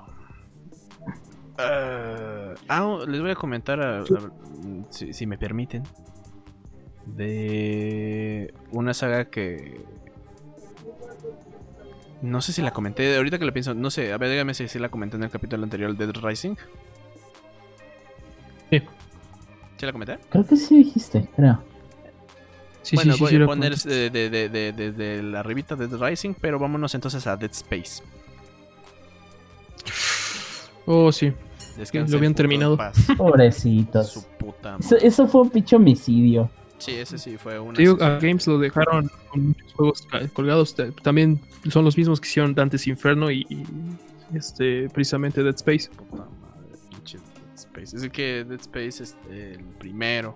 ah, 1.57 2.53
ah 2.67 2.99
les 3.07 3.21
voy 3.21 3.31
a 3.31 3.35
comentar, 3.35 4.03
si, 4.89 5.13
si 5.13 5.25
me 5.25 5.37
permiten, 5.37 5.83
de 7.05 8.53
una 8.71 8.93
saga 8.93 9.25
que 9.25 9.85
no 12.25 12.41
sé 12.41 12.53
si 12.53 12.61
la 12.61 12.71
comenté, 12.71 13.15
ahorita 13.15 13.39
que 13.39 13.45
lo 13.45 13.53
pienso, 13.53 13.73
no 13.73 13.89
sé, 13.91 14.11
a 14.11 14.17
ver, 14.17 14.29
dígame 14.29 14.53
si, 14.53 14.79
la 14.79 14.89
comenté 14.89 15.17
en 15.17 15.23
el 15.23 15.29
capítulo 15.29 15.63
anterior, 15.63 15.95
Dead 15.95 16.11
Rising. 16.11 16.55
Sí. 18.69 18.81
¿Sí 19.77 19.85
la 19.85 19.91
comenté? 19.91 20.19
Creo 20.29 20.45
que 20.45 20.55
sí 20.55 20.77
dijiste, 20.77 21.27
creo. 21.35 21.61
Sí, 22.81 22.95
bueno, 22.95 23.13
sí, 23.13 23.19
voy 23.19 23.41
a 23.41 23.45
poner 23.45 23.75
desde 23.75 24.09
de, 24.09 25.23
la 25.23 25.43
revista 25.43 25.75
Dead 25.75 25.91
Rising, 25.91 26.33
pero 26.39 26.59
vámonos 26.59 26.93
entonces 26.95 27.25
a 27.27 27.35
Dead 27.35 27.51
Space. 27.51 28.03
Oh, 30.85 31.11
sí. 31.11 31.33
lo 31.93 32.17
habían 32.17 32.35
terminado. 32.35 32.77
Pobrecitos. 33.17 34.27
Eso, 34.79 34.95
eso, 34.97 35.27
fue 35.27 35.41
un 35.41 35.49
picho 35.49 35.77
homicidio. 35.77 36.49
Sí, 36.77 36.91
ese 36.95 37.17
sí 37.17 37.37
fue 37.37 37.59
una. 37.59 37.77
Digo, 37.77 38.01
a 38.03 38.19
Games 38.19 38.45
lo 38.47 38.59
dejaron 38.59 39.09
con 39.29 39.47
muchos 39.47 39.73
juegos 39.73 40.07
colgados. 40.33 40.75
También 41.01 41.39
son 41.69 41.85
los 41.85 41.97
mismos 41.97 42.19
que 42.19 42.27
hicieron 42.27 42.53
Dante's 42.53 42.87
Inferno 42.87 43.31
y, 43.31 43.45
este 44.33 44.89
precisamente 44.89 45.43
Dead 45.43 45.55
Space. 45.55 45.89
Puta 45.89 46.25
madre, 46.41 46.77
pinche 46.89 47.17
Dead 47.17 47.55
Space. 47.55 47.95
Es 47.95 48.09
que 48.09 48.43
Dead 48.43 48.59
Space 48.59 49.03
es 49.03 49.15
el 49.29 49.63
primero. 49.79 50.35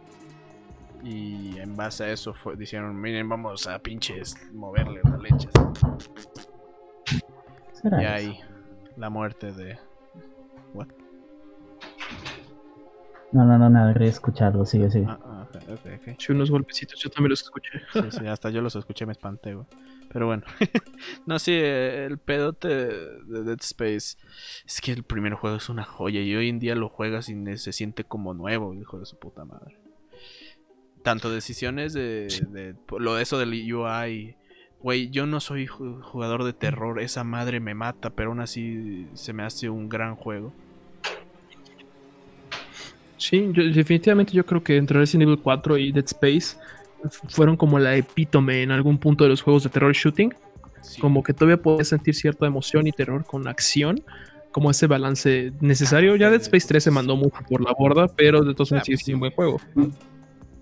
Y 1.03 1.57
en 1.57 1.75
base 1.75 2.03
a 2.03 2.11
eso 2.11 2.33
fue, 2.33 2.55
dijeron, 2.57 2.99
miren, 2.99 3.29
vamos 3.29 3.67
a 3.67 3.79
pinches 3.79 4.35
moverle 4.53 4.99
la 5.03 5.17
leche. 5.17 5.49
Y 7.83 8.03
ahí, 8.03 8.39
la 8.97 9.09
muerte 9.09 9.53
de... 9.53 9.77
What? 10.73 10.87
No, 13.31 13.45
no, 13.45 13.57
no, 13.57 13.69
nada, 13.69 13.93
quería 13.93 14.09
escucharlo, 14.09 14.65
sigue, 14.65 14.91
sigue. 14.91 15.05
Ah, 15.07 15.19
ah, 15.69 15.73
okay, 15.73 16.17
unos 16.29 16.51
golpecitos, 16.51 16.99
yo 16.99 17.09
también 17.09 17.31
los 17.31 17.41
escuché. 17.41 17.69
sí, 17.93 18.01
sí, 18.11 18.27
hasta 18.27 18.49
yo 18.49 18.61
los 18.61 18.75
escuché, 18.75 19.05
me 19.05 19.11
espanté, 19.11 19.53
güey. 19.53 19.67
Pero 20.11 20.25
bueno. 20.25 20.43
no, 21.25 21.39
sí, 21.39 21.53
el 21.53 22.17
pedote 22.17 22.67
de 22.67 23.43
Dead 23.43 23.59
Space 23.61 24.17
es 24.65 24.81
que 24.81 24.91
el 24.91 25.03
primer 25.03 25.33
juego 25.33 25.57
es 25.57 25.69
una 25.69 25.83
joya 25.83 26.21
y 26.21 26.35
hoy 26.35 26.49
en 26.49 26.59
día 26.59 26.75
lo 26.75 26.89
juegas 26.89 27.29
y 27.29 27.57
se 27.57 27.71
siente 27.71 28.03
como 28.03 28.33
nuevo, 28.33 28.73
hijo 28.73 28.99
de 28.99 29.05
su 29.05 29.17
puta 29.17 29.45
madre. 29.45 29.77
Tanto 31.03 31.31
decisiones 31.31 31.93
de, 31.93 32.27
de 32.49 32.75
lo 32.97 33.19
eso 33.19 33.37
del 33.37 33.51
UI. 33.51 34.35
Güey, 34.81 35.09
yo 35.09 35.25
no 35.25 35.39
soy 35.39 35.67
jugador 35.67 36.43
de 36.43 36.53
terror, 36.53 36.99
esa 37.01 37.23
madre 37.23 37.59
me 37.59 37.75
mata, 37.75 38.11
pero 38.11 38.29
aún 38.29 38.39
así 38.39 39.07
se 39.13 39.33
me 39.33 39.43
hace 39.43 39.69
un 39.69 39.89
gran 39.89 40.15
juego. 40.15 40.53
Sí, 43.19 43.51
definitivamente 43.53 44.31
yo 44.31 44.45
creo 44.45 44.63
que 44.63 44.77
entre 44.77 44.97
Resident 44.97 45.23
Evil 45.23 45.39
4 45.43 45.77
y 45.77 45.91
Dead 45.91 46.05
Space 46.05 46.55
fueron 47.27 47.57
como 47.57 47.77
la 47.77 47.95
epítome 47.95 48.63
en 48.63 48.71
algún 48.71 48.97
punto 48.97 49.25
de 49.25 49.29
los 49.29 49.41
juegos 49.41 49.63
de 49.63 49.69
terror 49.69 49.93
shooting. 49.93 50.33
Como 51.01 51.21
que 51.21 51.33
todavía 51.33 51.61
puedes 51.61 51.89
sentir 51.89 52.15
cierta 52.15 52.47
emoción 52.47 52.87
y 52.87 52.93
terror 52.93 53.25
con 53.25 53.47
acción, 53.49 54.01
como 54.51 54.71
ese 54.71 54.87
balance 54.87 55.51
necesario. 55.59 56.15
Ya 56.15 56.29
Dead 56.29 56.41
Space 56.41 56.65
3 56.67 56.81
se 56.81 56.91
mandó 56.91 57.17
mucho 57.17 57.37
por 57.49 57.61
la 57.61 57.73
borda, 57.77 58.07
pero 58.07 58.41
de 58.41 58.53
todos 58.53 58.71
modos 58.71 58.87
ah, 58.89 58.97
sigue 58.97 59.13
un 59.13 59.19
buen 59.19 59.33
juego. 59.33 59.59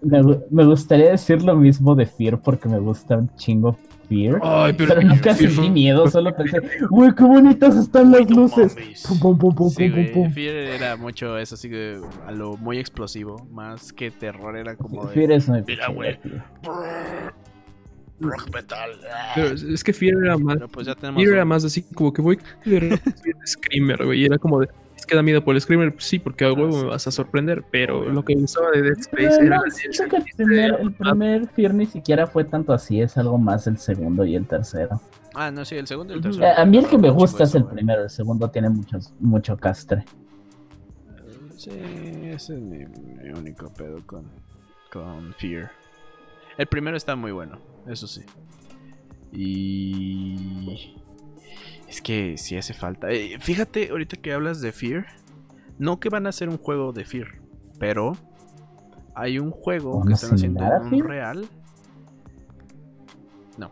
Me, 0.01 0.65
gustaría 0.65 1.11
decir 1.11 1.43
lo 1.43 1.55
mismo 1.55 1.93
de 1.95 2.07
Fear 2.07 2.41
porque 2.41 2.67
me 2.67 2.79
gusta 2.79 3.17
un 3.17 3.35
chingo 3.35 3.77
Fear. 4.09 4.39
Ay, 4.41 4.73
pero, 4.73 5.01
nunca 5.01 5.35
sentí 5.35 5.69
miedo, 5.69 6.07
solo 6.09 6.35
pensé, 6.35 6.59
güey, 6.89 7.13
qué 7.13 7.23
bonitas 7.23 7.75
están 7.75 8.11
las 8.11 8.29
luces. 8.29 8.75
Fear 10.33 10.55
era 10.55 10.95
mucho 10.95 11.37
eso, 11.37 11.55
así 11.55 11.69
que 11.69 11.99
a 12.25 12.31
lo 12.31 12.57
muy 12.57 12.77
explosivo, 12.77 13.45
más 13.51 13.91
que 13.91 14.11
terror, 14.11 14.57
era 14.57 14.75
como. 14.75 15.05
De, 15.05 15.13
Fear 15.13 15.31
es 15.31 15.49
muy 15.49 15.63
Mira, 15.67 15.89
güey. 15.89 16.17
Rock 18.19 18.49
metal. 18.53 18.91
Pero 19.35 19.53
es 19.53 19.83
que 19.83 19.93
Fear 19.93 20.23
era 20.23 20.37
más. 20.37 20.57
Pues 20.71 20.87
Fear 20.87 21.33
era 21.33 21.45
más 21.45 21.63
así 21.63 21.83
como 21.83 22.13
que 22.13 22.21
voy. 22.21 22.39
Screamer, 23.45 24.05
güey. 24.05 24.21
Y 24.21 24.25
era 24.25 24.37
como 24.37 24.61
de 24.61 24.69
que 25.07 25.15
da 25.15 25.23
miedo 25.23 25.43
por 25.43 25.55
el 25.55 25.61
Screamer, 25.61 25.95
sí, 25.97 26.19
porque 26.19 26.45
a 26.45 26.53
huevo 26.53 26.83
me 26.83 26.89
vas 26.89 27.07
a 27.07 27.11
sorprender, 27.11 27.63
pero 27.71 28.07
lo 28.09 28.23
que 28.23 28.35
gustaba 28.35 28.69
de 28.71 28.81
Dead 28.81 28.99
Space 28.99 29.41
era... 29.41 29.61
el, 29.65 30.35
primer, 30.35 30.79
el 30.79 30.93
primer 30.93 31.47
Fear 31.47 31.73
ni 31.73 31.85
siquiera 31.85 32.27
fue 32.27 32.43
tanto 32.43 32.73
así, 32.73 33.01
es 33.01 33.17
algo 33.17 33.37
más 33.37 33.65
el 33.67 33.77
segundo 33.77 34.25
y 34.25 34.35
el 34.35 34.45
tercero. 34.45 35.01
Ah, 35.33 35.49
no, 35.49 35.65
sí, 35.65 35.75
el 35.75 35.87
segundo 35.87 36.13
y 36.13 36.17
el 36.17 36.21
tercero. 36.21 36.47
A, 36.55 36.65
mí 36.65 36.77
el 36.77 36.87
que 36.87 36.97
me 36.97 37.09
gusta 37.09 37.45
es 37.45 37.55
el 37.55 37.65
primero, 37.65 38.03
el 38.03 38.09
segundo 38.09 38.49
tiene 38.49 38.69
muchos, 38.69 39.13
mucho 39.19 39.57
castre. 39.57 40.03
Sí, 41.55 41.71
ese 41.71 42.53
es 42.53 42.61
mi, 42.61 42.83
único 43.35 43.71
pedo 43.73 44.05
con, 44.05 44.25
con 44.91 45.33
Fear. 45.35 45.71
El 46.57 46.67
primero 46.67 46.97
está 46.97 47.15
muy 47.15 47.31
bueno, 47.31 47.59
eso 47.87 48.07
sí. 48.07 48.21
Y 49.31 50.97
es 51.87 52.01
que 52.01 52.37
si 52.37 52.57
hace 52.57 52.73
falta. 52.73 53.09
Eh, 53.11 53.37
fíjate, 53.39 53.89
ahorita 53.89 54.17
que 54.17 54.33
hablas 54.33 54.61
de 54.61 54.71
Fear. 54.71 55.05
No 55.79 55.99
que 55.99 56.09
van 56.09 56.25
a 56.25 56.29
hacer 56.29 56.49
un 56.49 56.57
juego 56.57 56.91
de 56.91 57.05
Fear. 57.05 57.27
Pero 57.79 58.17
hay 59.15 59.39
un 59.39 59.51
juego 59.51 60.03
que 60.03 60.13
están 60.13 60.33
haciendo 60.33 60.63
un 60.63 61.03
real. 61.03 61.47
No. 63.57 63.71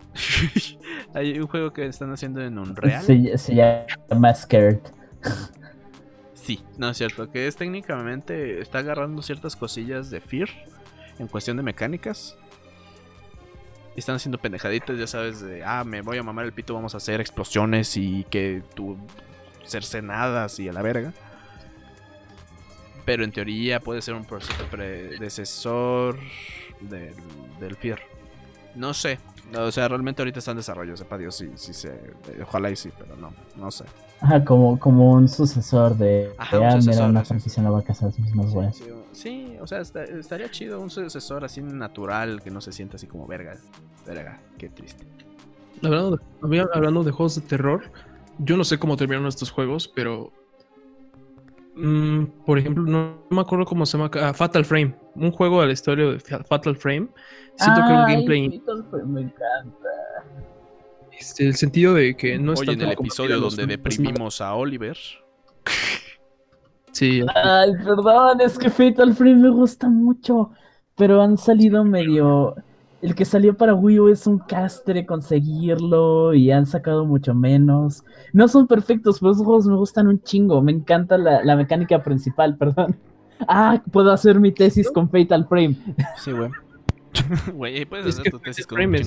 Hay 1.13 1.39
un 1.39 1.47
juego 1.47 1.71
que 1.71 1.85
están 1.85 2.11
haciendo 2.11 2.41
en 2.41 2.57
Unreal. 2.57 3.03
Se, 3.03 3.37
se 3.37 3.55
llama 3.55 4.33
Scared. 4.33 4.79
Sí, 6.33 6.63
no 6.77 6.89
es 6.89 6.97
cierto. 6.97 7.31
Que 7.31 7.47
es 7.47 7.55
técnicamente. 7.55 8.61
Está 8.61 8.79
agarrando 8.79 9.21
ciertas 9.21 9.55
cosillas 9.55 10.09
de 10.09 10.21
Fear. 10.21 10.49
En 11.19 11.27
cuestión 11.27 11.55
de 11.57 11.63
mecánicas. 11.63 12.35
Y 13.95 13.99
están 13.99 14.15
haciendo 14.15 14.37
pendejaditas, 14.37 14.97
ya 14.97 15.07
sabes, 15.07 15.41
de. 15.41 15.63
Ah, 15.63 15.83
me 15.83 16.01
voy 16.01 16.17
a 16.17 16.23
mamar 16.23 16.45
el 16.45 16.53
pito, 16.53 16.73
vamos 16.73 16.93
a 16.93 16.97
hacer 16.97 17.21
explosiones 17.21 17.95
y 17.97 18.25
que 18.29 18.61
tú. 18.73 18.97
cercenadas 19.65 20.59
y 20.59 20.67
a 20.67 20.73
la 20.73 20.81
verga. 20.81 21.13
Pero 23.05 23.23
en 23.23 23.31
teoría 23.31 23.79
puede 23.79 24.01
ser 24.01 24.15
un 24.15 24.25
predecesor 24.25 26.17
del, 26.81 27.13
del 27.59 27.75
Fear. 27.75 27.99
No 28.75 28.93
sé, 28.93 29.19
o 29.53 29.71
sea, 29.71 29.87
realmente 29.87 30.21
ahorita 30.21 30.39
está 30.39 30.51
en 30.51 30.57
desarrollo, 30.57 30.97
sepa 30.97 31.17
Dios 31.17 31.35
si, 31.35 31.49
si 31.55 31.73
se. 31.73 32.13
Ojalá 32.41 32.71
y 32.71 32.75
sí, 32.75 32.89
pero 32.97 33.15
no, 33.15 33.31
no 33.55 33.71
sé. 33.71 33.85
Ajá, 34.19 34.43
como, 34.43 34.79
como 34.79 35.11
un 35.11 35.27
sucesor 35.27 35.95
de. 35.97 36.31
Ajá, 36.37 36.57
de, 36.57 36.65
ah, 36.65 36.79
mira, 36.85 37.05
una 37.05 37.23
franquicia 37.23 37.61
no 37.61 37.71
va 37.71 37.79
a 37.79 37.83
casar 37.83 38.09
las 38.09 38.19
mismas 38.19 38.75
sí, 38.75 38.83
sí, 38.83 38.91
sí, 39.15 39.57
o 39.59 39.67
sea, 39.67 39.79
estaría 39.79 40.49
chido 40.51 40.79
un 40.79 40.89
sucesor 40.89 41.43
así 41.43 41.61
natural 41.61 42.41
que 42.43 42.51
no 42.51 42.61
se 42.61 42.71
sienta 42.71 42.97
así 42.97 43.07
como 43.07 43.25
verga. 43.25 43.57
Verga, 44.05 44.39
qué 44.57 44.69
triste. 44.69 45.05
Hablando 45.83 46.17
de, 46.17 46.65
hablando 46.73 47.03
de 47.03 47.11
juegos 47.11 47.35
de 47.35 47.41
terror, 47.41 47.83
yo 48.37 48.57
no 48.57 48.63
sé 48.63 48.77
cómo 48.77 48.95
terminaron 48.97 49.27
estos 49.27 49.51
juegos, 49.51 49.87
pero 49.87 50.31
Mm, 51.75 52.23
por 52.45 52.57
ejemplo, 52.57 52.83
no, 52.83 53.17
me 53.29 53.41
acuerdo 53.41 53.65
cómo 53.65 53.85
se 53.85 53.97
llama. 53.97 54.09
Ah, 54.21 54.33
Fatal 54.33 54.63
Frame. 54.63 54.95
Un 55.15 55.31
juego 55.31 55.61
de 55.61 55.67
la 55.67 55.73
historia 55.73 56.05
de 56.05 56.19
Fatal 56.19 56.75
Frame. 56.77 57.07
Siento 57.57 57.81
que 57.85 57.93
un 57.93 58.05
gameplay. 58.05 58.61
me 59.05 59.21
encanta. 59.21 59.89
Este, 61.17 61.47
el 61.47 61.55
sentido 61.55 61.93
de 61.93 62.15
que 62.15 62.37
no 62.37 62.53
Oye, 62.53 62.73
en 62.73 62.81
el 62.81 62.91
episodio 62.91 63.39
donde 63.39 63.65
deprimimos 63.65 64.41
a 64.41 64.53
Oliver. 64.55 64.97
Sí. 66.95 67.21
Ay, 67.35 67.73
perdón, 67.83 68.39
es 68.39 68.57
que 68.57 68.69
Fatal 68.69 69.13
Frame 69.13 69.35
me 69.35 69.49
gusta 69.49 69.89
mucho. 69.89 70.51
Pero 70.95 71.21
han 71.21 71.37
salido 71.37 71.83
medio 71.83 72.55
el 73.01 73.15
que 73.15 73.25
salió 73.25 73.55
para 73.55 73.75
Wii 73.75 73.99
U 73.99 74.07
es 74.07 74.25
un 74.27 74.39
castre 74.39 75.05
conseguirlo 75.05 76.33
y 76.33 76.51
han 76.51 76.65
sacado 76.65 77.05
mucho 77.05 77.35
menos. 77.35 78.03
No 78.31 78.47
son 78.47 78.65
perfectos, 78.65 79.19
pero 79.19 79.33
esos 79.33 79.45
juegos 79.45 79.67
me 79.67 79.75
gustan 79.75 80.07
un 80.07 80.21
chingo. 80.21 80.61
Me 80.61 80.71
encanta 80.71 81.17
la, 81.17 81.55
mecánica 81.57 82.01
principal, 82.01 82.55
perdón. 82.57 82.95
Ah, 83.41 83.83
puedo 83.91 84.13
hacer 84.13 84.39
mi 84.39 84.53
tesis 84.53 84.89
con 84.89 85.09
Fatal 85.09 85.45
Frame. 85.47 85.75
Sí, 86.17 86.31
güey. 86.31 86.49
Güey, 87.53 87.85
puedes 87.85 88.07
hacer 88.07 88.31
tu 88.31 88.39
tesis 88.39 88.65
con 88.65 88.77
Frame 88.77 89.01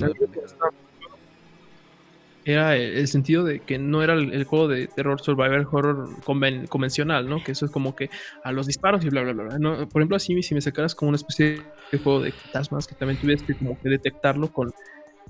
era 2.49 2.75
el, 2.75 3.07
sentido 3.07 3.43
de 3.43 3.59
que 3.59 3.77
no 3.77 4.01
era 4.01 4.13
el, 4.13 4.43
juego 4.43 4.67
de 4.67 4.87
terror 4.87 5.21
survival 5.21 5.67
horror 5.71 6.09
convencional, 6.23 7.29
¿no? 7.29 7.43
Que 7.43 7.51
eso 7.51 7.65
es 7.65 7.71
como 7.71 7.95
que 7.95 8.09
a 8.43 8.51
los 8.51 8.67
disparos 8.67 9.03
y 9.05 9.09
bla, 9.09 9.21
bla, 9.21 9.33
bla. 9.33 9.59
¿no? 9.59 9.87
Por 9.87 10.01
ejemplo, 10.01 10.17
así 10.17 10.41
si 10.41 10.53
me 10.53 10.61
sacaras 10.61 10.95
como 10.95 11.09
una 11.09 11.17
especie 11.17 11.61
de 11.91 11.97
juego 11.97 12.21
de 12.21 12.31
fantasmas 12.31 12.87
que 12.87 12.95
también 12.95 13.19
tuvieras 13.19 13.43
que 13.43 13.53
como 13.53 13.79
que 13.79 13.89
detectarlo 13.89 14.51
con, 14.51 14.71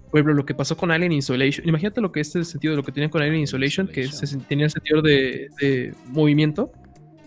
por 0.09 0.20
ejemplo, 0.20 0.34
lo 0.34 0.45
que 0.45 0.55
pasó 0.55 0.78
con 0.78 0.91
Alien 0.91 1.11
Isolation. 1.11 1.67
Imagínate 1.67 2.01
lo 2.01 2.11
que 2.11 2.20
este 2.20 2.43
sentido 2.43 2.74
de 2.74 2.78
lo 2.78 2.84
que 2.84 2.91
tenía 2.91 3.09
con 3.09 3.22
Alien 3.22 3.43
Isolation, 3.43 3.88
que 3.88 4.07
se, 4.07 4.38
tenía 4.38 4.65
el 4.65 4.72
sentido 4.72 5.01
de, 5.01 5.49
de, 5.59 5.93
movimiento, 6.07 6.72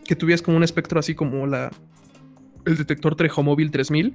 que 0.05 0.17
tuvieras 0.17 0.43
como 0.43 0.57
un 0.57 0.65
espectro 0.65 0.99
así 0.99 1.15
como 1.15 1.47
la 1.47 1.71
el 2.65 2.77
detector 2.77 3.17
Trejo 3.17 3.43
Móvil 3.43 3.71
3000, 3.71 4.15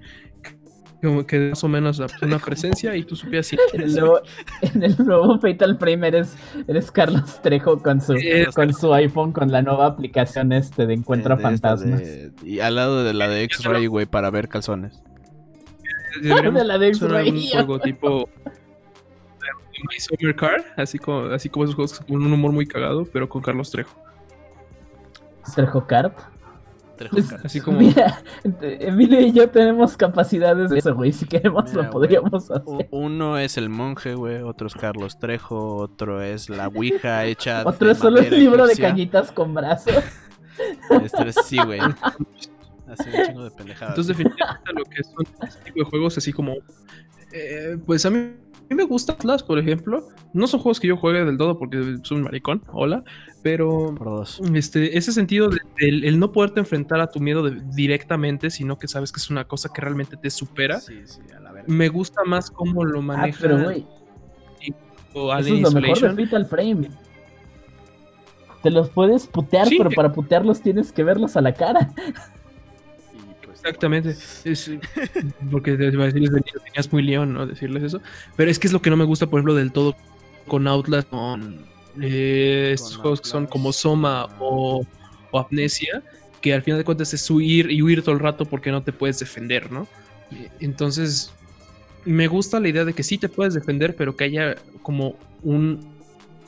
como 1.01 1.25
que 1.25 1.49
más 1.49 1.63
o 1.63 1.67
menos 1.67 1.99
una 2.21 2.39
presencia 2.39 2.95
y 2.95 3.03
tú 3.03 3.15
supieras 3.15 3.47
si 3.47 3.57
en 3.73 3.81
el 3.81 3.95
nuevo, 3.95 4.21
en 4.61 4.83
el 4.83 4.97
nuevo 4.97 5.39
Fatal 5.39 5.77
Frame 5.77 6.07
eres, 6.07 6.91
Carlos 6.91 7.41
Trejo 7.41 7.81
con 7.81 8.01
su, 8.01 8.15
con 8.55 8.73
su 8.73 8.93
iPhone 8.93 9.31
con 9.31 9.51
la 9.51 9.61
nueva 9.61 9.85
aplicación 9.85 10.51
este 10.51 10.87
de 10.87 10.95
encuentro 10.95 11.37
fantasmas. 11.37 12.01
y 12.43 12.59
al 12.59 12.75
lado 12.75 13.03
de 13.03 13.13
la 13.13 13.27
de 13.27 13.43
X-Ray 13.43 13.87
güey 13.87 14.05
para 14.05 14.29
ver 14.29 14.47
calzones. 14.47 14.99
De 16.21 16.63
la 16.63 16.79
de 16.79 16.87
X-Ray 16.87 17.29
un 17.29 17.41
juego 17.41 17.79
tipo 17.79 18.29
My 19.87 19.99
Summer 19.99 20.35
Car 20.35 20.65
así 20.75 20.97
como 20.97 21.27
así 21.27 21.47
como 21.47 21.65
esos 21.65 21.75
juegos 21.75 21.99
con 21.99 22.23
un 22.23 22.33
humor 22.33 22.51
muy 22.51 22.65
cagado 22.65 23.05
pero 23.05 23.29
con 23.29 23.43
Carlos 23.43 23.69
Trejo. 23.69 23.95
Trejo 25.53 25.85
Carp 25.85 26.17
pues, 27.11 27.31
así 27.43 27.61
como. 27.61 27.79
Mira, 27.79 28.21
Emilio 28.61 29.21
y 29.21 29.31
yo 29.31 29.49
tenemos 29.49 29.95
capacidades 29.97 30.69
de 30.69 30.79
eso, 30.79 30.95
güey. 30.95 31.11
Si 31.11 31.25
queremos, 31.25 31.73
lo 31.73 31.89
podríamos 31.89 32.49
hacer. 32.49 32.87
Uno 32.91 33.37
es 33.37 33.57
el 33.57 33.69
monje, 33.69 34.15
güey. 34.15 34.41
Otro 34.41 34.67
es 34.67 34.73
Carlos 34.73 35.19
Trejo. 35.19 35.75
Otro 35.77 36.21
es 36.21 36.49
la 36.49 36.67
Ouija 36.67 37.25
hecha. 37.25 37.63
Otro 37.65 37.91
es 37.91 37.97
solo 37.97 38.19
el 38.19 38.29
libro 38.31 38.65
de 38.67 38.75
cañitas 38.75 39.31
con 39.31 39.53
brazos. 39.53 39.95
Este 40.89 41.33
sí, 41.43 41.57
güey. 41.63 41.79
Así 41.79 43.09
un 43.13 43.25
chingo 43.27 43.43
de 43.43 43.51
pendejadas. 43.51 43.89
Entonces, 43.91 44.17
definitivamente, 44.17 44.73
lo 44.73 44.83
que 44.85 45.03
son 45.03 45.47
este 45.47 45.65
tipo 45.65 45.79
de 45.79 45.85
juegos, 45.85 46.17
así 46.17 46.33
como. 46.33 46.55
Eh, 47.31 47.77
pues 47.85 48.05
a 48.07 48.09
mí 48.09 48.31
mí 48.69 48.75
me 48.75 48.83
gusta 48.83 49.13
Atlas, 49.13 49.43
por 49.43 49.59
ejemplo. 49.59 50.07
No 50.33 50.47
son 50.47 50.59
juegos 50.59 50.79
que 50.79 50.87
yo 50.87 50.97
juegue 50.97 51.23
del 51.23 51.37
todo 51.37 51.57
porque 51.57 51.97
soy 52.03 52.17
un 52.17 52.23
maricón, 52.23 52.61
hola. 52.71 53.03
Pero 53.43 53.95
este, 54.53 54.97
ese 54.97 55.11
sentido 55.11 55.49
de, 55.49 55.59
el, 55.77 56.19
no 56.19 56.31
poderte 56.31 56.59
enfrentar 56.59 56.99
a 56.99 57.07
tu 57.07 57.19
miedo 57.19 57.49
directamente, 57.49 58.49
sino 58.49 58.77
que 58.77 58.87
sabes 58.87 59.11
que 59.11 59.19
es 59.19 59.29
una 59.29 59.45
cosa 59.45 59.69
que 59.73 59.81
realmente 59.81 60.17
te 60.17 60.29
supera. 60.29 60.79
Sí, 60.79 61.01
sí, 61.05 61.21
a 61.35 61.39
la 61.39 61.47
me 61.67 61.89
gusta 61.89 62.23
más 62.25 62.49
cómo 62.49 62.83
lo 62.85 63.01
maneja. 63.01 63.37
Ah, 63.37 63.41
pero 63.41 63.63
güey. 63.63 63.85
Eso 65.39 65.39
es 65.39 65.61
lo 65.61 65.71
mejor 65.71 66.15
de 66.15 66.25
Fatal 66.25 66.45
Frame. 66.45 66.89
Te 68.63 68.71
los 68.71 68.89
puedes 68.89 69.27
putear, 69.27 69.67
pero 69.77 69.89
para 69.91 70.11
putearlos 70.11 70.61
tienes 70.61 70.91
que 70.91 71.03
verlos 71.03 71.37
a 71.37 71.41
la 71.41 71.53
cara. 71.53 71.91
Exactamente. 73.67 74.15
Es, 74.45 74.71
porque 75.51 75.75
te 75.75 75.87
iba 75.87 76.03
a 76.03 76.07
decir, 76.07 76.29
tenías 76.29 76.91
muy 76.91 77.03
león, 77.03 77.33
¿no? 77.33 77.45
Decirles 77.45 77.83
eso. 77.83 78.01
Pero 78.35 78.49
es 78.49 78.59
que 78.59 78.67
es 78.67 78.73
lo 78.73 78.81
que 78.81 78.89
no 78.89 78.97
me 78.97 79.03
gusta, 79.03 79.27
por 79.27 79.39
ejemplo, 79.39 79.55
del 79.55 79.71
todo 79.71 79.95
con 80.47 80.67
Outlast, 80.67 81.09
con 81.09 81.65
eh, 82.01 82.71
estos 82.73 82.97
juegos 82.97 83.21
que 83.21 83.29
son 83.29 83.45
como 83.45 83.73
Soma 83.73 84.27
o, 84.39 84.85
o, 85.31 85.39
Amnesia, 85.39 86.01
que 86.41 86.53
al 86.53 86.61
final 86.61 86.79
de 86.79 86.85
cuentas 86.85 87.13
es 87.13 87.29
huir 87.29 87.69
y 87.69 87.81
huir 87.81 88.01
todo 88.03 88.15
el 88.15 88.21
rato 88.21 88.45
porque 88.45 88.71
no 88.71 88.81
te 88.81 88.93
puedes 88.93 89.19
defender, 89.19 89.71
¿no? 89.71 89.87
Entonces, 90.59 91.33
me 92.05 92.27
gusta 92.27 92.59
la 92.59 92.69
idea 92.69 92.85
de 92.85 92.93
que 92.93 93.03
sí 93.03 93.17
te 93.17 93.27
puedes 93.27 93.53
defender, 93.53 93.95
pero 93.95 94.15
que 94.15 94.25
haya 94.25 94.55
como 94.81 95.15
un, 95.43 95.85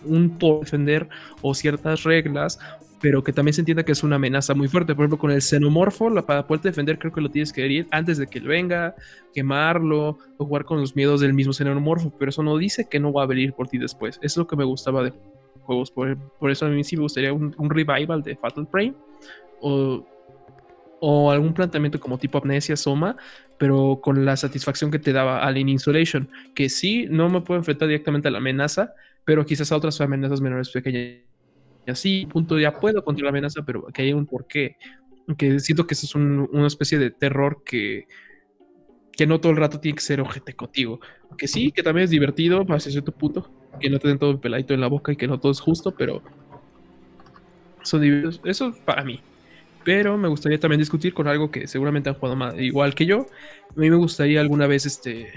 un 0.06 0.38
por 0.38 0.62
defender 0.62 1.10
o 1.42 1.54
ciertas 1.54 2.04
reglas 2.04 2.60
pero 3.02 3.24
que 3.24 3.32
también 3.34 3.54
se 3.54 3.62
entienda 3.62 3.84
que 3.84 3.92
es 3.94 4.04
una 4.04 4.18
amenaza 4.18 4.54
muy 4.54 4.68
fuerte. 4.68 4.94
Por 4.94 5.04
ejemplo, 5.04 5.18
con 5.18 5.32
el 5.32 5.42
xenomorfo, 5.42 6.14
para 6.26 6.46
poder 6.46 6.62
defender, 6.62 7.00
creo 7.00 7.14
que 7.14 7.22
lo 7.22 7.30
tienes 7.30 7.54
que 7.54 7.64
herir 7.64 7.88
antes 7.92 8.18
de 8.18 8.28
que 8.28 8.40
él 8.40 8.48
venga, 8.48 8.96
quemarlo, 9.34 10.18
o 10.38 10.46
jugar 10.46 10.66
con 10.66 10.80
los 10.80 10.96
miedos 10.96 11.22
del 11.22 11.34
mismo 11.34 11.54
xenomorfo, 11.54 12.12
pero 12.18 12.30
eso 12.30 12.44
no 12.44 12.58
dice 12.58 12.88
que 12.90 13.00
no 13.00 13.14
va 13.14 13.24
a 13.24 13.26
venir 13.26 13.54
por 13.54 13.68
ti 13.68 13.78
después. 13.78 14.18
Eso 14.18 14.26
es 14.26 14.38
lo 14.38 14.48
que 14.48 14.56
me 14.56 14.64
gustaba 14.64 15.04
de 15.04 15.14
juegos, 15.62 15.92
por, 15.92 16.18
eso 16.50 16.66
a 16.66 16.70
mí 16.70 16.84
sí 16.84 16.96
me 16.96 17.04
gustaría 17.04 17.32
un, 17.32 17.70
revival 17.70 18.24
de 18.24 18.36
Fatal 18.36 18.68
Frame, 18.68 18.96
o, 19.62 20.06
o 21.00 21.32
algún 21.32 21.54
planteamiento 21.54 22.00
como 22.00 22.18
tipo 22.18 22.40
Amnesia, 22.40 22.76
Soma, 22.76 23.16
pero 23.58 24.00
con 24.02 24.26
la 24.26 24.36
satisfacción 24.36 24.90
que 24.90 25.00
te 25.00 25.14
daba 25.14 25.46
Alien 25.46 25.70
Insulation, 25.70 26.30
que 26.56 26.70
sí, 26.70 27.08
no 27.10 27.30
me 27.30 27.42
puedo 27.42 27.60
enfrentar 27.60 27.88
directamente 27.88 28.28
a 28.28 28.32
la 28.32 28.40
amenaza, 28.40 28.94
pero 29.26 29.46
quizás 29.46 29.72
a 29.72 29.78
otras 29.78 30.02
amenazas 30.02 30.42
menores 30.42 30.70
pequeñas 30.70 31.29
así, 31.88 32.26
punto, 32.26 32.60
ya 32.60 32.74
puedo 32.74 33.04
contra 33.04 33.24
la 33.24 33.30
amenaza, 33.30 33.64
pero 33.64 33.88
que 33.88 34.02
hay 34.04 34.14
un 34.14 34.26
porqué. 34.26 34.78
Que 35.38 35.60
siento 35.60 35.86
que 35.86 35.94
eso 35.94 36.06
es 36.06 36.16
una 36.16 36.68
especie 36.68 36.98
de 36.98 37.12
terror 37.12 37.62
que, 37.64 38.08
que 39.20 39.28
no 39.28 39.40
todo 39.40 39.52
el 39.52 39.58
rato 39.58 39.80
tiene 39.80 39.96
que 39.96 40.02
ser 40.02 40.22
ojete 40.22 40.56
contigo. 40.56 41.00
Que 41.38 41.48
sí, 41.48 41.72
que 41.72 41.84
también 41.84 42.06
es 42.06 42.10
divertido, 42.10 42.66
hacia 42.70 42.92
cierto 42.92 43.12
punto, 43.12 43.52
que 43.80 43.90
no 43.90 44.00
te 44.00 44.08
den 44.08 44.18
todo 44.18 44.32
el 44.32 44.40
peladito 44.40 44.74
en 44.74 44.82
la 44.82 44.88
boca 44.88 45.12
y 45.12 45.18
que 45.18 45.28
no 45.28 45.40
todo 45.40 45.52
es 45.52 45.60
justo, 45.60 45.94
pero 45.96 46.24
son 47.84 48.02
divertidos. 48.02 48.42
Eso 48.46 48.74
para 48.86 49.04
mí. 49.04 49.22
Pero 49.84 50.18
me 50.18 50.28
gustaría 50.28 50.60
también 50.60 50.80
discutir 50.80 51.14
con 51.14 51.28
algo 51.28 51.52
que 51.52 51.68
seguramente 51.68 52.10
han 52.10 52.16
jugado 52.16 52.36
más, 52.36 52.56
igual 52.58 52.96
que 52.96 53.06
yo. 53.06 53.28
A 53.76 53.80
mí 53.80 53.90
me 53.90 53.96
gustaría 53.96 54.42
alguna 54.42 54.68
vez 54.68 54.86
este, 54.86 55.28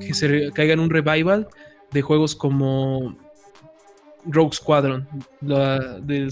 que 0.00 0.14
se 0.14 0.50
caiga 0.52 0.74
en 0.74 0.80
un 0.80 0.90
revival 0.90 1.48
de 1.92 2.02
juegos 2.02 2.34
como 2.34 3.16
Rogue 4.26 4.52
Squadron, 4.52 5.06
de, 5.40 6.26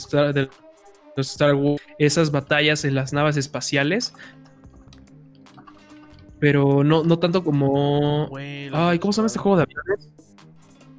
Star, 1.17 1.55
Wars, 1.55 1.83
esas 1.99 2.31
batallas 2.31 2.85
en 2.85 2.95
las 2.95 3.13
naves 3.13 3.37
espaciales. 3.37 4.15
Pero 6.39 6.85
no, 6.85 7.03
no 7.03 7.19
tanto 7.19 7.43
como. 7.43 8.31
Ay, 8.37 8.99
¿cómo 8.99 9.13
se 9.13 9.19
llama 9.19 9.27
este 9.27 9.39
juego 9.39 9.57
de 9.57 9.65
aviones? 9.65 10.09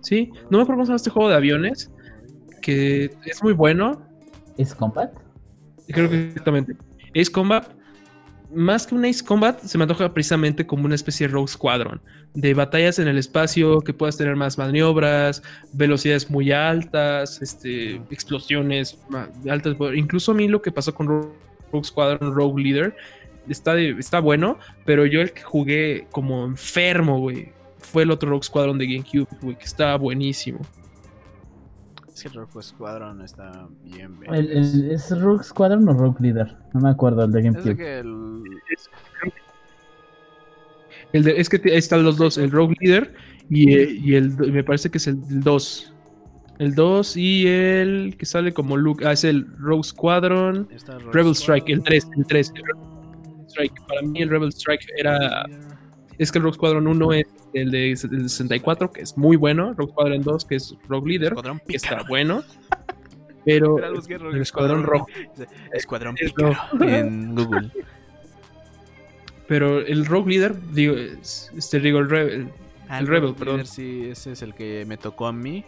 Sí, 0.02 0.32
no 0.50 0.58
me 0.58 0.64
acuerdo 0.64 0.78
cómo 0.78 0.86
se 0.86 0.90
llama 0.90 0.96
este 0.98 1.10
juego 1.10 1.30
de 1.30 1.36
aviones. 1.36 1.92
Que 2.62 3.16
es 3.26 3.42
muy 3.42 3.54
bueno. 3.54 4.06
¿Es 4.58 4.76
Combat? 4.76 5.14
Creo 5.88 6.10
que 6.10 6.28
exactamente. 6.28 6.76
Es 7.14 7.30
Combat. 7.30 7.79
Más 8.54 8.88
que 8.88 8.96
un 8.96 9.06
Ace 9.06 9.24
Combat, 9.24 9.62
se 9.62 9.78
me 9.78 9.84
antoja 9.84 10.10
precisamente 10.14 10.66
como 10.66 10.86
una 10.86 10.96
especie 10.96 11.28
de 11.28 11.34
Rogue 11.34 11.48
Squadron, 11.48 12.02
de 12.34 12.54
batallas 12.54 13.00
en 13.00 13.08
el 13.08 13.18
espacio, 13.18 13.82
que 13.82 13.94
puedas 13.94 14.18
tener 14.18 14.36
más 14.36 14.58
maniobras, 14.58 15.42
velocidades 15.74 16.30
muy 16.30 16.52
altas, 16.52 17.42
este, 17.42 17.96
explosiones 18.10 18.98
altas. 19.50 19.76
Incluso 19.96 20.32
a 20.32 20.36
mí 20.36 20.48
lo 20.48 20.62
que 20.62 20.72
pasó 20.72 20.94
con 20.94 21.08
Rogue 21.08 21.84
Squadron, 21.84 22.34
Rogue 22.34 22.64
Leader, 22.64 22.96
está, 23.48 23.78
está 23.78 24.20
bueno, 24.20 24.58
pero 24.86 25.06
yo 25.06 25.22
el 25.22 25.32
que 25.32 25.42
jugué 25.42 26.08
como 26.12 26.46
enfermo, 26.46 27.20
güey, 27.20 27.52
fue 27.78 28.04
el 28.04 28.12
otro 28.12 28.30
Rogue 28.30 28.44
Squadron 28.44 28.78
de 28.78 28.88
GameCube, 28.88 29.28
güey, 29.42 29.58
que 29.58 29.66
estaba 29.66 29.96
buenísimo. 29.98 30.60
Es 32.20 32.24
que 32.24 32.38
Rogue 32.38 32.62
Squadron 32.62 33.22
está 33.22 33.70
bien. 33.82 34.20
¿Es 34.34 35.10
Rogue 35.22 35.42
Squadron 35.42 35.88
o 35.88 35.94
Rogue 35.94 36.18
Leader? 36.20 36.54
No 36.74 36.82
me 36.82 36.90
acuerdo 36.90 37.24
el 37.24 37.32
de 37.32 37.42
GameCube. 37.44 37.72
Es, 37.72 37.78
que 37.78 38.00
el... 41.14 41.28
es 41.30 41.50
que 41.50 41.62
están 41.78 42.04
los 42.04 42.18
dos, 42.18 42.38
el 42.38 42.52
Rogue 42.52 42.76
Leader 42.82 43.14
y, 43.50 44.10
y 44.10 44.16
el 44.16 44.36
me 44.52 44.66
parece 44.66 44.92
que 44.92 44.98
es 44.98 45.08
el 45.08 45.18
2. 45.42 45.94
El 46.60 46.76
2 46.76 47.16
y 47.16 47.48
el 47.48 48.18
que 48.18 48.26
sale 48.26 48.52
como 48.54 48.76
Luke. 48.76 49.06
Ah, 49.08 49.14
es 49.14 49.24
el 49.24 49.48
Rogue 49.58 49.86
Squadron. 49.86 50.68
Rebel 51.14 51.32
Strike, 51.32 51.70
el 51.70 51.82
3. 51.84 52.08
El 52.18 52.26
3. 52.26 52.54
Strike. 53.48 53.88
Para 53.88 54.02
mí 54.02 54.22
el 54.22 54.30
Rebel 54.30 54.50
Strike 54.50 54.86
era. 54.98 55.46
Es 56.20 56.32
que 56.32 56.38
el 56.38 56.44
Rogue 56.44 56.56
Squadron 56.56 56.86
1 56.86 57.14
es 57.14 57.28
el 57.54 57.72
de, 57.72 57.96
64, 57.96 58.92
que 58.92 59.02
es 59.02 59.18
muy 59.18 59.38
bueno. 59.38 59.74
Rogue 59.74 59.92
Squadron 59.94 60.22
2, 60.22 60.46
que 60.46 60.56
es 60.56 60.76
Rogue 60.88 61.18
Leader, 61.18 61.34
que 61.66 61.78
está 61.78 62.04
bueno. 62.08 62.44
Pero 63.46 63.78
el 63.80 64.42
Escuadrón 64.42 64.84
Rojo. 64.84 65.08
Escuadrón 65.74 66.16
Pícaro 66.16 66.56
en 66.82 67.34
Google. 67.36 67.72
Pero 69.48 69.80
el 69.80 70.06
Rogue 70.06 70.30
Leader, 70.34 70.56
digo, 70.74 70.96
este 70.96 71.80
digo, 71.80 72.00
el 72.00 72.10
Rebel, 72.10 72.50
ah, 72.88 73.00
el, 73.00 73.08
Rebel, 73.08 73.34
perdón. 73.34 73.66
sí, 73.66 74.08
ese 74.12 74.34
es 74.34 74.44
el 74.44 74.54
que 74.54 74.86
me 74.88 74.98
tocó 74.98 75.26
a 75.26 75.32
mí. 75.34 75.64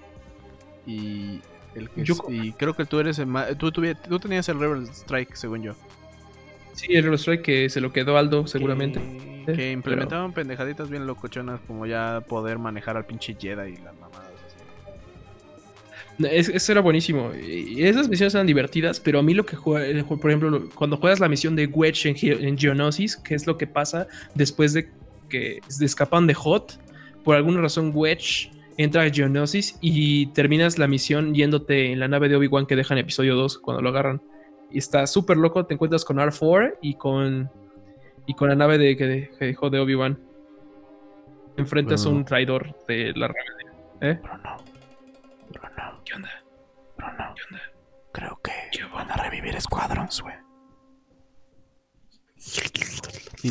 Y 0.85 1.39
el 1.73 1.89
que 1.89 2.03
y 2.29 2.51
creo 2.51 2.75
que 2.75 2.85
tú 2.85 2.99
eres 2.99 3.17
el 3.17 3.29
tú, 3.57 3.71
tú, 3.71 4.19
tenías 4.19 4.49
el 4.49 4.59
Rebel 4.59 4.83
Strike, 4.83 5.35
según 5.35 5.63
yo. 5.63 5.73
Sí, 6.81 6.95
el 6.95 7.13
Strike 7.13 7.43
que 7.43 7.69
se 7.69 7.79
lo 7.79 7.93
quedó 7.93 8.17
Aldo, 8.17 8.47
seguramente. 8.47 8.99
Que, 9.45 9.71
implementaban 9.71 10.33
pendejaditas 10.33 10.89
bien 10.89 11.05
locochonas, 11.05 11.59
como 11.67 11.85
ya 11.85 12.23
poder 12.27 12.57
manejar 12.57 12.97
al 12.97 13.05
pinche 13.05 13.35
Jedi 13.39 13.73
y 13.73 13.77
las 13.77 13.93
mamadas 13.99 14.31
así. 16.17 16.51
eso 16.51 16.71
era 16.71 16.81
buenísimo. 16.81 17.31
Y 17.35 17.83
esas 17.83 18.09
misiones 18.09 18.33
eran 18.33 18.47
divertidas, 18.47 18.99
pero 18.99 19.19
a 19.19 19.21
mí 19.21 19.35
lo 19.35 19.45
que 19.45 19.55
juega, 19.55 19.85
eh, 19.87 20.03
por 20.03 20.31
ejemplo, 20.31 20.69
cuando 20.73 20.97
juegas 20.97 21.19
la 21.19 21.29
misión 21.29 21.55
de 21.55 21.67
Wedge 21.67 22.07
en, 22.07 22.57
Geonosis, 22.57 23.15
que 23.15 23.35
es 23.35 23.45
lo 23.45 23.59
que 23.59 23.67
pasa 23.67 24.07
después 24.33 24.73
de 24.73 24.89
que 25.29 25.59
escapan 25.81 26.25
de 26.25 26.33
Hot, 26.33 26.79
por 27.23 27.35
alguna 27.35 27.61
razón 27.61 27.91
Wedge 27.93 28.49
entra 28.77 29.03
a 29.03 29.09
Geonosis 29.11 29.77
y 29.81 30.27
terminas 30.27 30.79
la 30.79 30.87
misión 30.87 31.35
yéndote 31.35 31.91
en 31.91 31.99
la 31.99 32.07
nave 32.07 32.27
de 32.27 32.37
Obi-Wan 32.37 32.65
que 32.65 32.75
deja 32.75 32.95
en 32.95 32.97
episodio 32.97 33.35
2 33.35 33.59
cuando 33.59 33.83
lo 33.83 33.89
agarran. 33.89 34.19
Y 34.71 34.77
está 34.79 35.05
súper 35.07 35.37
loco, 35.37 35.65
te 35.65 35.73
encuentras 35.73 36.05
con 36.05 36.17
R4 36.17 36.77
y 36.81 36.95
con 36.95 37.49
y 38.25 38.33
con 38.33 38.49
la 38.49 38.55
nave 38.55 38.77
de, 38.77 38.95
que, 38.95 39.29
dejó 39.39 39.69
de 39.69 39.79
Obi-Wan. 39.79 40.17
Enfrentas 41.57 42.05
a 42.05 42.09
un 42.09 42.23
traidor 42.23 42.75
de 42.87 43.13
la 43.15 43.27
rebelión. 43.27 43.73
¿Eh? 44.01 44.19
Bruno. 44.21 44.57
Bruno. 45.49 46.01
¿Qué 46.05 46.15
onda? 46.15 46.29
Bruno. 46.97 47.33
¿Qué 47.35 47.43
onda? 47.49 47.61
Creo 48.13 48.39
que 48.41 48.51
van 48.93 49.11
a 49.11 49.15
revivir 49.15 49.59
Squadrons, 49.59 50.21
güey. 50.21 50.35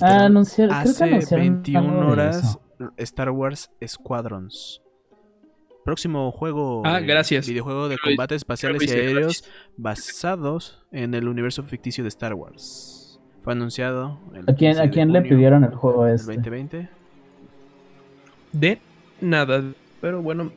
Ah, 0.03 0.25
anunciaron, 0.25 0.75
Hace 0.75 1.37
21 1.37 2.09
horas 2.09 2.59
Star 2.97 3.31
Wars 3.31 3.71
Squadrons. 3.87 4.83
Próximo 5.85 6.31
juego. 6.33 6.83
Ah, 6.85 7.01
gracias. 7.01 7.49
Videojuego 7.49 7.89
de 7.89 7.99
combates 7.99 8.37
espaciales 8.37 8.83
y 8.83 8.91
aéreos 8.91 9.45
basados 9.76 10.83
en 10.93 11.14
el 11.14 11.26
universo 11.26 11.62
ficticio 11.62 12.05
de 12.05 12.09
Star 12.09 12.35
Wars. 12.35 13.18
Fue 13.43 13.55
anunciado. 13.55 14.18
¿A 14.47 14.53
quién, 14.53 14.78
¿a 14.78 14.91
quién 14.91 15.12
le 15.12 15.22
pidieron 15.22 15.64
el 15.64 15.74
juego 15.74 16.07
este? 16.07 16.35
2020. 16.35 16.89
De 18.53 18.78
nada. 19.20 19.64
Pero 20.01 20.20
bueno. 20.22 20.53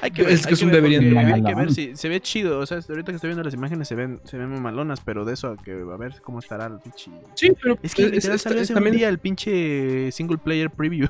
Hay 0.00 0.10
que 0.10 0.22
ver, 0.22 0.32
es 0.32 0.46
que 0.46 0.54
es 0.54 0.62
un 0.62 0.72
deberían. 0.72 1.16
Hay 1.16 1.42
que 1.42 1.54
ver 1.54 1.72
si 1.72 1.96
se 1.96 2.08
ve 2.08 2.20
chido. 2.20 2.60
O 2.60 2.66
sea, 2.66 2.78
ahorita 2.88 3.12
que 3.12 3.16
estoy 3.16 3.28
viendo 3.28 3.42
las 3.42 3.54
imágenes 3.54 3.88
se 3.88 3.94
ven, 3.94 4.20
se 4.24 4.36
ven 4.36 4.48
muy 4.48 4.60
malonas, 4.60 5.00
pero 5.00 5.24
de 5.24 5.34
eso 5.34 5.48
a 5.48 5.56
que 5.56 5.72
a 5.72 5.96
ver 5.96 6.20
cómo 6.22 6.38
estará 6.38 6.66
el 6.66 6.78
pinche. 6.78 7.10
Sí, 7.34 7.52
pero 7.60 7.78
es 7.82 7.94
que 7.94 8.06
es, 8.06 8.24
salió 8.40 8.62
hace 8.62 8.74
también... 8.74 8.94
un 8.94 8.98
día 8.98 9.08
el 9.08 9.18
pinche 9.18 10.10
single 10.12 10.38
player 10.38 10.70
preview. 10.70 11.08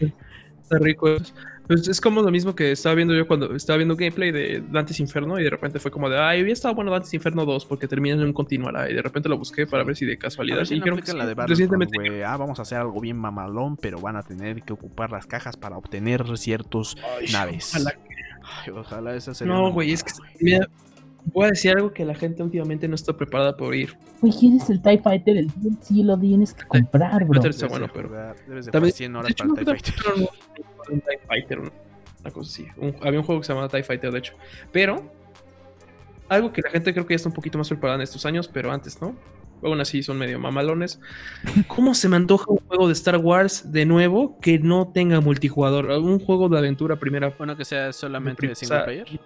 Está 0.66 0.78
rico. 0.78 1.06
Pues 1.68 1.86
es 1.86 2.00
como 2.00 2.22
lo 2.22 2.30
mismo 2.32 2.56
que 2.56 2.72
estaba 2.72 2.96
viendo 2.96 3.14
yo 3.14 3.26
cuando 3.28 3.54
estaba 3.54 3.76
viendo 3.76 3.94
gameplay 3.94 4.32
de 4.32 4.64
Dante's 4.68 4.98
Inferno 4.98 5.38
y 5.38 5.44
de 5.44 5.50
repente 5.50 5.78
fue 5.78 5.92
como 5.92 6.08
de, 6.08 6.18
ay, 6.18 6.40
había 6.40 6.52
estado 6.52 6.74
bueno 6.74 6.90
Dante's 6.90 7.14
Inferno 7.14 7.44
2 7.44 7.66
porque 7.66 7.86
termina 7.86 8.16
en 8.16 8.22
un 8.22 8.32
continuará 8.32 8.90
y 8.90 8.94
de 8.94 9.02
repente 9.02 9.28
lo 9.28 9.38
busqué 9.38 9.66
para 9.66 9.84
ver 9.84 9.96
si 9.96 10.06
de 10.06 10.18
casualidad. 10.18 10.64
Sí, 10.64 10.80
creo 10.80 10.96
que 10.96 11.12
la 11.12 11.24
de 11.24 11.34
recientemente... 11.34 12.24
ah, 12.24 12.36
vamos 12.36 12.58
a 12.58 12.62
hacer 12.62 12.78
algo 12.78 13.00
bien 13.00 13.16
mamalón, 13.16 13.76
pero 13.76 14.00
van 14.00 14.16
a 14.16 14.22
tener 14.22 14.62
que 14.62 14.72
ocupar 14.72 15.12
las 15.12 15.26
cajas 15.26 15.56
para 15.56 15.76
obtener 15.76 16.24
ciertos 16.36 16.96
naves. 17.32 17.74
Ojalá, 17.74 17.94
Ay, 18.64 18.70
ojalá 18.72 19.14
esa 19.14 19.34
sea 19.34 19.46
No, 19.46 19.72
güey, 19.72 19.92
es 19.92 20.02
que 20.02 20.12
mira, 20.40 20.68
voy 21.26 21.46
a 21.46 21.48
decir 21.48 21.72
algo 21.72 21.92
que 21.92 22.04
la 22.04 22.14
gente 22.14 22.42
últimamente 22.42 22.88
no 22.88 22.94
está 22.94 23.16
preparada 23.16 23.56
por 23.56 23.74
ir. 23.74 23.96
Güey, 24.20 24.32
¿quién 24.32 24.56
es 24.56 24.70
el 24.70 24.80
TIE 24.80 24.98
Fighter? 24.98 25.36
El 25.36 25.50
sí 25.80 26.02
lo 26.02 26.18
tienes 26.18 26.54
que 26.54 26.64
comprar, 26.64 27.24
bro. 27.24 27.42
Está 27.42 27.66
bueno, 27.68 27.88
pero... 27.92 28.08
Debes 28.46 28.66
de 28.72 28.90
100 28.92 29.16
horas 29.16 29.34
para 29.34 29.50
el 29.50 29.56
TIE 29.56 29.64
Fighter 29.64 29.94
un 30.90 31.00
TIE 31.00 31.18
Fighter, 31.26 31.58
una 31.58 32.30
cosa 32.30 32.50
así. 32.50 32.66
había 33.02 33.20
un 33.20 33.26
juego 33.26 33.40
que 33.40 33.46
se 33.46 33.52
llamaba 33.52 33.68
TIE 33.68 33.82
Fighter, 33.82 34.12
de 34.12 34.18
hecho. 34.18 34.34
Pero, 34.72 35.10
algo 36.28 36.52
que 36.52 36.62
la 36.62 36.70
gente 36.70 36.92
creo 36.92 37.06
que 37.06 37.14
ya 37.14 37.16
está 37.16 37.28
un 37.28 37.34
poquito 37.34 37.58
más 37.58 37.68
preparada 37.68 37.96
en 37.96 38.02
estos 38.02 38.26
años, 38.26 38.48
pero 38.48 38.72
antes, 38.72 39.00
¿no? 39.00 39.14
Aún 39.62 39.80
así 39.80 40.02
son 40.02 40.18
medio 40.18 40.38
mamalones. 40.38 41.00
¿Cómo 41.66 41.94
se 41.94 42.08
me 42.08 42.16
antoja 42.16 42.44
un 42.48 42.58
juego 42.58 42.86
de 42.86 42.92
Star 42.92 43.16
Wars 43.16 43.72
de 43.72 43.86
nuevo 43.86 44.38
que 44.40 44.58
no 44.58 44.88
tenga 44.88 45.20
multijugador? 45.20 45.86
Un 45.86 46.18
juego 46.18 46.48
de 46.48 46.58
aventura 46.58 46.96
primera. 46.96 47.34
Bueno, 47.36 47.56
que 47.56 47.64
sea 47.64 47.92
solamente 47.92 48.46
de 48.46 48.54
single 48.54 48.84
player. 48.84 49.20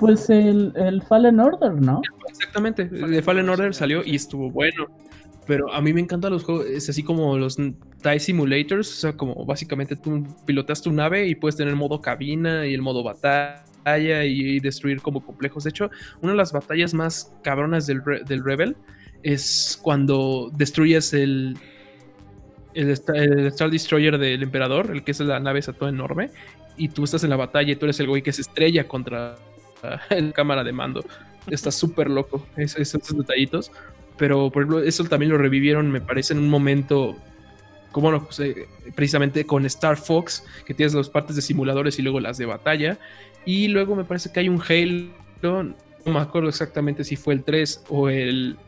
Pues 0.00 0.30
el, 0.30 0.72
el, 0.76 1.02
Fallen 1.02 1.38
Order, 1.38 1.74
¿no? 1.74 2.00
Exactamente. 2.28 2.88
El 2.90 3.22
Fallen 3.22 3.48
Order 3.48 3.74
salió 3.74 4.02
y 4.04 4.16
estuvo 4.16 4.50
bueno. 4.50 4.86
Pero 5.46 5.72
a 5.72 5.80
mí 5.80 5.92
me 5.92 6.00
encantan 6.00 6.32
los 6.32 6.44
juegos, 6.44 6.66
es 6.66 6.88
así 6.88 7.02
como 7.02 7.36
los 7.36 7.56
TIE 7.56 8.20
Simulators, 8.20 8.88
o 8.88 9.00
sea, 9.00 9.12
como 9.14 9.44
básicamente 9.44 9.96
tú 9.96 10.24
pilotas 10.46 10.80
tu 10.80 10.92
nave 10.92 11.26
y 11.26 11.34
puedes 11.34 11.56
tener 11.56 11.72
el 11.72 11.76
modo 11.76 12.00
cabina 12.00 12.66
y 12.66 12.74
el 12.74 12.82
modo 12.82 13.02
batalla 13.02 14.24
y, 14.24 14.60
destruir 14.60 15.02
como 15.02 15.24
complejos. 15.24 15.64
De 15.64 15.70
hecho, 15.70 15.90
una 16.22 16.32
de 16.32 16.38
las 16.38 16.52
batallas 16.52 16.94
más 16.94 17.36
cabronas 17.42 17.86
del, 17.86 18.00
del 18.26 18.44
Rebel 18.44 18.76
es 19.22 19.78
cuando 19.82 20.50
destruyes 20.54 21.12
el, 21.12 21.58
el, 22.74 22.90
Star 22.90 23.70
Destroyer 23.70 24.18
del 24.18 24.42
Emperador, 24.42 24.90
el 24.92 25.02
que 25.04 25.10
es 25.10 25.20
la 25.20 25.40
nave 25.40 25.58
esa 25.58 25.72
toda 25.72 25.90
enorme, 25.90 26.30
y 26.76 26.88
tú 26.88 27.04
estás 27.04 27.24
en 27.24 27.30
la 27.30 27.36
batalla 27.36 27.72
y 27.72 27.76
tú 27.76 27.86
eres 27.86 28.00
el 28.00 28.06
güey 28.06 28.22
que 28.22 28.32
se 28.32 28.42
estrella 28.42 28.86
contra 28.86 29.36
la 30.10 30.32
cámara 30.32 30.64
de 30.64 30.72
mando. 30.72 31.04
Está 31.48 31.70
súper 31.70 32.10
loco 32.10 32.46
esos 32.56 33.16
detallitos 33.16 33.72
pero 34.20 34.50
por 34.50 34.64
ejemplo, 34.64 34.82
eso 34.82 35.02
también 35.04 35.32
lo 35.32 35.38
revivieron, 35.38 35.90
me 35.90 36.02
parece, 36.02 36.34
en 36.34 36.40
un 36.40 36.50
momento, 36.50 37.16
como 37.90 38.12
no, 38.12 38.22
pues, 38.22 38.38
eh, 38.40 38.68
precisamente 38.94 39.46
con 39.46 39.64
Star 39.64 39.96
Fox, 39.96 40.44
que 40.66 40.74
tienes 40.74 40.92
las 40.92 41.08
partes 41.08 41.36
de 41.36 41.40
simuladores 41.40 41.98
y 41.98 42.02
luego 42.02 42.20
las 42.20 42.36
de 42.36 42.44
batalla. 42.44 42.98
Y 43.46 43.68
luego 43.68 43.96
me 43.96 44.04
parece 44.04 44.30
que 44.30 44.40
hay 44.40 44.50
un 44.50 44.60
Halo, 44.60 45.74
no 46.04 46.12
me 46.12 46.18
acuerdo 46.18 46.50
exactamente 46.50 47.02
si 47.02 47.16
fue 47.16 47.32
el 47.32 47.44
3 47.44 47.84
o 47.88 48.10
el, 48.10 48.58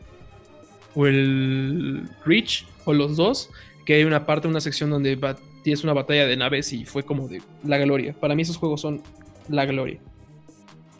o 0.95 1.05
el 1.05 2.09
Reach, 2.25 2.65
o 2.85 2.93
los 2.93 3.15
dos, 3.15 3.51
que 3.85 3.93
hay 3.93 4.05
una 4.05 4.25
parte, 4.25 4.47
una 4.47 4.59
sección 4.59 4.89
donde 4.89 5.19
tienes 5.61 5.83
una 5.83 5.93
batalla 5.93 6.25
de 6.25 6.35
naves 6.35 6.73
y 6.73 6.83
fue 6.83 7.03
como 7.03 7.27
de 7.27 7.43
la 7.63 7.77
gloria. 7.77 8.15
Para 8.19 8.33
mí 8.33 8.41
esos 8.41 8.57
juegos 8.57 8.81
son 8.81 9.03
la 9.49 9.67
gloria. 9.67 9.99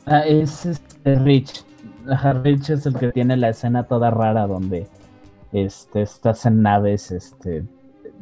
Ah, 0.05 0.21
es 0.25 0.65
este 0.65 1.15
Reach. 1.19 1.63
Rich 2.43 2.69
es 2.69 2.85
el 2.85 2.97
que 2.97 3.11
tiene 3.11 3.37
la 3.37 3.49
escena 3.49 3.83
toda 3.83 4.11
rara 4.11 4.45
donde 4.45 4.87
este, 5.53 6.01
estás 6.01 6.45
en 6.45 6.61
naves 6.61 7.11
este, 7.11 7.63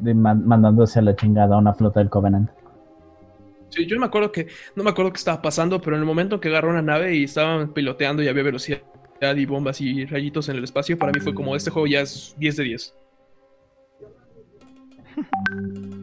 mandándose 0.00 1.00
a 1.00 1.02
la 1.02 1.16
chingada 1.16 1.56
a 1.56 1.58
una 1.58 1.74
flota 1.74 2.00
del 2.00 2.10
Covenant. 2.10 2.50
Sí, 3.70 3.86
yo 3.86 3.98
me 3.98 4.06
acuerdo 4.06 4.30
que 4.30 4.48
no 4.76 4.84
me 4.84 4.90
acuerdo 4.90 5.12
qué 5.12 5.18
estaba 5.18 5.40
pasando, 5.40 5.80
pero 5.80 5.96
en 5.96 6.02
el 6.02 6.06
momento 6.06 6.40
que 6.40 6.48
agarró 6.48 6.70
una 6.70 6.82
nave 6.82 7.16
y 7.16 7.24
estaban 7.24 7.72
piloteando 7.72 8.22
y 8.22 8.28
había 8.28 8.42
velocidad 8.42 8.82
y 9.36 9.46
bombas 9.46 9.80
y 9.80 10.04
rayitos 10.04 10.48
en 10.48 10.56
el 10.56 10.64
espacio, 10.64 10.98
para 10.98 11.12
mí 11.12 11.20
fue 11.20 11.32
como 11.32 11.56
este 11.56 11.70
juego 11.70 11.86
ya 11.86 12.00
es 12.00 12.34
10 12.38 12.56
de 12.56 12.64
10. 12.64 12.94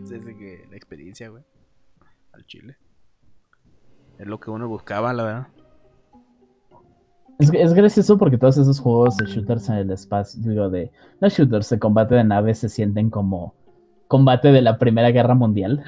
Desde 0.09 0.38
que 0.38 0.65
la 0.69 0.75
experiencia, 0.75 1.30
güey. 1.30 1.43
Al 2.32 2.45
chile. 2.45 2.77
Es 4.17 4.27
lo 4.27 4.39
que 4.39 4.51
uno 4.51 4.67
buscaba, 4.67 5.13
la 5.13 5.23
verdad. 5.23 5.47
Es, 7.39 7.73
gracioso 7.73 8.17
porque 8.17 8.37
todos 8.37 8.57
esos 8.57 8.81
juegos 8.81 9.15
de 9.15 9.25
shooters 9.25 9.69
en 9.69 9.75
el 9.75 9.91
espacio, 9.91 10.41
digo, 10.43 10.69
de. 10.69 10.91
No 11.21 11.29
shooters, 11.29 11.69
de 11.69 11.79
combate 11.79 12.15
de 12.15 12.25
naves 12.25 12.59
se 12.59 12.67
sienten 12.67 13.09
como 13.09 13.53
combate 14.09 14.51
de 14.51 14.61
la 14.61 14.77
Primera 14.77 15.11
Guerra 15.11 15.35
Mundial. 15.35 15.83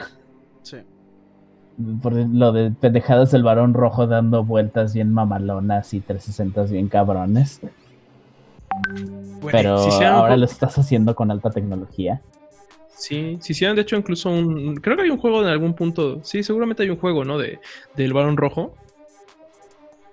Sí. 0.64 0.78
Por 2.02 2.14
lo 2.14 2.54
de 2.54 2.72
pendejadas 2.72 3.32
del 3.32 3.44
varón 3.44 3.74
rojo 3.74 4.08
dando 4.08 4.46
vueltas 4.46 4.94
bien 4.94 5.14
mamalonas 5.14 5.94
y 5.94 6.00
360 6.00 6.64
bien 6.72 6.88
cabrones. 6.88 7.60
Pero 9.52 9.76
ahora 9.76 10.38
lo 10.38 10.46
estás 10.46 10.78
haciendo 10.78 11.16
con 11.16 11.32
alta 11.32 11.50
tecnología. 11.50 12.22
Sí, 12.96 13.40
si 13.42 13.54
hicieron 13.54 13.76
de 13.76 13.82
hecho 13.82 13.96
incluso 13.98 14.30
un... 14.30 14.76
Creo 14.76 14.96
que 14.96 15.04
hay 15.04 15.10
un 15.10 15.18
juego 15.18 15.42
en 15.42 15.48
algún 15.48 15.74
punto. 15.74 16.24
Sí, 16.24 16.44
seguramente 16.44 16.84
hay 16.84 16.92
un 16.92 16.98
juego, 16.98 17.26
¿no? 17.26 17.38
De, 17.40 17.60
del 17.96 18.14
varón 18.14 18.38
rojo. 18.38 18.76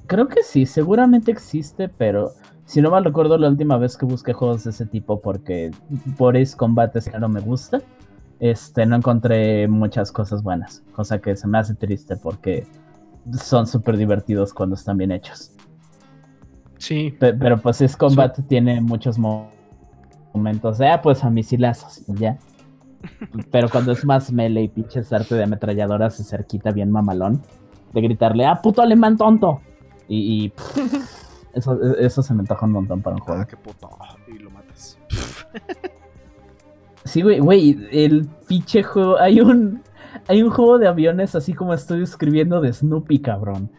Creo 0.09 0.27
que 0.27 0.43
sí, 0.43 0.65
seguramente 0.65 1.31
existe, 1.31 1.91
pero 1.91 2.33
si 2.65 2.81
no 2.81 2.91
mal 2.91 3.05
recuerdo 3.05 3.37
la 3.37 3.49
última 3.49 3.77
vez 3.77 3.97
que 3.97 4.07
busqué 4.07 4.33
juegos 4.33 4.65
de 4.65 4.71
ese 4.71 4.87
tipo 4.87 5.21
porque 5.21 5.71
por 6.17 6.35
Ace 6.35 6.57
Combat 6.57 6.99
ya 6.99 7.19
no 7.19 7.29
me 7.29 7.41
gusta, 7.41 7.83
este, 8.41 8.87
no 8.87 8.97
encontré 8.97 9.69
muchas 9.69 10.11
cosas 10.11 10.43
buenas, 10.43 10.83
cosa 10.93 11.19
que 11.21 11.37
se 11.37 11.47
me 11.47 11.59
hace 11.59 11.75
triste 11.75 12.17
porque 12.17 12.67
son 13.39 13.67
súper 13.67 13.99
divertidos 13.99 14.55
cuando 14.55 14.77
están 14.77 14.97
bien 14.97 15.13
hechos. 15.13 15.53
Sí. 16.79 17.15
pero 17.19 17.59
pues 17.59 17.83
Ace 17.83 17.97
Combat 17.97 18.39
tiene 18.49 18.81
muchos 18.81 19.19
momentos 19.19 20.79
de, 20.79 20.89
ah, 20.89 21.03
pues 21.03 21.23
a 21.23 21.29
misilazos 21.29 22.03
ya. 22.07 22.39
Pero 23.51 23.69
cuando 23.69 23.93
es 23.93 24.07
más 24.07 24.33
melee 24.33 24.65
y 24.65 24.69
pinches 24.69 25.13
arte 25.13 25.35
de 25.35 25.45
ametralladoras 25.45 26.17
se 26.17 26.25
cerquita 26.25 26.73
bien 26.73 26.91
mamalón, 26.91 27.43
de 27.93 28.01
gritarle, 28.01 28.47
ah, 28.47 28.61
puto 28.63 28.81
alemán 28.81 29.19
tonto. 29.19 29.61
Y, 30.09 30.53
eso, 31.53 31.81
eso 31.97 32.23
se 32.23 32.35
me 32.35 32.41
antoja 32.41 32.67
un 32.67 32.73
montón 32.73 33.03
para 33.03 33.17
un 33.17 33.23
juego. 33.23 33.41
Ah, 33.43 33.47
qué 33.47 33.57
puto. 33.57 33.91
Y 34.27 34.39
lo 34.39 34.51
matas. 34.51 34.99
sí, 37.05 37.23
güey, 37.23 37.41
güey, 37.41 37.89
el 37.93 38.27
pinche 38.47 38.83
juego, 38.83 39.19
hay 39.19 39.41
un, 39.41 39.83
hay 40.27 40.43
un 40.43 40.51
juego 40.51 40.79
de 40.79 40.89
aviones 40.89 41.35
así 41.35 41.53
como 41.55 41.75
estoy 41.75 42.03
escribiendo 42.03 42.61
de 42.61 42.73
Snoopy, 42.73 43.21
cabrón. 43.21 43.71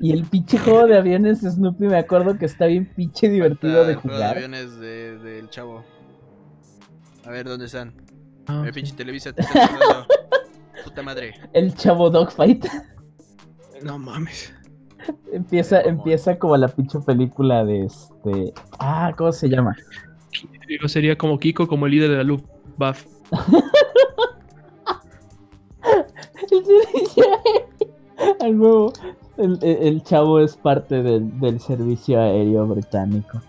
Y 0.00 0.12
el 0.12 0.24
pinche 0.24 0.58
juego 0.58 0.86
de 0.86 0.98
aviones 0.98 1.40
de 1.42 1.50
Snoopy 1.50 1.86
me 1.86 1.98
acuerdo 1.98 2.36
que 2.36 2.46
está 2.46 2.66
bien 2.66 2.92
pinche 2.94 3.28
divertido 3.28 3.84
de 3.84 3.94
jugar. 3.94 4.16
El 4.16 4.20
de 4.20 4.56
aviones 4.56 4.78
del 4.78 5.22
de, 5.22 5.46
chavo. 5.50 5.84
A 7.24 7.30
ver, 7.30 7.46
¿dónde 7.46 7.66
están? 7.66 7.94
Ah, 8.46 8.64
pinche 8.74 8.92
Televisa 8.94 9.32
te 9.32 9.42
está 9.42 10.06
Puta 10.84 11.02
madre. 11.02 11.34
El 11.52 11.74
chavo 11.74 12.10
Dogfight. 12.10 12.66
No 13.82 13.98
mames. 13.98 14.52
Empieza, 15.32 15.80
empieza 15.82 16.38
como 16.38 16.56
la 16.56 16.68
pinche 16.68 16.98
película 17.00 17.64
de 17.64 17.86
este. 17.86 18.52
Ah, 18.78 19.12
¿cómo 19.16 19.32
se 19.32 19.48
llama? 19.48 19.76
sería 20.86 21.16
como 21.16 21.38
Kiko, 21.38 21.66
como 21.66 21.86
el 21.86 21.92
líder 21.92 22.10
de 22.10 22.16
la 22.16 22.24
luz 22.24 22.42
Buff. 22.76 23.06
Al 28.40 28.56
nuevo. 28.56 28.92
El, 29.36 29.58
el, 29.62 30.02
chavo 30.04 30.38
es 30.38 30.56
parte 30.56 31.02
del, 31.02 31.40
del 31.40 31.60
servicio 31.60 32.20
aéreo 32.20 32.66
británico. 32.66 33.42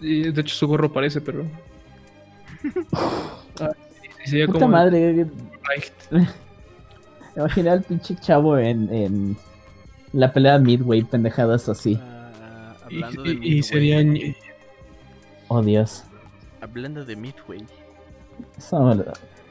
De 0.00 0.28
hecho, 0.28 0.54
su 0.54 0.66
gorro 0.66 0.92
parece, 0.92 1.20
pero. 1.20 1.44
ah, 3.60 3.70
Puta 4.46 4.66
madre. 4.66 5.26
Imagina 7.36 7.72
al 7.72 7.82
pinche 7.82 8.16
chavo 8.16 8.56
en, 8.58 8.92
en 8.92 9.36
la 10.12 10.32
pelea 10.32 10.58
Midway, 10.58 11.02
pendejadas 11.02 11.68
así. 11.68 11.94
Uh, 11.94 12.84
hablando 12.84 13.26
y, 13.26 13.36
de 13.36 13.46
y 13.46 13.62
serían. 13.62 14.16
Oh 15.48 15.62
Dios. 15.62 16.04
Hablando 16.60 17.04
de 17.04 17.14
Midway. 17.14 17.64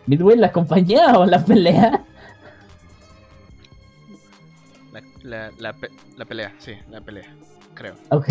¿Midway 0.08 0.38
la 0.38 0.52
compañía 0.52 1.18
o 1.18 1.26
la 1.26 1.44
pelea? 1.44 2.04
La, 4.92 5.02
la, 5.24 5.52
la, 5.60 5.76
la 6.18 6.26
pelea, 6.26 6.54
sí, 6.60 6.74
la 6.90 7.02
pelea, 7.02 7.34
creo. 7.74 7.96
Ok. 8.10 8.30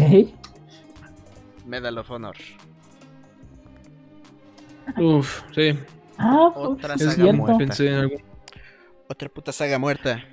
Medal 1.67 1.99
of 1.99 2.11
Honor. 2.11 2.37
Uf, 4.99 5.43
sí. 5.55 5.79
Ah, 6.19 6.51
otra 6.55 6.99
saga 6.99 7.33
muerta. 7.33 7.75
Otra 9.09 9.29
puta 9.29 9.53
saga 9.53 9.79
muerta. 9.79 10.25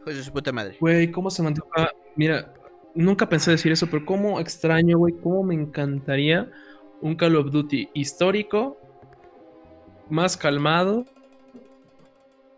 Hijo 0.00 0.10
de 0.10 0.22
su 0.22 0.32
puta 0.32 0.52
madre. 0.52 0.76
Güey, 0.80 1.10
¿cómo 1.10 1.30
se 1.30 1.42
mantuvo? 1.42 1.68
mira, 2.16 2.52
nunca 2.94 3.28
pensé 3.28 3.50
decir 3.50 3.72
eso, 3.72 3.86
pero 3.88 4.04
cómo 4.04 4.40
extraño, 4.40 4.98
güey, 4.98 5.14
cómo 5.22 5.42
me 5.42 5.54
encantaría 5.54 6.50
un 7.00 7.14
Call 7.16 7.36
of 7.36 7.50
Duty 7.50 7.88
histórico, 7.94 8.78
más 10.08 10.36
calmado, 10.36 11.04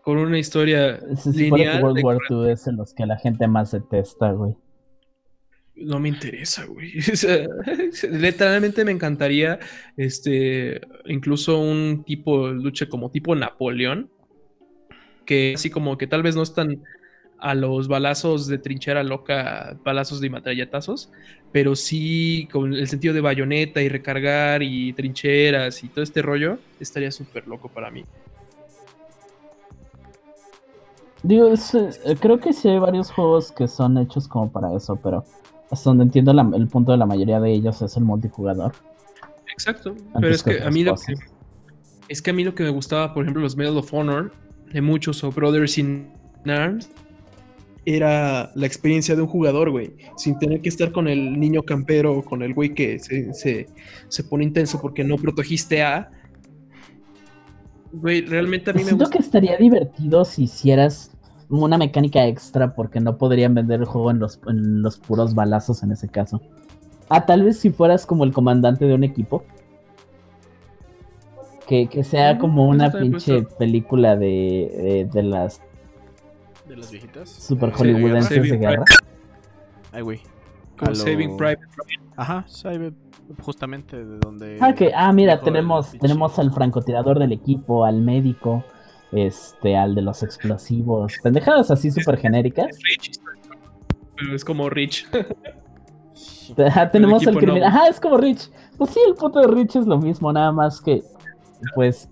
con 0.01 0.17
una 0.17 0.37
historia 0.37 0.99
se 1.15 1.31
lineal. 1.31 1.77
Que 1.77 1.83
World 1.83 2.03
War 2.03 2.17
II 2.29 2.51
es 2.51 2.67
en 2.67 2.77
los 2.77 2.93
que 2.93 3.05
la 3.05 3.17
gente 3.17 3.47
más 3.47 3.71
detesta, 3.71 4.31
güey. 4.31 4.55
No 5.75 5.99
me 5.99 6.09
interesa, 6.09 6.65
güey. 6.65 6.91
literalmente 8.11 8.85
me 8.85 8.91
encantaría, 8.91 9.59
este, 9.97 10.81
incluso 11.05 11.59
un 11.59 12.03
tipo 12.05 12.49
de 12.49 12.55
lucha 12.55 12.87
como 12.87 13.09
tipo 13.09 13.33
Napoleón, 13.33 14.11
que 15.25 15.53
así 15.55 15.69
como 15.69 15.97
que 15.97 16.07
tal 16.07 16.23
vez 16.23 16.35
no 16.35 16.43
están 16.43 16.81
a 17.43 17.55
los 17.55 17.89
balazos 17.89 18.47
de 18.47 18.57
trinchera 18.57 19.03
loca, 19.03 19.77
balazos 19.83 20.21
de 20.21 20.29
matralletazos, 20.29 21.09
pero 21.51 21.75
sí 21.75 22.47
con 22.51 22.73
el 22.73 22.87
sentido 22.87 23.13
de 23.13 23.19
bayoneta 23.19 23.81
y 23.81 23.89
recargar 23.89 24.63
y 24.63 24.93
trincheras 24.93 25.83
y 25.83 25.89
todo 25.89 26.03
este 26.03 26.21
rollo, 26.21 26.57
estaría 26.79 27.11
súper 27.11 27.45
loco 27.47 27.67
para 27.67 27.91
mí. 27.91 28.05
Digo, 31.21 31.49
eh, 31.49 32.15
creo 32.19 32.39
que 32.39 32.53
sí 32.53 32.69
hay 32.69 32.79
varios 32.79 33.11
juegos 33.11 33.51
que 33.51 33.67
son 33.67 33.97
hechos 33.97 34.27
como 34.27 34.49
para 34.49 34.73
eso, 34.75 34.95
pero 34.95 35.25
hasta 35.69 35.89
donde 35.89 36.05
entiendo 36.05 36.31
el 36.31 36.67
punto 36.67 36.93
de 36.93 36.97
la 36.97 37.05
mayoría 37.05 37.41
de 37.41 37.51
ellos 37.51 37.81
es 37.81 37.97
el 37.97 38.03
multijugador. 38.03 38.73
Exacto, 39.51 39.95
pero 40.13 40.29
es 40.29 40.43
que, 40.43 40.63
a 40.63 40.69
mí 40.69 40.83
lo 40.83 40.95
que, 40.95 41.13
es 42.07 42.21
que 42.21 42.31
a 42.31 42.33
mí 42.33 42.43
lo 42.43 42.55
que 42.55 42.63
me 42.63 42.69
gustaba, 42.69 43.13
por 43.13 43.23
ejemplo, 43.23 43.41
los 43.41 43.57
Medal 43.57 43.77
of 43.77 43.93
Honor 43.93 44.31
de 44.73 44.81
muchos 44.81 45.23
o 45.23 45.31
Brothers 45.31 45.77
in 45.77 46.09
Arms 46.45 46.89
era 47.85 48.51
la 48.55 48.65
experiencia 48.65 49.15
de 49.15 49.21
un 49.21 49.27
jugador, 49.27 49.69
güey, 49.69 49.93
sin 50.15 50.37
tener 50.39 50.61
que 50.61 50.69
estar 50.69 50.91
con 50.91 51.07
el 51.07 51.39
niño 51.39 51.63
campero 51.63 52.17
o 52.17 52.23
con 52.23 52.41
el 52.41 52.53
güey 52.53 52.73
que 52.73 52.99
se, 52.99 53.33
se, 53.33 54.23
pone 54.23 54.45
intenso 54.45 54.79
porque 54.81 55.03
no 55.03 55.17
protegiste 55.17 55.83
a. 55.83 56.09
Güey, 57.91 58.21
realmente 58.21 58.71
a 58.71 58.73
mí 58.73 58.79
me 58.79 58.85
Siento 58.85 59.09
que 59.09 59.17
estaría 59.17 59.57
divertido 59.57 60.23
si 60.25 60.43
hicieras 60.43 61.11
una 61.49 61.77
mecánica 61.77 62.25
extra 62.25 62.73
porque 62.73 62.99
no 62.99 63.17
podrían 63.17 63.53
vender 63.53 63.81
el 63.81 63.85
juego 63.85 64.11
en 64.11 64.19
los, 64.19 64.39
en 64.47 64.81
los 64.81 64.97
puros 64.97 65.35
balazos 65.35 65.83
en 65.83 65.91
ese 65.91 66.07
caso. 66.07 66.41
Ah, 67.09 67.25
tal 67.25 67.43
vez 67.43 67.59
si 67.59 67.69
fueras 67.69 68.05
como 68.05 68.23
el 68.23 68.31
comandante 68.31 68.85
de 68.85 68.95
un 68.95 69.03
equipo. 69.03 69.43
Que, 71.67 72.03
sea 72.03 72.37
como 72.37 72.67
una 72.67 72.91
pinche 72.91 73.43
película 73.57 74.15
de, 74.15 75.07
de, 75.11 75.23
las. 75.23 75.61
De 76.67 76.75
las 76.75 76.91
viejitas. 76.91 77.29
Super 77.29 77.71
hollywoodenses 77.71 78.49
de 78.49 78.57
guerra. 78.57 78.83
Ay, 79.91 80.01
güey. 80.01 80.21
Saving 80.93 81.37
Private 81.37 81.61
Ajá, 82.17 82.45
justamente 83.41 84.03
de 84.03 84.19
donde. 84.19 84.57
Ah, 84.59 84.73
que, 84.73 84.91
ah 84.93 85.11
mira, 85.13 85.39
tenemos, 85.39 85.91
tenemos 85.99 86.37
al 86.37 86.51
francotirador 86.51 87.19
del 87.19 87.31
equipo, 87.31 87.85
al 87.85 88.01
médico 88.01 88.63
este, 89.13 89.77
al 89.77 89.95
de 89.95 90.01
los 90.01 90.23
explosivos, 90.23 91.13
pendejadas 91.21 91.71
así 91.71 91.91
súper 91.91 92.17
genéricas. 92.17 92.77
Es 94.33 94.43
como 94.43 94.69
Rich. 94.69 95.07
tenemos 96.91 97.25
el, 97.27 97.37
criminal. 97.37 97.63
Ajá, 97.63 97.87
es 97.87 97.99
como 97.99 98.17
Rich. 98.17 98.49
Pues 98.77 98.91
sí, 98.91 98.99
el 99.07 99.15
puto 99.15 99.39
de 99.39 99.47
Rich 99.47 99.75
es 99.77 99.85
lo 99.85 99.99
mismo, 99.99 100.33
nada 100.33 100.51
más 100.51 100.81
que, 100.81 101.03
pues, 101.75 102.09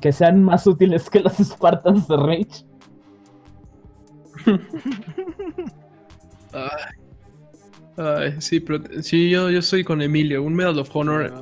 que 0.00 0.12
sean 0.12 0.42
más 0.42 0.66
útiles 0.66 1.08
que 1.10 1.20
los 1.20 1.34
Spartans 1.34 2.08
de 2.08 2.16
Rich. 2.16 2.64
Ay, 7.96 8.34
sí, 8.38 8.60
pero 8.60 8.82
sí, 9.02 9.28
yo, 9.28 9.50
yo 9.50 9.60
soy 9.60 9.84
con 9.84 10.00
Emilio, 10.00 10.42
un 10.42 10.54
Medal 10.54 10.78
of 10.78 10.94
Honor. 10.96 11.32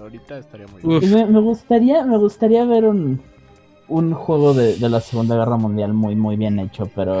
ahorita 0.00 0.38
estaría 0.38 0.66
muy 0.66 0.82
me, 0.82 1.40
gustaría, 1.40 2.04
me 2.04 2.16
gustaría 2.16 2.64
ver 2.64 2.84
un, 2.84 3.20
un 3.88 4.14
juego 4.14 4.54
de, 4.54 4.78
la 4.88 5.00
Segunda 5.00 5.36
Guerra 5.36 5.56
Mundial 5.56 5.92
muy, 5.92 6.16
muy 6.16 6.36
bien 6.36 6.58
hecho, 6.58 6.88
pero 6.94 7.20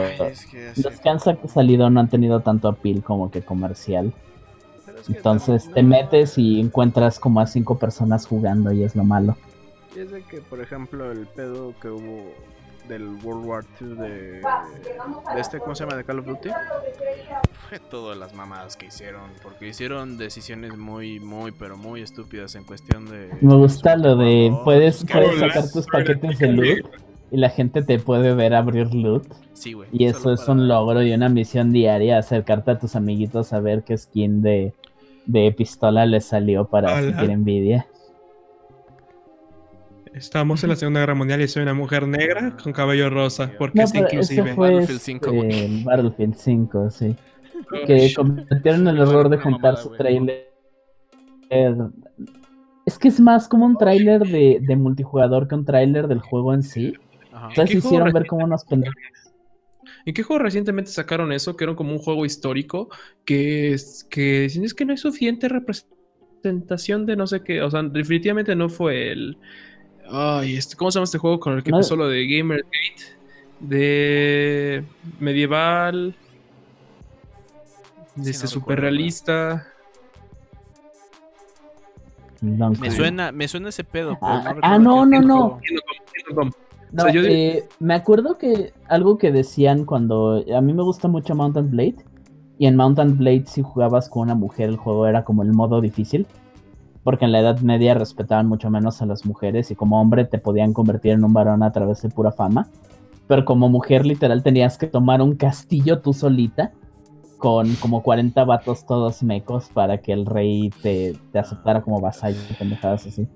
los 0.76 1.00
que 1.00 1.08
han 1.08 1.20
salido 1.20 1.90
no 1.90 2.00
han 2.00 2.08
tenido 2.08 2.40
tanto 2.40 2.68
appeal 2.68 3.02
como 3.02 3.30
que 3.30 3.42
comercial. 3.42 4.14
Entonces 5.08 5.70
te 5.72 5.82
metes 5.82 6.38
y 6.38 6.60
encuentras 6.60 7.18
como 7.18 7.40
a 7.40 7.46
cinco 7.46 7.78
personas 7.78 8.26
jugando 8.26 8.72
y 8.72 8.82
es 8.82 8.94
lo 8.96 9.04
malo. 9.04 9.36
Y 9.96 10.00
es 10.00 10.10
de 10.10 10.22
que, 10.22 10.40
por 10.40 10.60
ejemplo, 10.60 11.10
el 11.10 11.26
pedo 11.26 11.74
que 11.80 11.88
hubo 11.88 12.32
del 12.88 13.08
World 13.22 13.46
War 13.46 13.64
II 13.80 13.88
de, 13.94 14.10
de 14.10 15.40
este, 15.40 15.58
¿cómo 15.60 15.74
se 15.74 15.84
llama? 15.84 15.96
De 15.96 16.04
Call 16.04 16.18
of 16.18 16.26
Duty. 16.26 16.48
Fue 17.68 17.78
todas 17.78 18.18
las 18.18 18.34
mamadas 18.34 18.76
que 18.76 18.86
hicieron, 18.86 19.30
porque 19.42 19.68
hicieron 19.68 20.18
decisiones 20.18 20.76
muy, 20.76 21.20
muy, 21.20 21.52
pero 21.52 21.76
muy 21.76 22.02
estúpidas 22.02 22.54
en 22.56 22.64
cuestión 22.64 23.06
de... 23.06 23.30
Me 23.40 23.54
gusta 23.54 23.96
lo 23.96 24.16
de, 24.16 24.52
puedes, 24.64 25.04
puedes 25.04 25.38
sacar 25.38 25.70
tus 25.70 25.86
paquetes 25.86 26.38
de 26.38 26.48
loot 26.48 26.86
y 27.30 27.36
la 27.36 27.50
gente 27.50 27.82
te 27.82 28.00
puede 28.00 28.34
ver 28.34 28.54
abrir 28.54 28.92
loot. 28.92 29.24
Sí, 29.52 29.72
güey. 29.72 29.88
Y 29.92 30.06
eso 30.06 30.32
es 30.32 30.48
un 30.48 30.66
logro 30.66 31.02
y 31.02 31.12
una 31.12 31.28
misión 31.28 31.70
diaria, 31.70 32.18
acercarte 32.18 32.72
a 32.72 32.78
tus 32.78 32.96
amiguitos 32.96 33.52
a 33.52 33.60
ver 33.60 33.84
qué 33.84 33.96
skin 33.96 34.42
de, 34.42 34.74
de 35.30 35.52
pistola 35.52 36.06
les 36.06 36.24
salió 36.24 36.66
para 36.66 37.00
sentir 37.00 37.30
envidia. 37.30 37.86
Estamos 40.12 40.62
en 40.64 40.70
la 40.70 40.76
Segunda 40.76 41.00
Guerra 41.00 41.14
Mundial 41.14 41.40
y 41.40 41.46
soy 41.46 41.62
una 41.62 41.74
mujer 41.74 42.08
negra 42.08 42.56
con 42.62 42.72
cabello 42.72 43.10
rosa, 43.10 43.52
porque 43.56 43.82
es 43.82 43.94
inclusive. 43.94 44.54
Battlefield 44.54 45.00
5, 45.00 45.32
este, 45.44 45.82
Battlefield 45.84 46.34
5, 46.34 46.90
sí. 46.90 47.16
que 47.86 48.12
cometieron 48.14 48.88
el 48.88 48.98
error 48.98 49.28
de 49.28 49.38
juntar 49.38 49.76
su 49.76 49.90
trailer. 49.90 50.50
Es 52.84 52.98
que 52.98 53.08
es 53.08 53.20
más 53.20 53.46
como 53.46 53.66
un 53.66 53.76
trailer 53.76 54.26
de, 54.26 54.58
de 54.60 54.76
multijugador 54.76 55.46
que 55.46 55.54
un 55.54 55.64
trailer 55.64 56.08
del 56.08 56.20
juego 56.20 56.54
en 56.54 56.64
sí. 56.64 56.92
Entonces 57.50 57.76
hicieron 57.76 58.12
ver 58.12 58.26
cómo 58.26 58.46
nos 58.48 58.64
pendejos. 58.64 58.96
¿En 60.04 60.14
qué 60.14 60.22
juego 60.22 60.42
recientemente 60.42 60.90
sacaron 60.90 61.32
eso? 61.32 61.56
Que 61.56 61.64
era 61.64 61.74
como 61.74 61.92
un 61.92 61.98
juego 61.98 62.24
histórico 62.24 62.88
que, 63.24 63.76
que 64.08 64.40
dicen 64.42 64.64
es 64.64 64.74
que 64.74 64.84
no 64.84 64.92
hay 64.92 64.98
suficiente 64.98 65.48
representación 65.48 67.06
de 67.06 67.16
no 67.16 67.26
sé 67.26 67.42
qué. 67.42 67.62
O 67.62 67.70
sea, 67.70 67.82
definitivamente 67.82 68.54
no 68.54 68.68
fue 68.68 69.12
el. 69.12 69.38
Ay, 70.10 70.56
este, 70.56 70.76
¿cómo 70.76 70.90
se 70.90 70.96
llama 70.96 71.04
este 71.04 71.18
juego 71.18 71.38
con 71.38 71.54
el 71.54 71.62
que 71.62 71.70
empezó 71.70 71.96
lo 71.96 72.08
de 72.08 72.26
Gamergate? 72.26 73.20
De 73.60 74.84
medieval. 75.18 76.14
De 78.16 78.30
este 78.30 78.46
super 78.46 78.80
realista. 78.80 79.66
Me 82.40 82.90
suena, 82.90 83.32
me 83.32 83.46
suena 83.48 83.68
ese 83.68 83.84
pedo. 83.84 84.18
ah, 84.22 84.78
no, 84.78 85.04
no, 85.04 85.20
no. 85.20 85.60
No, 86.34 86.50
eh, 87.14 87.64
me 87.78 87.94
acuerdo 87.94 88.36
que 88.36 88.72
algo 88.88 89.18
que 89.18 89.32
decían 89.32 89.84
cuando 89.84 90.44
a 90.54 90.60
mí 90.60 90.72
me 90.72 90.82
gusta 90.82 91.08
mucho 91.08 91.34
Mountain 91.34 91.70
Blade 91.70 91.96
y 92.58 92.66
en 92.66 92.76
Mountain 92.76 93.16
Blade 93.16 93.44
si 93.46 93.62
jugabas 93.62 94.08
con 94.08 94.22
una 94.22 94.34
mujer 94.34 94.68
el 94.68 94.76
juego 94.76 95.06
era 95.06 95.24
como 95.24 95.42
el 95.42 95.52
modo 95.52 95.80
difícil 95.80 96.26
porque 97.02 97.24
en 97.24 97.32
la 97.32 97.40
Edad 97.40 97.60
Media 97.60 97.94
respetaban 97.94 98.46
mucho 98.46 98.70
menos 98.70 99.00
a 99.00 99.06
las 99.06 99.24
mujeres 99.24 99.70
y 99.70 99.74
como 99.74 100.00
hombre 100.00 100.24
te 100.24 100.38
podían 100.38 100.72
convertir 100.72 101.12
en 101.12 101.24
un 101.24 101.32
varón 101.32 101.62
a 101.62 101.72
través 101.72 102.02
de 102.02 102.10
pura 102.10 102.32
fama, 102.32 102.68
pero 103.26 103.44
como 103.44 103.68
mujer 103.68 104.04
literal 104.04 104.42
tenías 104.42 104.76
que 104.76 104.86
tomar 104.86 105.22
un 105.22 105.36
castillo 105.36 106.00
tú 106.00 106.12
solita 106.12 106.72
con 107.38 107.74
como 107.76 108.02
40 108.02 108.44
vatos 108.44 108.84
todos 108.84 109.22
mecos 109.22 109.70
para 109.72 109.98
que 109.98 110.12
el 110.12 110.26
rey 110.26 110.70
te, 110.82 111.16
te 111.32 111.38
aceptara 111.38 111.80
como 111.80 112.00
vasallo 112.00 112.38
y 112.50 112.54
pendejadas 112.54 113.06
así. 113.06 113.26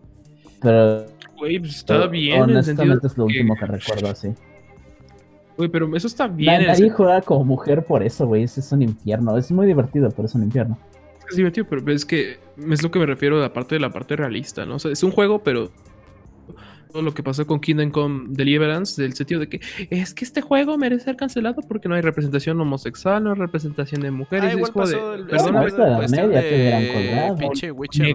Pero 0.61 1.07
Güey, 1.37 1.59
pues 1.59 1.77
estaba 1.77 2.07
bien. 2.07 2.43
Honestamente 2.43 3.07
es 3.07 3.17
lo 3.17 3.27
último 3.27 3.57
que 3.57 3.67
recuerdo 3.67 4.09
así. 4.09 4.29
Güey, 5.57 5.69
pero 5.69 5.95
eso 5.97 6.07
está 6.07 6.27
bien. 6.27 6.67
Nadie 6.67 6.91
juega 6.91 7.21
como 7.23 7.45
mujer 7.45 7.85
por 7.85 8.03
eso, 8.03 8.27
güey. 8.27 8.45
Es, 8.45 8.73
un 8.73 8.83
infierno. 8.83 9.37
Es 9.37 9.51
muy 9.53 9.67
divertido, 9.67 10.11
pero 10.11 10.27
es 10.27 10.35
un 10.35 10.43
infierno. 10.43 10.79
Es 11.29 11.37
divertido, 11.37 11.67
pero 11.69 11.91
es 11.93 12.05
que 12.05 12.39
es 12.71 12.83
lo 12.83 12.91
que 12.91 12.99
me 12.99 13.07
refiero 13.07 13.43
a 13.43 13.53
parte 13.53 13.77
de 13.77 13.81
la 13.81 13.91
parte 13.91 14.17
realista, 14.17 14.67
¿no? 14.67 14.77
O 14.77 14.79
sea, 14.79 14.91
es 14.91 15.03
un 15.03 15.11
juego, 15.11 15.43
pero 15.43 15.71
todo 16.95 17.03
lo 17.03 17.13
que 17.13 17.25
pasó 17.25 17.45
con 17.45 17.59
Kingdom 17.59 17.91
Come 17.91 18.27
Deliverance, 18.29 19.03
del 19.03 19.15
sentido 19.15 19.41
de 19.41 19.49
que 19.49 19.61
es 19.91 20.15
que 20.15 20.25
este 20.25 20.43
juego 20.43 20.79
merece 20.79 21.07
ser 21.07 21.17
cancelado 21.17 21.61
porque 21.63 21.89
no 21.89 21.97
hay 21.97 22.03
representación 22.03 22.61
homosexual, 22.61 23.25
no 23.25 23.33
hay 23.33 23.37
representación 23.37 24.01
de 24.01 24.13
mujeres. 24.13 24.51
Ah, 24.51 24.57
igual 24.57 24.73
pasó 24.73 25.15
el, 25.15 25.27
perdón, 25.27 25.55
la 25.55 26.09
media 26.09 26.41
que 26.41 27.35
Pinche 27.37 27.73
Witcher, 27.73 28.15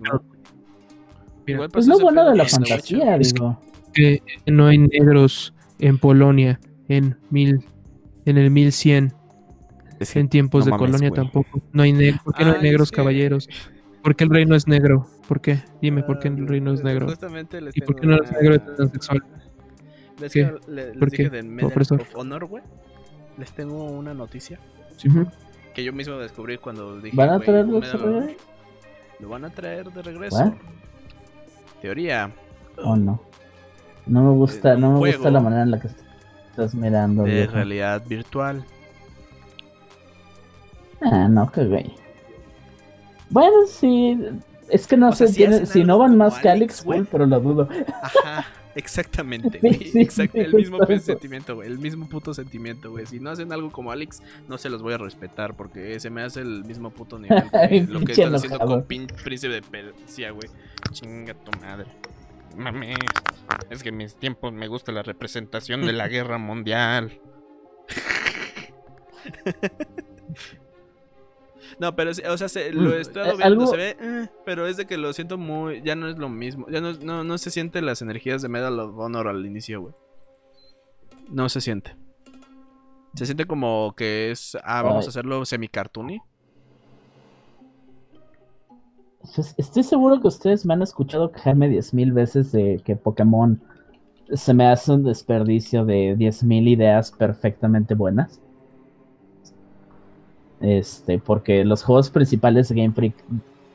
es 1.52 1.72
pues 1.72 1.88
lo 1.88 2.00
bueno 2.00 2.30
de 2.30 2.36
la 2.36 2.46
fantasía, 2.46 3.18
digo. 3.18 3.62
Que 3.94 4.22
no 4.46 4.68
hay 4.68 4.78
negros 4.78 5.54
en 5.80 5.98
Polonia 5.98 6.60
en 6.88 7.18
mil, 7.30 7.64
en 8.26 8.38
el 8.38 8.52
1100. 8.52 9.14
en 10.16 10.30
tiempos 10.30 10.66
de 10.66 10.72
colonia 10.72 11.12
tampoco. 11.12 11.62
No 11.72 11.84
hay 11.84 11.94
¿Por 12.24 12.34
qué 12.34 12.46
no 12.46 12.54
hay 12.54 12.62
negros 12.62 12.92
caballeros? 12.92 13.50
¿Por 14.04 14.16
qué 14.16 14.24
el 14.24 14.30
rey 14.30 14.46
no 14.46 14.56
es 14.56 14.68
negro? 14.68 15.08
¿Por 15.28 15.42
qué? 15.42 15.60
Dime, 15.82 16.04
¿por 16.04 16.20
qué 16.20 16.30
el 16.30 16.48
rey 16.48 16.62
no 16.62 16.74
es 16.74 16.84
negro? 16.84 17.08
¿Y 17.74 17.82
por 17.82 17.96
qué 18.00 18.08
no 18.08 18.16
es 18.22 18.32
negro 18.32 18.56
y 18.56 18.60
transexual? 18.60 19.24
Les, 20.20 20.34
¿Qué? 20.34 20.54
les 20.68 20.98
¿Por 20.98 21.12
qué? 21.12 21.30
Medal 21.44 21.72
of 21.92 22.16
Honor, 22.16 22.46
güey. 22.46 22.64
Les 23.38 23.52
tengo 23.54 23.86
una 23.86 24.14
noticia. 24.14 24.60
Sí. 24.98 25.10
Que 25.74 25.84
yo 25.84 25.94
mismo 25.94 26.18
descubrí 26.18 26.58
cuando 26.58 27.00
dije. 27.00 27.16
¿Van 27.16 27.30
a 27.30 27.40
traerlo 27.40 27.80
de 27.80 27.92
regreso? 27.92 28.36
Lo 29.20 29.30
van 29.30 29.46
a 29.46 29.50
traer 29.50 29.92
de 29.92 30.02
regreso. 30.02 30.56
Teoría. 31.82 32.32
Oh, 32.78 32.96
no. 32.96 33.22
No 34.06 34.24
me 34.24 34.32
gusta, 34.32 34.76
no 34.76 34.94
me 34.94 35.00
gusta 35.00 35.30
la 35.30 35.40
manera 35.40 35.64
en 35.64 35.72
la 35.72 35.80
que 35.80 35.90
estás 36.50 36.74
mirando. 36.74 37.24
De 37.24 37.48
realidad 37.48 38.04
virtual. 38.08 38.64
Ah, 41.02 41.28
no, 41.28 41.52
qué 41.52 41.66
güey. 41.66 41.94
Bueno, 43.30 43.68
sí. 43.68 44.18
Es 44.70 44.88
que 44.88 44.98
no 44.98 45.12
sé, 45.14 45.28
si, 45.28 45.84
no 45.84 45.98
van 45.98 46.18
más 46.18 46.40
que 46.40 46.50
Alex, 46.50 46.84
güey, 46.84 47.04
pero 47.04 47.26
lo 47.26 47.40
dudo. 47.40 47.70
Ajá. 48.02 48.46
Exactamente, 48.76 49.60
el 50.34 50.54
mismo 50.54 50.78
sentimiento, 51.00 51.56
güey. 51.56 51.68
El 51.68 51.80
mismo 51.80 52.08
puto 52.08 52.34
sentimiento, 52.34 52.92
güey. 52.92 53.06
Si 53.06 53.20
no 53.20 53.32
hacen 53.32 53.52
algo 53.52 53.72
como 53.72 53.92
Alex, 53.92 54.22
no 54.48 54.58
se 54.58 54.70
los 54.70 54.82
voy 54.82 54.94
a 54.94 54.98
respetar 54.98 55.56
porque 55.56 56.00
se 56.00 56.10
me 56.10 56.22
hace 56.22 56.42
el 56.42 56.64
mismo 56.64 56.92
puto 56.92 57.20
nivel 57.20 57.44
que 57.52 57.82
lo 57.90 58.00
que 58.02 58.14
están 58.14 58.36
haciendo 58.36 58.60
con 58.60 58.84
Príncipe 58.84 59.50
de 59.50 59.62
Persia, 59.62 60.32
güey. 60.32 60.50
Chinga 60.92 61.34
tu 61.34 61.52
madre. 61.60 61.88
Mame. 62.56 62.96
Es 63.70 63.84
que 63.84 63.90
en 63.90 63.98
mis 63.98 64.16
tiempos 64.16 64.54
me 64.54 64.68
gusta 64.68 64.92
la 64.92 65.04
representación 65.04 65.86
de 65.86 65.94
la 65.94 66.08
guerra 66.10 66.38
mundial. 66.38 67.20
No, 71.80 71.96
pero, 71.96 72.12
o 72.12 72.38
sea, 72.38 72.50
se, 72.50 72.74
lo 72.74 72.94
he 72.94 73.00
estado 73.00 73.38
viendo, 73.38 73.68
se 73.68 73.78
ve, 73.78 73.98
eh, 74.00 74.28
pero 74.46 74.68
es 74.68 74.76
de 74.76 74.86
que 74.86 74.98
lo 74.98 75.14
siento 75.14 75.38
muy, 75.38 75.82
ya 75.82 75.96
no 75.96 76.10
es 76.10 76.18
lo 76.18 76.28
mismo, 76.28 76.68
ya 76.70 76.82
no, 76.82 76.92
no, 76.94 77.24
no 77.24 77.38
se 77.38 77.52
siente 77.52 77.82
las 77.82 78.02
energías 78.02 78.42
de 78.42 78.50
Medal 78.50 78.80
of 78.80 78.98
Honor 78.98 79.30
al 79.30 79.46
inicio, 79.46 79.82
güey. 79.82 79.94
No 81.30 81.48
se 81.48 81.62
siente. 81.62 81.96
Se 83.14 83.26
siente 83.26 83.46
como 83.46 83.94
que 83.96 84.32
es, 84.32 84.58
ah, 84.64 84.82
vamos 84.82 85.06
a 85.06 85.10
hacerlo 85.10 85.46
semi-cartoony. 85.46 86.20
Pues, 89.22 89.54
estoy 89.58 89.84
seguro 89.84 90.22
que 90.22 90.28
ustedes 90.28 90.66
me 90.66 90.74
han 90.74 90.82
escuchado 90.82 91.32
quejarme 91.32 91.70
10.000 91.70 92.14
veces 92.14 92.52
de 92.52 92.82
que 92.84 92.96
Pokémon 92.96 93.62
se 94.34 94.54
me 94.54 94.68
hace 94.68 94.92
un 94.92 95.04
desperdicio 95.04 95.86
de 95.86 96.16
10.000 96.18 96.70
ideas 96.70 97.12
perfectamente 97.12 97.96
buenas. 97.96 98.40
Este, 100.62 101.20
porque 101.20 101.64
los 101.64 101.84
juegos 101.84 102.10
principales 102.10 102.70
de 102.70 102.76
Game 102.76 102.94
Freak 102.94 103.16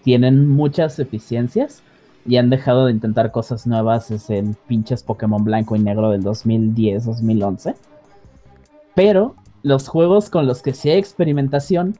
tienen 0.03 0.49
muchas 0.49 0.99
eficiencias 0.99 1.82
y 2.26 2.36
han 2.36 2.51
dejado 2.51 2.86
de 2.86 2.92
intentar 2.92 3.30
cosas 3.32 3.66
nuevas 3.66 4.09
desde 4.09 4.45
pinches 4.66 5.03
Pokémon 5.03 5.45
blanco 5.45 5.76
y 5.76 5.78
negro 5.78 6.11
del 6.11 6.22
2010-2011. 6.22 7.74
Pero 8.95 9.34
los 9.62 9.88
juegos 9.88 10.30
con 10.30 10.47
los 10.47 10.62
que 10.62 10.72
sí 10.72 10.90
hay 10.90 10.99
experimentación 10.99 11.99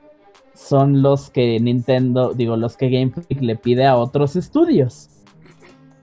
son 0.55 1.02
los 1.02 1.30
que 1.30 1.59
Nintendo, 1.61 2.32
digo, 2.32 2.57
los 2.57 2.76
que 2.76 2.88
Game 2.88 3.11
Freak 3.11 3.42
le 3.42 3.57
pide 3.57 3.86
a 3.86 3.96
otros 3.96 4.36
estudios. 4.36 5.11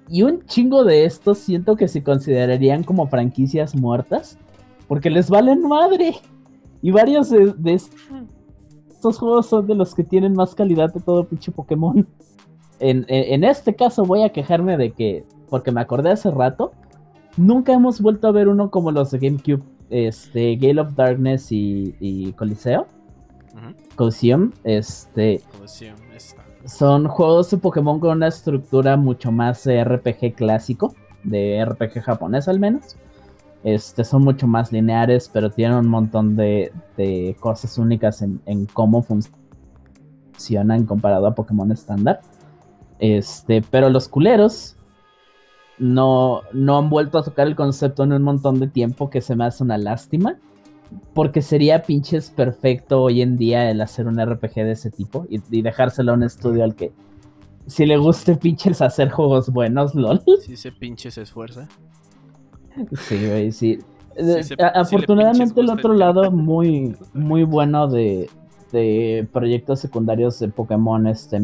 Y 0.09 0.23
un 0.23 0.45
chingo 0.45 0.83
de 0.83 1.05
estos 1.05 1.37
siento 1.37 1.77
que 1.77 1.87
se 1.87 2.03
considerarían 2.03 2.83
como 2.83 3.07
franquicias 3.07 3.75
muertas 3.75 4.37
porque 4.91 5.09
les 5.09 5.29
valen 5.29 5.61
madre. 5.61 6.15
Y 6.81 6.91
varios 6.91 7.29
de, 7.29 7.79
estos 8.89 9.17
juegos 9.17 9.45
son 9.45 9.65
de 9.65 9.73
los 9.73 9.95
que 9.95 10.03
tienen 10.03 10.33
más 10.33 10.53
calidad 10.53 10.93
de 10.93 10.99
todo 10.99 11.23
pinche 11.23 11.51
Pokémon. 11.51 12.05
En, 12.83 13.43
este 13.43 13.75
caso 13.75 14.03
voy 14.05 14.23
a 14.23 14.29
quejarme 14.29 14.75
de 14.75 14.89
que, 14.89 15.23
porque 15.49 15.71
me 15.71 15.81
acordé 15.81 16.09
hace 16.09 16.31
rato, 16.31 16.71
nunca 17.37 17.73
hemos 17.73 18.01
vuelto 18.01 18.27
a 18.27 18.31
ver 18.31 18.47
uno 18.47 18.71
como 18.71 18.91
los 18.91 19.11
de 19.11 19.19
GameCube, 19.19 19.61
este, 19.91 20.55
Gale 20.55 20.81
of 20.81 20.95
Darkness 20.95 21.51
y, 21.51 22.33
Coliseo. 22.35 22.87
Coliseum, 23.95 24.51
este... 24.63 25.41
Son 26.65 27.07
juegos 27.07 27.49
de 27.49 27.57
Pokémon 27.57 27.99
con 27.99 28.17
una 28.17 28.27
estructura 28.27 28.95
mucho 28.95 29.31
más 29.31 29.65
RPG 29.65 30.35
clásico, 30.35 30.93
de 31.23 31.63
RPG 31.65 32.01
japonés 32.01 32.47
al 32.47 32.59
menos. 32.59 32.95
Este, 33.63 34.03
son 34.03 34.23
mucho 34.23 34.47
más 34.47 34.71
lineares, 34.71 35.29
pero 35.31 35.51
tienen 35.51 35.77
un 35.77 35.87
montón 35.87 36.35
de, 36.35 36.71
cosas 37.39 37.77
únicas 37.77 38.21
en, 38.21 38.65
cómo 38.73 39.03
funcionan 39.03 40.85
comparado 40.85 41.27
a 41.27 41.35
Pokémon 41.35 41.71
estándar. 41.71 42.21
Este, 42.99 43.63
pero 43.69 43.89
los 43.89 44.07
culeros 44.07 44.75
no, 45.77 46.41
no 46.53 46.77
han 46.77 46.89
vuelto 46.89 47.17
a 47.17 47.23
tocar 47.23 47.47
el 47.47 47.55
concepto 47.55 48.03
en 48.03 48.13
un 48.13 48.21
montón 48.21 48.59
de 48.59 48.67
tiempo 48.67 49.09
que 49.09 49.21
se 49.21 49.35
me 49.35 49.45
hace 49.45 49.63
una 49.63 49.77
lástima. 49.77 50.37
Porque 51.13 51.41
sería 51.41 51.83
pinches 51.83 52.29
perfecto 52.29 53.01
hoy 53.01 53.21
en 53.21 53.37
día 53.37 53.69
el 53.69 53.81
hacer 53.81 54.07
un 54.07 54.19
RPG 54.19 54.55
de 54.55 54.71
ese 54.71 54.91
tipo 54.91 55.25
y, 55.29 55.61
dejárselo 55.61 56.11
a 56.11 56.15
un 56.15 56.23
estudio 56.23 56.63
al 56.63 56.75
que 56.75 56.91
si 57.67 57.85
le 57.85 57.97
guste 57.97 58.35
pinches 58.35 58.81
hacer 58.81 59.09
juegos 59.09 59.49
buenos, 59.49 59.95
lol. 59.95 60.21
Si 60.45 60.57
se 60.57 60.71
pinches 60.79 61.13
se 61.15 61.21
esfuerza. 61.21 61.67
Sí, 63.07 63.27
güey, 63.27 63.51
sí. 63.51 63.79
afortunadamente 64.73 65.59
el 65.59 65.69
otro 65.69 65.93
lado 65.93 66.31
muy, 66.31 66.95
muy 67.13 67.43
bueno 67.43 67.87
de, 67.87 68.29
de 68.71 69.27
proyectos 69.31 69.79
secundarios 69.79 70.39
de 70.39 70.47
Pokémon, 70.47 71.07
este 71.07 71.39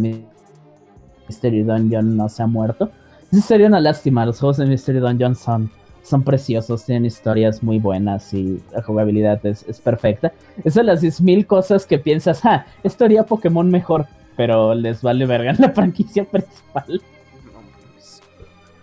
Mystery 1.28 1.64
Dungeon 1.64 2.16
no 2.16 2.30
se 2.30 2.44
ha 2.44 2.48
muerto. 2.48 2.90
Sí 3.32 3.42
sería 3.42 3.68
una 3.68 3.82
lástima, 3.82 4.26
los 4.26 4.40
juegos 4.40 4.58
de 4.58 4.66
Mystery 4.66 5.00
Dungeon 5.00 5.36
son, 5.36 5.70
son 6.08 6.24
preciosos, 6.24 6.86
tienen 6.86 7.06
historias 7.06 7.62
muy 7.62 7.80
buenas 7.80 8.34
y 8.34 8.62
la 8.74 8.82
jugabilidad 8.82 9.46
es, 9.46 9.64
perfecta. 9.82 10.32
Esas 10.60 10.74
son 10.76 10.86
las 10.86 11.04
10.000 11.04 11.46
cosas 11.46 11.86
que 11.86 12.00
piensas, 12.00 12.44
ah, 12.46 12.66
esto 12.84 13.06
haría 13.06 13.24
Pokémon 13.24 13.70
mejor, 13.70 14.08
pero 14.36 14.74
les 14.74 15.02
vale 15.02 15.26
verga 15.26 15.52
en 15.52 15.58
la 15.60 15.72
franquicia 15.72 16.24
principal. 16.24 17.02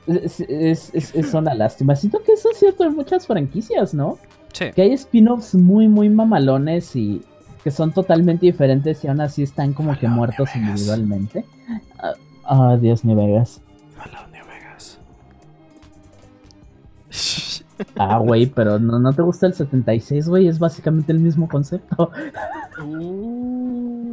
Es, 0.07 0.41
es, 0.41 1.15
es, 1.15 1.33
una 1.33 1.55
lástima. 1.55 1.97
Siento 1.97 2.23
que 2.23 2.33
eso 2.33 2.51
es 2.51 2.59
cierto 2.59 2.85
en 2.85 2.95
muchas 2.95 3.27
franquicias, 3.27 3.95
¿no? 3.95 4.19
Sí. 4.53 4.67
Que 4.75 4.83
hay 4.83 4.93
spin-offs 4.93 5.55
muy, 5.55 5.89
muy 5.89 6.11
mamalones 6.11 6.95
y 6.95 7.23
que 7.63 7.71
son 7.71 7.91
totalmente 7.93 8.45
diferentes 8.45 9.03
y 9.03 9.09
aún 9.09 9.23
así 9.23 9.43
están 9.43 9.73
como 9.73 9.99
que 9.99 10.07
muertos 10.07 10.51
individualmente. 10.55 11.47
Ah, 11.99 12.13
oh, 12.51 12.77
Dios, 12.77 13.03
New 13.03 13.17
Vegas. 13.17 13.63
Ah, 17.97 18.19
güey, 18.19 18.47
pero 18.47 18.79
no, 18.79 18.99
no 18.99 19.13
te 19.13 19.23
gusta 19.23 19.47
el 19.47 19.55
76, 19.55 20.29
güey, 20.29 20.49
es 20.49 20.59
básicamente 20.59 21.13
el 21.13 21.19
mismo 21.21 21.49
concepto. 21.49 22.11
Uh. 22.85 24.05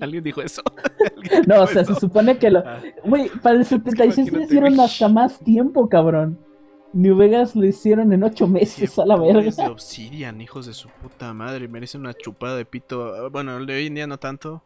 ¿Alguien 0.00 0.22
dijo 0.24 0.40
eso? 0.42 0.62
no, 1.46 1.62
o 1.62 1.66
sea, 1.66 1.84
se 1.84 1.94
supone 1.94 2.38
que 2.38 2.50
lo... 2.50 2.60
Ah. 2.60 2.80
Güey, 3.04 3.28
para 3.42 3.56
el 3.56 3.64
76 3.64 4.32
le 4.32 4.44
hicieron 4.44 4.78
hasta 4.80 5.08
más 5.08 5.38
tiempo, 5.40 5.88
cabrón. 5.88 6.38
New 6.92 7.16
Vegas 7.16 7.54
lo 7.54 7.66
hicieron 7.66 8.12
en 8.12 8.22
ocho 8.22 8.46
meses 8.46 8.98
a 8.98 9.04
la 9.04 9.16
verga. 9.16 9.50
de 9.50 9.68
Obsidian, 9.68 10.40
hijos 10.40 10.66
de 10.66 10.72
su 10.72 10.88
puta 10.88 11.34
madre. 11.34 11.68
Merece 11.68 11.98
una 11.98 12.14
chupada 12.14 12.56
de 12.56 12.64
pito. 12.64 13.30
Bueno, 13.30 13.58
el 13.58 13.66
de 13.66 13.74
hoy 13.74 13.86
en 13.86 13.94
día 13.94 14.06
no 14.06 14.18
tanto. 14.18 14.64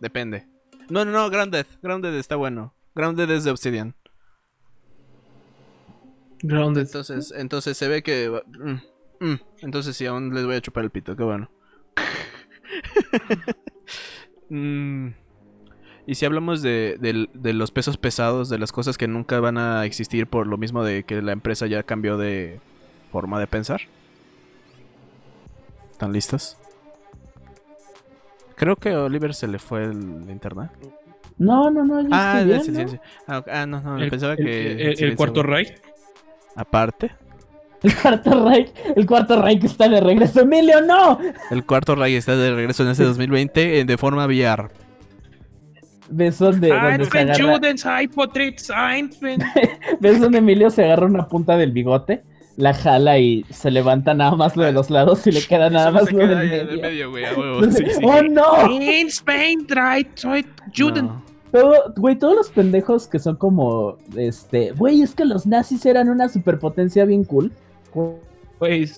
Depende. 0.00 0.46
No, 0.90 1.04
no, 1.04 1.12
no, 1.12 1.30
Grounded. 1.30 1.66
Grounded 1.82 2.14
está 2.14 2.36
bueno. 2.36 2.74
Grounded 2.94 3.30
es 3.30 3.44
de 3.44 3.50
Obsidian. 3.52 3.94
Grounded. 6.42 6.82
Entonces, 6.82 7.32
entonces 7.36 7.76
se 7.76 7.88
ve 7.88 8.02
que. 8.02 8.42
Mm, 8.58 9.26
mm, 9.26 9.40
entonces 9.62 9.96
sí, 9.96 10.06
aún 10.06 10.34
les 10.34 10.44
voy 10.44 10.56
a 10.56 10.60
chupar 10.60 10.84
el 10.84 10.90
pito, 10.90 11.16
qué 11.16 11.22
bueno. 11.22 11.50
mm. 14.50 15.08
Y 16.06 16.16
si 16.16 16.24
hablamos 16.24 16.62
de, 16.62 17.28
los 17.32 17.70
pesos 17.70 17.96
pesados, 17.96 18.48
de 18.48 18.58
las 18.58 18.72
cosas 18.72 18.98
que 18.98 19.06
nunca 19.06 19.38
van 19.38 19.56
a 19.56 19.84
existir 19.84 20.26
por 20.26 20.48
lo 20.48 20.58
mismo 20.58 20.82
de 20.82 21.04
que 21.04 21.22
la 21.22 21.32
empresa 21.32 21.68
ya 21.68 21.84
cambió 21.84 22.18
de 22.18 22.60
forma 23.12 23.38
de 23.38 23.46
pensar. 23.46 23.82
¿Están 25.92 26.12
listos? 26.12 26.56
Creo 28.56 28.74
que 28.76 28.90
a 28.90 29.04
Oliver 29.04 29.32
se 29.32 29.46
le 29.46 29.60
fue 29.60 29.84
el 29.84 30.28
internet. 30.28 30.70
No, 31.38 31.70
no, 31.70 31.84
no. 31.84 32.08
ah, 32.10 32.40
el 32.40 32.60
silencio. 32.62 33.00
Ah, 33.28 33.44
ah, 33.50 33.66
no, 33.66 33.80
no. 33.80 34.10
pensaba 34.10 34.36
que. 34.36 34.92
El, 34.92 35.16
cuarto 35.16 35.42
Reich. 35.42 35.72
Aparte. 36.56 37.10
El 37.82 37.96
cuarto 37.96 38.48
Reich, 38.48 38.72
el 38.94 39.06
cuarto 39.06 39.42
Reich 39.42 39.64
está 39.64 39.88
de 39.88 40.00
regreso, 40.00 40.40
Emilio, 40.40 40.80
no. 40.82 41.18
El 41.50 41.64
cuarto 41.64 41.96
Reich 41.96 42.16
está 42.16 42.36
de 42.36 42.54
regreso 42.54 42.84
en 42.84 42.90
este 42.90 43.04
2020 43.04 43.84
de 43.84 43.98
forma 43.98 44.24
VR. 44.26 44.68
¿Ves 46.08 46.38
donde, 46.38 46.68
donde 46.68 47.06
se 47.06 47.18
agarra... 47.18 47.58
¿Ves 50.00 50.20
donde 50.20 50.38
Emilio 50.38 50.70
se 50.70 50.84
agarra 50.84 51.06
una 51.06 51.26
punta 51.26 51.56
del 51.56 51.72
bigote? 51.72 52.22
La 52.56 52.74
jala 52.74 53.18
y 53.18 53.44
se 53.48 53.70
levanta 53.70 54.12
nada 54.12 54.36
más 54.36 54.56
lo 54.56 54.64
de 54.64 54.72
los 54.72 54.90
lados 54.90 55.26
y 55.26 55.32
le 55.32 55.42
queda 55.48 55.70
nada 55.70 55.90
más 55.90 56.12
lo 56.12 56.26
del 56.26 56.80
medio. 56.80 57.10
güey, 57.10 57.24
¡Oh, 58.04 58.22
no! 58.22 58.70
In 58.70 59.08
Spain, 59.08 59.66
right, 59.70 60.08
soy 60.14 60.46
Juden. 60.76 61.10
Todo, 61.52 61.92
güey, 61.96 62.18
todos 62.18 62.34
los 62.34 62.50
pendejos 62.50 63.06
que 63.06 63.18
son 63.18 63.36
como, 63.36 63.98
este, 64.16 64.72
güey, 64.72 65.02
es 65.02 65.14
que 65.14 65.24
los 65.24 65.46
nazis 65.46 65.86
eran 65.86 66.08
una 66.08 66.28
superpotencia 66.28 67.04
bien 67.04 67.24
cool. 67.24 67.52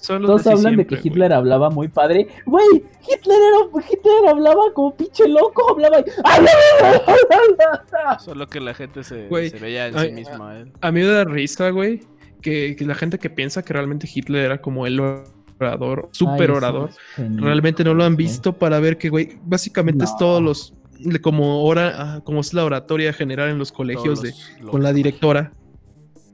Todos 0.08 0.46
hablan 0.46 0.76
de 0.76 0.86
que 0.86 0.98
Hitler 1.02 1.32
hablaba 1.32 1.70
muy 1.70 1.88
padre. 1.88 2.28
Güey, 2.44 2.84
Hitler, 3.00 3.38
era, 3.38 3.86
Hitler 3.90 4.28
hablaba 4.28 4.60
como 4.74 4.94
pinche 4.94 5.26
loco, 5.26 5.70
hablaba 5.70 6.00
y... 6.00 6.04
Solo 8.24 8.46
que 8.46 8.60
la 8.60 8.74
gente 8.74 9.02
se, 9.02 9.26
veía 9.28 9.88
en 9.88 9.98
sí 9.98 10.12
misma. 10.12 10.50
A, 10.50 10.60
eh. 10.60 10.66
a 10.80 10.92
mí 10.92 11.00
me 11.00 11.06
da 11.06 11.24
risa, 11.24 11.70
güey, 11.70 12.00
que, 12.42 12.76
la 12.80 12.94
gente 12.94 13.18
que 13.18 13.30
piensa 13.30 13.62
que 13.62 13.72
realmente 13.72 14.06
Hitler 14.12 14.44
era 14.44 14.60
como 14.60 14.86
el 14.86 15.00
orador, 15.58 16.10
super 16.12 16.50
orador, 16.50 16.90
realmente 17.16 17.84
no 17.84 17.94
lo 17.94 18.04
han 18.04 18.16
visto 18.16 18.52
para 18.52 18.78
ver 18.80 18.98
que, 18.98 19.08
güey, 19.08 19.38
básicamente 19.44 20.04
es 20.04 20.14
todos 20.18 20.42
los... 20.42 20.74
Como, 21.22 21.64
hora, 21.64 22.20
como 22.24 22.40
es 22.40 22.54
la 22.54 22.64
oratoria 22.64 23.12
general 23.12 23.50
en 23.50 23.58
los 23.58 23.72
colegios 23.72 24.22
de, 24.22 24.32
con 24.70 24.82
la 24.82 24.92
directora. 24.92 25.52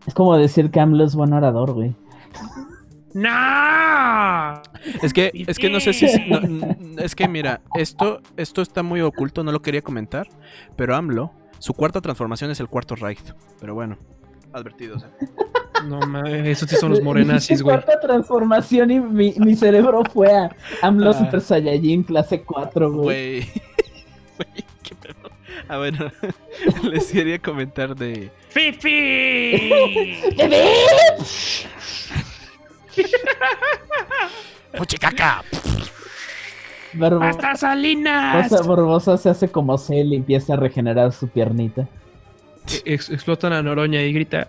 Es 0.07 0.15
como 0.15 0.37
decir 0.37 0.71
que 0.71 0.81
AMLO 0.81 1.05
es 1.05 1.15
buen 1.15 1.33
orador, 1.33 1.73
güey. 1.73 1.95
¡No! 3.13 4.63
Es 5.03 5.13
que, 5.13 5.33
es 5.35 5.59
que 5.59 5.69
no 5.71 5.81
sé 5.81 5.93
si. 5.93 6.07
es 6.99 7.15
que 7.15 7.29
mira, 7.29 7.61
esto, 7.75 8.21
esto 8.37 8.63
está 8.63 8.83
muy 8.83 9.01
oculto, 9.01 9.43
no 9.43 9.53
lo 9.53 9.63
quería 9.63 9.83
comentar. 9.83 10.29
Pero 10.77 10.95
AMLO, 10.95 11.33
su 11.59 11.75
cuarta 11.75 12.01
transformación 12.01 12.51
es 12.51 12.61
el 12.61 12.69
cuarto 12.69 12.95
Reich. 12.95 13.35
Pero 13.61 13.75
bueno, 13.75 13.99
advertidos. 14.53 15.05
¿eh? 15.05 15.27
No 15.87 15.99
mames, 16.01 16.47
esos 16.47 16.69
sí 16.69 16.77
son 16.77 16.91
los 16.91 17.03
morenazis, 17.03 17.63
güey. 17.63 17.77
cuarta 17.77 17.99
transformación 18.01 18.91
y 18.91 19.01
mi, 19.01 19.57
cerebro 19.57 20.03
fue 20.13 20.31
a 20.33 20.55
AMLO 20.83 21.11
ah. 21.11 21.15
Super 21.15 21.41
Saiyajin 21.41 22.03
clase 22.03 22.43
4, 22.43 22.93
güey. 22.93 23.05
Güey, 23.05 23.49
qué 24.82 24.95
pedo. 24.95 25.30
Ah, 25.68 25.78
bueno, 25.78 26.11
les 26.82 27.07
quería 27.07 27.38
comentar 27.38 27.97
de. 27.97 28.30
¡Fifi! 28.49 30.20
¡Puchicaca! 34.76 35.43
¡Hasta 37.20 37.55
Salinas! 37.55 38.66
Barbosa 38.66 39.16
se 39.16 39.30
hace 39.30 39.49
como 39.49 39.78
Cell 39.78 40.12
y 40.12 40.16
empieza 40.16 40.55
a 40.55 40.57
regenerar 40.57 41.12
su 41.12 41.28
piernita. 41.28 41.86
explota 42.84 43.49
la 43.49 43.62
Noroña 43.62 44.03
y 44.03 44.12
grita: 44.12 44.49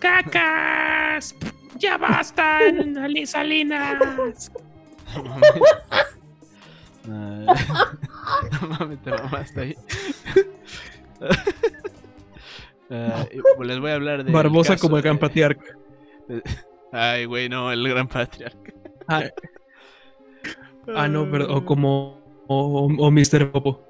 ¡Cacas! 0.00 1.36
¡Ya 1.76 1.96
bastan! 1.96 2.96
¡Salinas! 3.26 4.50
no 7.06 8.68
mames, 8.68 9.02
te 9.02 9.10
mamaste 9.10 9.60
ahí. 9.60 9.76
uh, 12.90 13.62
les 13.62 13.80
voy 13.80 13.90
a 13.90 13.94
hablar 13.94 14.24
de. 14.24 14.32
Barbosa 14.32 14.76
como 14.76 14.96
el 14.96 15.02
gran 15.02 15.18
patriarca. 15.18 15.76
Ay, 16.92 17.24
güey, 17.24 17.48
no, 17.48 17.72
el 17.72 17.88
gran 17.88 18.08
patriarca. 18.08 18.72
Ah, 19.08 19.24
ah 20.94 21.08
no, 21.08 21.30
pero 21.30 21.54
o 21.54 21.64
como. 21.64 22.20
O, 22.52 22.88
o 22.98 23.10
Mr. 23.12 23.52
Popo. 23.52 23.86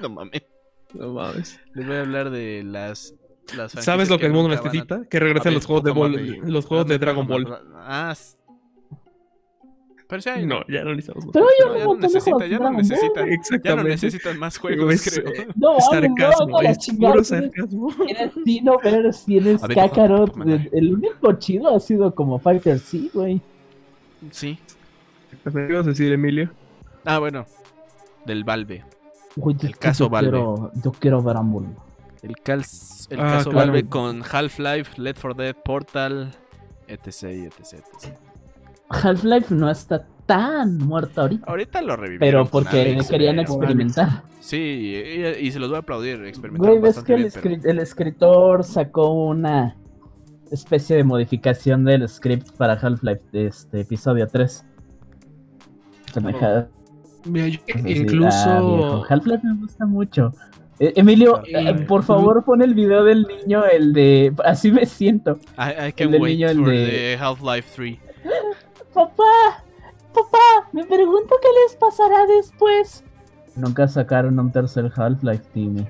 no 0.00 0.08
mames. 0.10 0.42
No 0.92 1.14
mames. 1.14 1.58
Les 1.72 1.86
voy 1.86 1.96
a 1.96 2.00
hablar 2.00 2.30
de 2.30 2.62
las. 2.62 3.14
Las 3.56 3.72
¿Sabes 3.72 4.08
lo 4.08 4.18
que, 4.18 4.26
el 4.26 4.32
mundo 4.32 4.48
necesita? 4.48 5.04
Que 5.08 5.20
regresen 5.20 5.54
los 5.54 5.66
juegos 5.66 5.84
de 5.84 6.40
los 6.46 6.66
juegos 6.66 6.86
de 6.86 6.98
Dragon 6.98 7.26
Ball. 7.26 7.46
Ah, 7.74 8.14
pero 10.08 10.20
ya 10.20 10.36
no, 10.36 10.66
ya 10.68 10.84
no 10.84 10.94
necesitamos 10.94 11.30
Pero 11.32 11.46
ya, 11.58 11.78
ya 11.78 11.84
no 11.84 11.94
necesita, 11.96 12.46
ya 12.46 12.58
no 12.58 12.70
necesita. 12.70 13.26
Ya 13.64 13.76
no 13.76 13.82
necesitan 13.84 14.38
más 14.38 14.58
juegos, 14.58 15.02
creo. 15.02 15.46
No, 15.56 15.80
sarcasmo, 15.90 16.46
no, 16.46 16.60
es 16.60 16.78
puro 16.98 17.24
sarcasmo. 17.24 17.88
Tienes 19.26 19.60
Kakarot. 19.62 20.34
El 20.72 20.94
único 20.94 21.32
chido 21.34 21.74
ha 21.74 21.80
sido 21.80 22.14
como 22.14 22.38
Fighter 22.38 22.78
C, 22.78 23.10
güey. 23.12 23.40
Sí. 24.30 24.58
¿Qué 25.42 25.66
ibas 25.70 25.86
a 25.86 25.90
decir, 25.90 26.12
Emilio? 26.12 26.50
Ah, 27.04 27.18
bueno. 27.18 27.46
Del 28.26 28.44
Valve. 28.44 28.84
el 29.62 29.78
caso 29.78 30.08
Valve. 30.08 30.30
Quiero, 30.30 30.72
yo 30.82 30.92
quiero 30.92 31.22
ver 31.22 31.36
Ambul. 31.36 31.66
El, 32.24 32.30
el 33.10 33.20
ah, 33.20 33.32
caso 33.32 33.52
Valve 33.52 33.84
con 33.84 34.22
Half-Life, 34.22 35.00
Left 35.00 35.20
4 35.20 35.34
Dead, 35.34 35.54
Portal, 35.62 36.30
etc, 36.88 37.06
etc, 37.24 37.58
etc. 37.58 38.16
Half-Life 38.88 39.54
no 39.54 39.70
está 39.70 40.06
tan 40.24 40.78
muerto 40.78 41.20
ahorita. 41.20 41.44
Ahorita 41.46 41.82
lo 41.82 41.96
revivieron. 41.96 42.20
Pero 42.20 42.46
porque 42.46 42.98
querían 43.10 43.40
experimentar. 43.40 44.22
Sí, 44.40 44.56
y, 45.38 45.50
se 45.52 45.58
los 45.58 45.68
voy 45.68 45.76
a 45.76 45.80
aplaudir. 45.80 46.32
Güey, 46.56 46.78
ves 46.78 47.02
que 47.02 47.14
el, 47.14 47.78
escritor 47.78 48.64
sacó 48.64 49.12
una 49.12 49.76
especie 50.50 50.96
de 50.96 51.04
modificación 51.04 51.84
del 51.84 52.08
script 52.08 52.52
para 52.56 52.72
Half-Life 52.72 53.22
de 53.32 53.48
este 53.48 53.80
episodio 53.80 54.26
3. 54.28 54.64
incluso. 57.84 58.48
Ah, 58.48 59.06
Half-Life 59.10 59.46
me 59.46 59.60
gusta 59.60 59.84
mucho. 59.84 60.32
Eh, 60.78 60.92
Emilio, 60.96 61.42
eh, 61.46 61.74
por 61.86 62.02
favor 62.02 62.44
pon 62.44 62.60
el 62.62 62.74
video 62.74 63.04
del 63.04 63.22
niño, 63.22 63.64
el 63.64 63.92
de... 63.92 64.34
Así 64.44 64.72
me 64.72 64.86
siento. 64.86 65.38
I, 65.56 65.92
can 65.92 66.12
el 66.14 66.20
wait 66.20 66.36
niño, 66.36 66.48
el 66.48 66.64
de... 66.64 67.18
Half-Life 67.20 67.68
3. 67.76 67.98
Papá, 68.94 69.64
papá, 70.12 70.68
me 70.72 70.84
pregunto 70.84 71.34
qué 71.42 71.48
les 71.64 71.76
pasará 71.76 72.26
después. 72.26 73.02
Nunca 73.56 73.88
sacaron 73.88 74.38
un 74.38 74.52
tercer 74.52 74.90
Half-Life, 74.94 75.44
Timmy. 75.52 75.84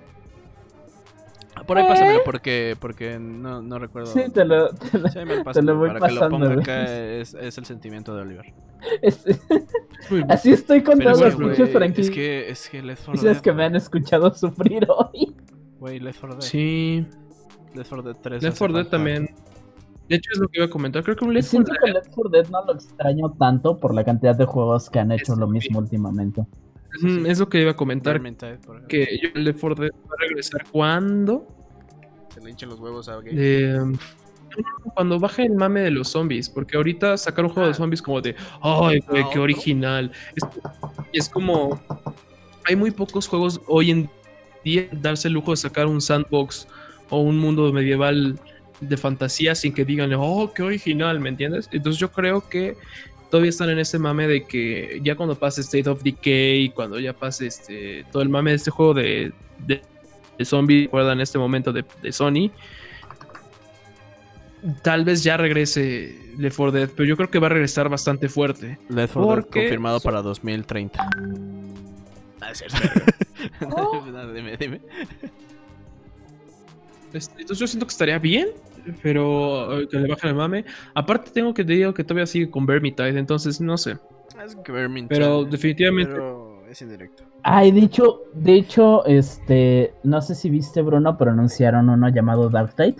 Por 1.66 1.78
ahí 1.78 1.86
pásamelo 1.86 2.20
porque, 2.24 2.76
porque 2.78 3.18
no, 3.18 3.62
no 3.62 3.78
recuerdo. 3.78 4.12
Sí, 4.12 4.22
te 4.32 4.44
lo, 4.44 4.68
te 4.70 4.98
lo, 4.98 5.10
te 5.10 5.62
lo 5.62 5.76
voy 5.76 5.88
para 5.88 6.00
pasando. 6.00 6.38
Que 6.38 6.44
lo 6.44 6.48
ponga 6.48 6.60
acá 6.60 6.84
es, 6.84 7.34
es 7.34 7.58
el 7.58 7.64
sentimiento 7.64 8.14
de 8.14 8.22
Oliver. 8.22 8.46
Así 10.28 10.52
estoy 10.52 10.82
con 10.82 10.98
todos 10.98 11.20
los 11.20 11.36
pinches 11.36 11.70
franquicias. 11.70 12.08
Es 12.08 12.14
que, 12.14 12.50
es 12.50 12.68
que 12.68 12.82
Left 12.82 13.04
4 13.06 13.22
Dead. 13.22 13.40
que 13.40 13.52
me 13.52 13.64
han 13.64 13.76
escuchado 13.76 14.34
sufrir 14.34 14.86
hoy. 14.88 15.34
Güey, 15.78 16.00
Left 16.00 16.20
4 16.20 16.38
Dead. 16.38 16.48
Sí. 16.48 17.06
Left 17.74 17.88
4 17.88 18.02
Dead 18.02 18.16
3. 18.22 18.42
Left 18.42 18.58
4 18.58 18.76
Dead 18.76 18.86
también. 18.86 19.28
De 20.08 20.16
hecho, 20.16 20.30
es 20.34 20.38
lo 20.38 20.48
que 20.48 20.58
iba 20.58 20.66
a 20.66 20.70
comentar. 20.70 21.02
Creo 21.02 21.16
que 21.16 21.24
un 21.24 21.34
Left 21.34 21.50
4 21.50 21.64
Dead. 21.72 21.80
que 21.82 21.92
Left 21.92 22.14
4 22.14 22.30
Dead 22.30 22.48
no 22.50 22.64
lo 22.64 22.74
extraño 22.74 23.30
tanto 23.38 23.78
por 23.78 23.94
la 23.94 24.04
cantidad 24.04 24.36
de 24.36 24.44
juegos 24.44 24.90
que 24.90 24.98
han 24.98 25.12
hecho 25.12 25.34
lo 25.36 25.46
mismo 25.46 25.78
últimamente. 25.78 26.44
Es 27.26 27.40
lo 27.40 27.48
que 27.48 27.60
iba 27.60 27.72
a 27.72 27.76
comentar. 27.76 28.20
que 28.88 29.18
yo 29.20 29.30
el 29.34 29.44
Left 29.44 29.60
4 29.60 29.82
Dead 29.82 29.92
va 29.92 30.14
a 30.14 30.20
regresar 30.28 30.64
cuando. 30.70 31.46
Se 32.34 32.40
le 32.40 32.50
hinchen 32.50 32.68
los 32.68 32.80
huevos 32.80 33.08
a 33.08 33.20
eh, 33.24 33.78
cuando 34.94 35.18
baje 35.18 35.44
el 35.44 35.54
mame 35.54 35.80
de 35.80 35.90
los 35.90 36.08
zombies, 36.08 36.48
porque 36.48 36.76
ahorita 36.76 37.16
sacar 37.16 37.44
un 37.44 37.50
juego 37.50 37.68
de 37.68 37.74
ah. 37.74 37.76
zombies 37.76 38.02
como 38.02 38.20
de, 38.20 38.34
ay, 38.60 39.00
güey, 39.08 39.24
qué 39.32 39.38
original. 39.38 40.10
Es, 40.34 40.44
es, 41.12 41.28
como, 41.28 41.80
hay 42.64 42.76
muy 42.76 42.90
pocos 42.90 43.26
juegos 43.26 43.60
hoy 43.66 43.90
en 43.90 44.10
día 44.64 44.88
darse 44.92 45.28
el 45.28 45.34
lujo 45.34 45.52
de 45.52 45.56
sacar 45.56 45.86
un 45.86 46.00
sandbox 46.00 46.66
o 47.10 47.20
un 47.20 47.38
mundo 47.38 47.72
medieval 47.72 48.38
de 48.80 48.96
fantasía 48.96 49.54
sin 49.54 49.72
que 49.72 49.84
digan, 49.84 50.12
oh, 50.14 50.52
qué 50.54 50.62
original, 50.62 51.20
¿me 51.20 51.28
entiendes? 51.28 51.68
Entonces 51.72 52.00
yo 52.00 52.10
creo 52.10 52.48
que 52.48 52.76
todavía 53.30 53.50
están 53.50 53.70
en 53.70 53.78
ese 53.78 53.98
mame 53.98 54.26
de 54.26 54.44
que 54.44 55.00
ya 55.02 55.16
cuando 55.16 55.34
pase 55.34 55.60
State 55.62 55.88
of 55.88 56.02
Decay, 56.02 56.70
cuando 56.70 56.98
ya 57.00 57.12
pase 57.12 57.46
este, 57.46 58.04
todo 58.12 58.22
el 58.22 58.28
mame 58.28 58.50
de 58.50 58.56
este 58.56 58.70
juego 58.70 58.94
de, 58.94 59.32
de, 59.66 59.82
de 60.38 60.44
zombies, 60.44 60.84
recuerdan 60.84 61.20
este 61.20 61.38
momento 61.38 61.72
de, 61.72 61.84
de 62.02 62.12
Sony, 62.12 62.50
tal 64.82 65.04
vez 65.04 65.22
ya 65.22 65.36
regrese 65.36 66.18
Left 66.38 66.56
4 66.56 66.72
Dead, 66.72 66.90
pero 66.94 67.08
yo 67.08 67.16
creo 67.16 67.30
que 67.30 67.38
va 67.38 67.46
a 67.46 67.50
regresar 67.50 67.88
bastante 67.88 68.28
fuerte. 68.28 68.78
Left 68.88 69.14
4 69.14 69.34
Dead 69.34 69.44
confirmado 69.44 70.00
para 70.00 70.22
2030. 70.22 71.08
Ah, 72.40 72.52
dime, 74.34 74.56
dime. 74.56 74.80
Este, 77.12 77.42
entonces 77.42 77.58
yo 77.58 77.66
siento 77.66 77.86
que 77.86 77.92
estaría 77.92 78.18
bien, 78.18 78.48
pero 79.02 79.80
eh, 79.80 79.88
que 79.88 79.98
le 79.98 80.08
bajen 80.08 80.30
el 80.30 80.36
mame. 80.36 80.64
Aparte 80.94 81.30
tengo 81.30 81.54
que 81.54 81.64
te 81.64 81.74
digo 81.74 81.94
que 81.94 82.02
todavía 82.02 82.26
sigue 82.26 82.50
con 82.50 82.66
Vermintide, 82.66 83.18
entonces 83.18 83.60
no 83.60 83.78
sé. 83.78 83.98
Es 84.44 84.56
Vermintide. 84.66 85.16
Pero 85.16 85.44
definitivamente. 85.44 86.12
Pero 86.12 86.43
es 86.74 86.82
indirecto. 86.82 87.24
Ay, 87.42 87.72
de 87.72 87.80
hecho, 87.80 88.22
de 88.34 88.54
hecho, 88.54 89.04
este, 89.06 89.94
no 90.02 90.20
sé 90.20 90.34
si 90.34 90.50
viste 90.50 90.82
Bruno, 90.82 91.16
pero 91.16 91.30
anunciaron 91.30 91.88
uno 91.88 92.08
llamado 92.08 92.50
Dark 92.50 92.74
Tide 92.74 92.96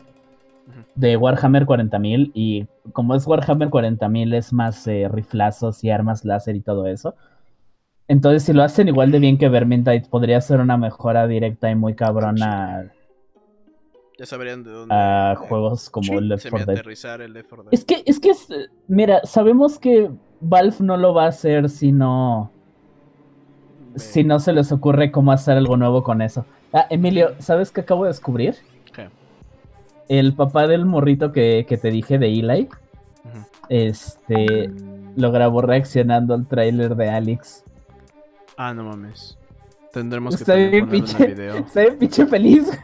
de 0.95 1.17
Warhammer 1.17 1.67
40.000 1.67 2.31
y 2.35 2.67
como 2.93 3.15
es 3.15 3.27
Warhammer 3.27 3.69
40.000 3.69 4.35
es 4.35 4.53
más 4.53 4.87
eh, 4.87 5.09
riflazos 5.11 5.83
y 5.83 5.91
armas 5.91 6.25
láser 6.25 6.57
y 6.57 6.61
todo 6.61 6.87
eso. 6.87 7.15
Entonces 8.07 8.45
si 8.45 8.53
lo 8.53 8.63
hacen 8.63 8.89
igual 8.89 9.11
de 9.11 9.19
bien 9.19 9.39
que 9.39 9.49
Vermintide 9.49 10.07
podría 10.09 10.41
ser 10.41 10.61
una 10.61 10.77
mejora 10.77 11.27
directa 11.27 11.71
y 11.71 11.75
muy 11.75 11.95
cabrona. 11.95 12.93
Ya 14.19 14.27
sabrían 14.27 14.63
de 14.63 14.71
dónde. 14.71 14.95
A 14.95 15.35
juegos 15.37 15.91
como 15.91 16.21
Left 16.21 16.49
4 16.49 16.67
Dead. 16.67 16.85
Es 17.73 17.85
que, 17.85 18.05
es 18.07 18.21
que, 18.21 18.31
mira, 18.87 19.21
sabemos 19.25 19.79
que 19.79 20.11
Valve 20.41 20.77
no 20.81 20.97
lo 20.97 21.15
va 21.15 21.25
a 21.25 21.29
hacer 21.29 21.69
si 21.69 21.91
no, 21.91 22.53
si 23.97 24.25
no 24.25 24.41
se 24.41 24.53
les 24.53 24.73
ocurre 24.73 25.11
cómo 25.11 25.33
hacer 25.33 25.57
algo 25.57 25.77
nuevo 25.77 26.03
con 26.03 26.23
eso. 26.23 26.45
Ah, 26.73 26.87
Emilio, 26.91 27.35
¿sabes 27.39 27.71
qué 27.71 27.83
acabo 27.83 28.05
de 28.05 28.09
descubrir? 28.09 28.57
el 30.09 30.35
papá 30.35 30.67
del 30.67 30.85
morrito 30.85 31.33
que, 31.33 31.67
te 31.81 31.91
dije 31.91 32.19
de 32.19 32.27
Eli, 32.27 32.69
este, 33.69 34.71
lo 35.17 35.33
grabó 35.33 35.63
reaccionando 35.63 36.35
al 36.35 36.47
tráiler 36.47 36.95
de 36.97 37.09
Alex. 37.09 37.65
Ah, 38.57 38.75
no 38.75 38.85
mames. 38.85 39.39
Tendremos 39.93 40.37
que. 40.37 40.43
Está 40.43 40.55
bien 40.57 40.89
pinche 41.99 42.27
feliz, 42.27 42.67
güey. 42.67 42.79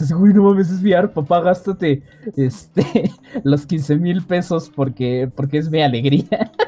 Estás, 0.00 0.16
güey, 0.16 0.32
no 0.32 0.44
mames, 0.44 0.70
es 0.70 0.82
VR, 0.82 1.08
papá, 1.08 1.40
gástate 1.40 2.02
este, 2.34 3.10
los 3.44 3.66
15 3.66 3.96
mil 3.96 4.22
pesos 4.22 4.70
porque, 4.74 5.30
porque 5.34 5.58
es 5.58 5.70
mi 5.70 5.82
alegría. 5.82 6.50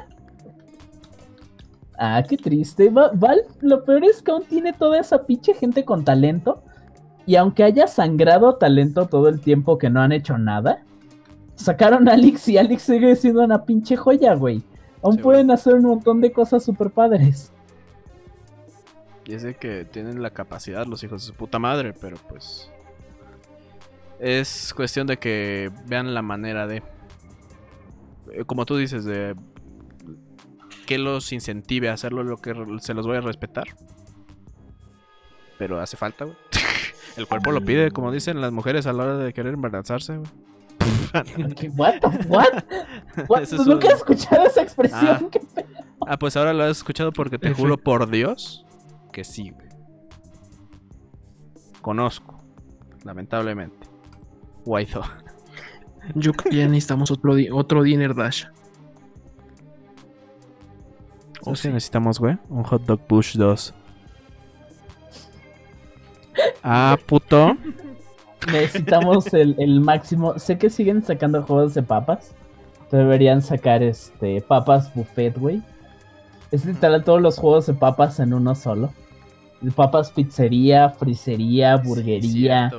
Ah, 2.04 2.20
qué 2.28 2.36
triste. 2.36 2.88
Val, 2.90 3.42
lo 3.60 3.84
peor 3.84 4.04
es 4.04 4.22
que 4.22 4.32
aún 4.32 4.42
tiene 4.42 4.72
toda 4.72 4.98
esa 4.98 5.24
pinche 5.24 5.54
gente 5.54 5.84
con 5.84 6.04
talento. 6.04 6.60
Y 7.26 7.36
aunque 7.36 7.62
haya 7.62 7.86
sangrado 7.86 8.56
talento 8.56 9.06
todo 9.06 9.28
el 9.28 9.40
tiempo 9.40 9.78
que 9.78 9.88
no 9.88 10.00
han 10.00 10.10
hecho 10.10 10.36
nada, 10.36 10.82
sacaron 11.54 12.08
a 12.08 12.14
Alex 12.14 12.48
y 12.48 12.58
Alex 12.58 12.82
sigue 12.82 13.14
siendo 13.14 13.44
una 13.44 13.64
pinche 13.64 13.94
joya, 13.94 14.34
güey. 14.34 14.64
Aún 15.00 15.18
pueden 15.18 15.52
hacer 15.52 15.74
un 15.74 15.84
montón 15.84 16.20
de 16.20 16.32
cosas 16.32 16.64
super 16.64 16.90
padres. 16.90 17.52
Y 19.24 19.34
es 19.34 19.44
de 19.44 19.54
que 19.54 19.84
tienen 19.84 20.22
la 20.22 20.30
capacidad 20.30 20.86
los 20.86 21.04
hijos 21.04 21.22
de 21.22 21.28
su 21.28 21.34
puta 21.34 21.60
madre, 21.60 21.92
pero 21.92 22.16
pues. 22.28 22.71
Es 24.22 24.72
cuestión 24.72 25.08
de 25.08 25.18
que 25.18 25.72
vean 25.86 26.14
la 26.14 26.22
manera 26.22 26.68
de. 26.68 26.76
Eh, 28.30 28.44
como 28.46 28.64
tú 28.64 28.76
dices, 28.76 29.04
de 29.04 29.34
que 30.86 30.96
los 30.96 31.32
incentive 31.32 31.88
a 31.88 31.94
hacerlo 31.94 32.22
lo 32.22 32.36
que 32.36 32.54
se 32.78 32.94
los 32.94 33.04
voy 33.04 33.16
a 33.16 33.20
respetar. 33.20 33.66
Pero 35.58 35.80
hace 35.80 35.96
falta, 35.96 36.24
güey. 36.24 36.36
El 37.16 37.26
cuerpo 37.26 37.50
lo 37.50 37.64
pide, 37.64 37.90
como 37.90 38.12
dicen 38.12 38.40
las 38.40 38.52
mujeres 38.52 38.86
a 38.86 38.92
la 38.92 39.02
hora 39.02 39.16
de 39.16 39.32
querer 39.32 39.54
embarazarse, 39.54 40.18
güey. 40.18 40.30
What? 41.76 41.96
What? 42.28 42.64
What? 43.28 43.48
nunca 43.66 43.88
he 43.88 43.92
escuchado 43.92 44.46
esa 44.46 44.62
expresión. 44.62 45.30
Ah. 45.34 45.64
ah. 46.06 46.16
pues 46.16 46.36
ahora 46.36 46.52
lo 46.52 46.62
has 46.62 46.76
escuchado 46.78 47.10
porque 47.10 47.38
te 47.38 47.52
juro 47.52 47.76
por 47.76 48.08
Dios 48.08 48.64
que 49.12 49.24
sí, 49.24 49.50
güey. 49.50 49.68
Conozco, 51.80 52.40
lamentablemente. 53.04 53.91
Waizo. 54.64 55.02
Yo 56.14 56.32
creo 56.32 56.50
que 56.50 56.56
ya 56.56 56.68
necesitamos 56.68 57.10
otro, 57.10 57.34
otro 57.52 57.82
Dinner 57.82 58.14
Dash. 58.14 58.44
¿O 61.44 61.56
si 61.56 61.68
necesitamos, 61.68 62.18
güey? 62.18 62.36
Un 62.48 62.62
hot 62.64 62.82
dog 62.84 63.00
push 63.00 63.36
2. 63.36 63.74
Ah, 66.62 66.96
puto. 67.06 67.56
Necesitamos 68.46 69.32
el, 69.34 69.80
máximo. 69.80 70.38
Sé 70.38 70.58
que 70.58 70.70
siguen 70.70 71.02
sacando 71.02 71.42
juegos 71.42 71.74
de 71.74 71.82
papas. 71.82 72.34
Deberían 72.90 73.42
sacar 73.42 73.82
este 73.82 74.40
papas 74.42 74.94
buffet, 74.94 75.36
güey. 75.38 75.62
Es 76.50 76.64
literal 76.64 77.02
todos 77.02 77.20
los 77.22 77.38
juegos 77.38 77.66
de 77.66 77.74
papas 77.74 78.20
en 78.20 78.34
uno 78.34 78.54
solo. 78.54 78.92
Papas 79.74 80.10
pizzería, 80.10 80.90
frisería, 80.90 81.76
burguería, 81.76 82.70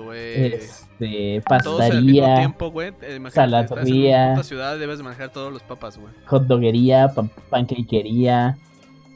este, 0.99 1.41
pastaría, 1.47 2.35
tiempo, 2.35 2.71
güey. 2.71 2.93
saladería. 3.29 4.33
En 4.33 4.43
ciudad 4.43 4.77
debes 4.77 5.01
manejar 5.01 5.31
todos 5.31 5.51
los 5.51 5.63
papas, 5.63 5.97
güey. 5.97 6.13
Hot 6.25 6.43
doguería, 6.43 7.11
panquequería, 7.49 8.57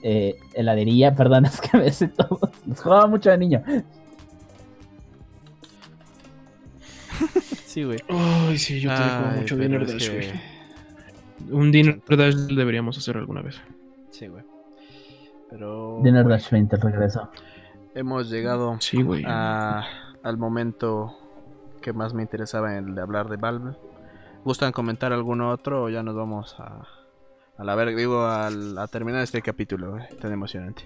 eh, 0.04 0.38
heladería, 0.54 1.16
perdón, 1.16 1.46
es 1.46 1.62
que 1.62 1.78
a 1.78 1.80
veces 1.80 2.14
todo. 2.14 2.40
Jugaba 2.82 3.08
mucho 3.08 3.30
de 3.30 3.38
niño. 3.38 3.64
sí, 7.66 7.84
güey. 7.84 8.00
Ay, 8.10 8.58
sí, 8.58 8.80
yo 8.80 8.94
tengo 8.94 9.38
mucho 9.38 9.56
Dinner 9.56 9.86
Dash, 9.86 10.12
güey. 10.12 10.32
Un 11.52 11.72
Dinner 11.72 12.02
Dash 12.08 12.36
deberíamos 12.36 12.98
hacer 12.98 13.18
alguna 13.18 13.42
vez. 13.42 13.62
Sí, 14.10 14.28
güey. 14.28 14.44
Pero. 15.50 16.02
Dinner 16.04 16.28
Dash 16.28 16.50
20 16.50 16.76
regreso 16.78 17.30
hemos 17.98 18.30
llegado 18.30 18.78
al 20.24 20.38
momento 20.38 21.18
que 21.88 21.94
más 21.94 22.14
me 22.14 22.22
interesaba 22.22 22.76
en 22.76 22.90
el 22.90 22.96
de 22.96 23.02
hablar 23.02 23.30
de 23.30 23.38
Valve. 23.38 23.72
¿Gustan 24.44 24.74
comentar 24.74 25.14
algún 25.14 25.40
otro 25.40 25.84
o 25.84 25.90
ya 25.90 26.04
nos 26.04 26.16
vamos 26.18 26.54
a, 26.60 26.86
a 27.58 27.64
la 27.64 27.76
ver, 27.76 27.96
digo, 27.96 28.24
a, 28.26 28.48
a 28.48 28.88
terminar 28.90 29.22
este 29.22 29.42
capítulo 29.42 29.98
tan 30.20 30.34
emocionante? 30.34 30.84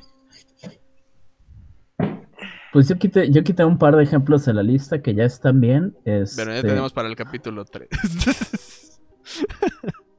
Pues 2.72 2.88
yo 2.88 3.00
quité, 3.00 3.32
yo 3.32 3.44
quité 3.44 3.66
un 3.66 3.80
par 3.80 3.96
de 3.96 4.04
ejemplos 4.04 4.46
de 4.46 4.54
la 4.54 4.62
lista 4.62 5.02
que 5.02 5.16
ya 5.16 5.24
están 5.24 5.60
bien. 5.60 5.98
Este... 6.06 6.40
Pero 6.40 6.54
ya 6.54 6.62
tenemos 6.62 6.94
para 6.94 7.08
el 7.08 7.16
capítulo 7.16 7.66
3. 7.66 7.90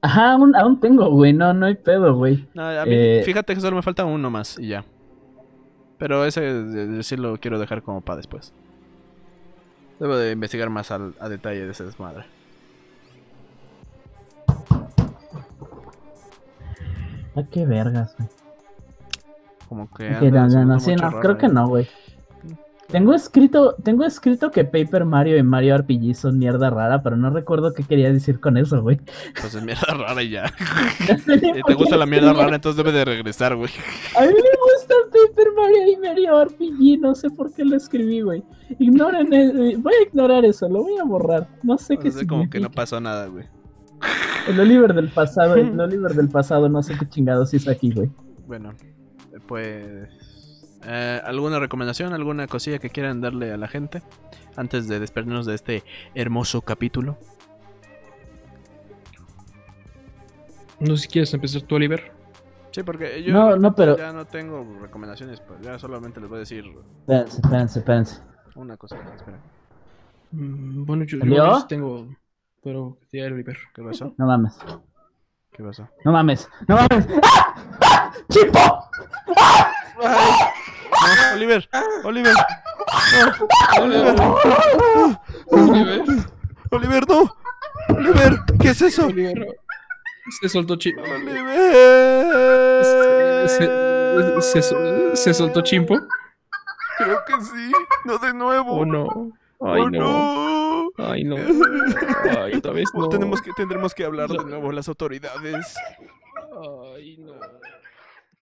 Ajá, 0.02 0.32
aún, 0.32 0.56
aún 0.56 0.80
tengo, 0.80 1.10
güey. 1.10 1.32
No, 1.32 1.54
no 1.54 1.66
hay 1.66 1.76
pedo, 1.76 2.16
güey. 2.16 2.48
No, 2.54 2.64
a 2.64 2.84
mí, 2.84 2.92
eh, 2.92 3.22
Fíjate 3.24 3.54
que 3.54 3.60
solo 3.60 3.76
me 3.76 3.82
falta 3.82 4.04
uno 4.04 4.30
más 4.30 4.58
y 4.58 4.66
ya. 4.66 4.84
Pero 5.96 6.24
ese 6.24 7.04
sí 7.04 7.16
lo 7.16 7.38
quiero 7.38 7.60
dejar 7.60 7.84
como 7.84 8.00
para 8.00 8.16
después. 8.16 8.52
Debo 9.98 10.16
de 10.16 10.32
investigar 10.32 10.70
más 10.70 10.90
al, 10.90 11.14
a 11.20 11.28
detalle 11.28 11.64
de 11.64 11.70
ese 11.70 11.84
desmadre. 11.84 12.24
¿A 17.34 17.42
qué 17.50 17.64
vergas, 17.64 18.14
güey? 18.18 18.28
Como 19.68 19.90
que. 19.90 20.10
no, 20.10 20.48
no, 20.48 20.64
no, 20.64 20.80
sí, 20.80 20.94
no, 20.94 21.20
creo 21.20 21.38
que 21.38 21.48
no, 21.48 21.66
güey. 21.66 21.88
Tengo 22.92 23.14
escrito, 23.14 23.74
tengo 23.82 24.04
escrito 24.04 24.50
que 24.50 24.66
Paper 24.66 25.06
Mario 25.06 25.38
y 25.38 25.42
Mario 25.42 25.78
RPG 25.78 26.14
son 26.14 26.38
mierda 26.38 26.68
rara, 26.68 27.02
pero 27.02 27.16
no 27.16 27.30
recuerdo 27.30 27.72
qué 27.72 27.84
quería 27.84 28.12
decir 28.12 28.38
con 28.38 28.58
eso, 28.58 28.82
güey. 28.82 29.00
Pues 29.40 29.54
es 29.54 29.62
mierda 29.64 29.94
rara 29.94 30.22
y 30.22 30.28
ya. 30.28 30.52
¿Te 31.66 31.74
gusta 31.74 31.96
la 31.96 32.04
mierda 32.04 32.34
rara? 32.34 32.54
Entonces 32.54 32.76
debe 32.76 32.92
de 32.92 33.06
regresar, 33.06 33.56
güey. 33.56 33.70
A 34.14 34.20
mí 34.20 34.26
me 34.26 34.34
gusta 34.34 34.94
Paper 35.10 35.52
Mario 35.56 35.90
y 35.90 35.96
Mario 35.96 36.44
RPG, 36.44 37.00
no 37.00 37.14
sé 37.14 37.30
por 37.30 37.50
qué 37.54 37.64
lo 37.64 37.76
escribí, 37.76 38.20
güey. 38.20 38.42
Ignoren, 38.78 39.32
eso. 39.32 39.80
voy 39.80 39.94
a 39.94 40.02
ignorar 40.06 40.44
eso, 40.44 40.68
lo 40.68 40.82
voy 40.82 40.98
a 40.98 41.04
borrar. 41.04 41.48
No 41.62 41.78
sé 41.78 41.96
qué 41.96 42.10
significa. 42.10 42.28
como 42.28 42.50
que 42.50 42.60
no 42.60 42.70
pasó 42.70 43.00
nada, 43.00 43.26
güey. 43.28 43.46
El 44.46 44.60
Oliver 44.60 44.92
del 44.92 45.08
pasado, 45.08 45.54
el 45.54 45.68
Oliver 45.80 46.12
del 46.12 46.28
pasado, 46.28 46.68
no 46.68 46.82
sé 46.82 46.94
qué 46.98 47.08
chingados 47.08 47.54
hizo 47.54 47.70
aquí, 47.70 47.90
güey. 47.90 48.10
Bueno, 48.46 48.74
pues 49.46 50.10
eh, 50.84 51.20
¿Alguna 51.24 51.58
recomendación, 51.58 52.12
alguna 52.12 52.46
cosilla 52.46 52.78
que 52.78 52.90
quieran 52.90 53.20
darle 53.20 53.52
a 53.52 53.56
la 53.56 53.68
gente 53.68 54.02
antes 54.56 54.88
de 54.88 55.00
despedirnos 55.00 55.46
de 55.46 55.54
este 55.54 55.84
hermoso 56.14 56.62
capítulo? 56.62 57.18
No 60.80 60.96
sé 60.96 61.02
si 61.02 61.08
quieres 61.08 61.32
empezar 61.32 61.62
tú, 61.62 61.76
Oliver. 61.76 62.12
Sí, 62.72 62.82
porque 62.82 63.22
yo 63.22 63.32
no, 63.32 63.56
no, 63.56 63.74
pero... 63.74 63.96
ya 63.96 64.12
no 64.12 64.24
tengo 64.26 64.66
recomendaciones, 64.80 65.40
pues 65.40 65.60
ya 65.60 65.78
solamente 65.78 66.20
les 66.20 66.28
voy 66.28 66.38
a 66.38 66.40
decir. 66.40 66.64
Espérense, 67.00 67.40
espérense, 67.40 67.78
espérense. 67.78 68.20
Una 68.56 68.76
cosa, 68.76 68.96
espera. 69.14 69.38
Mm, 70.32 70.84
bueno, 70.84 71.04
yo, 71.04 71.18
yo 71.18 71.66
tengo. 71.66 72.08
Pero, 72.62 72.98
ya, 73.12 73.26
Oliver. 73.26 73.58
¿Qué 73.74 73.82
pasó? 73.82 74.14
No 74.16 74.26
mames. 74.26 74.58
¿Qué 75.52 75.62
pasó? 75.62 75.88
No 76.04 76.12
mames, 76.12 76.48
no 76.66 76.76
mames. 76.76 77.06
¡Ah! 77.22 77.54
¡Ah! 77.82 78.12
¡Chipo! 78.30 78.88
¡Ah! 79.36 79.72
Oliver, 81.34 81.68
Oliver. 82.04 82.34
Oliver. 83.80 84.04
Oliver. 85.50 86.04
Oliver, 86.70 87.08
no. 87.08 87.36
Oliver, 87.88 88.38
¿qué 88.60 88.70
es 88.70 88.82
eso? 88.82 89.06
Oliver. 89.06 89.56
Se 90.40 90.48
soltó 90.48 90.76
Chimpo. 90.76 91.02
Oliver. 91.02 91.44
Se, 94.40 94.62
se, 95.14 95.34
soltó 95.34 95.62
Chimpo. 95.62 95.98
Creo 96.98 97.24
que 97.26 97.34
sí. 97.44 97.72
No 98.04 98.18
de 98.18 98.32
nuevo. 98.32 98.72
Oh 98.72 98.84
no. 98.84 99.32
Ay, 99.60 99.82
oh, 99.82 99.90
no. 99.90 100.90
Ay, 100.98 101.24
no. 101.24 101.36
Ay, 101.36 102.54
otra 102.54 102.72
vez 102.72 102.88
no. 102.94 103.08
Tenemos 103.08 103.40
que, 103.40 103.52
tendremos 103.52 103.94
que 103.94 104.04
hablar 104.04 104.28
de 104.28 104.44
nuevo 104.44 104.72
las 104.72 104.88
autoridades. 104.88 105.74
Ay, 106.94 107.16
no. 107.18 107.34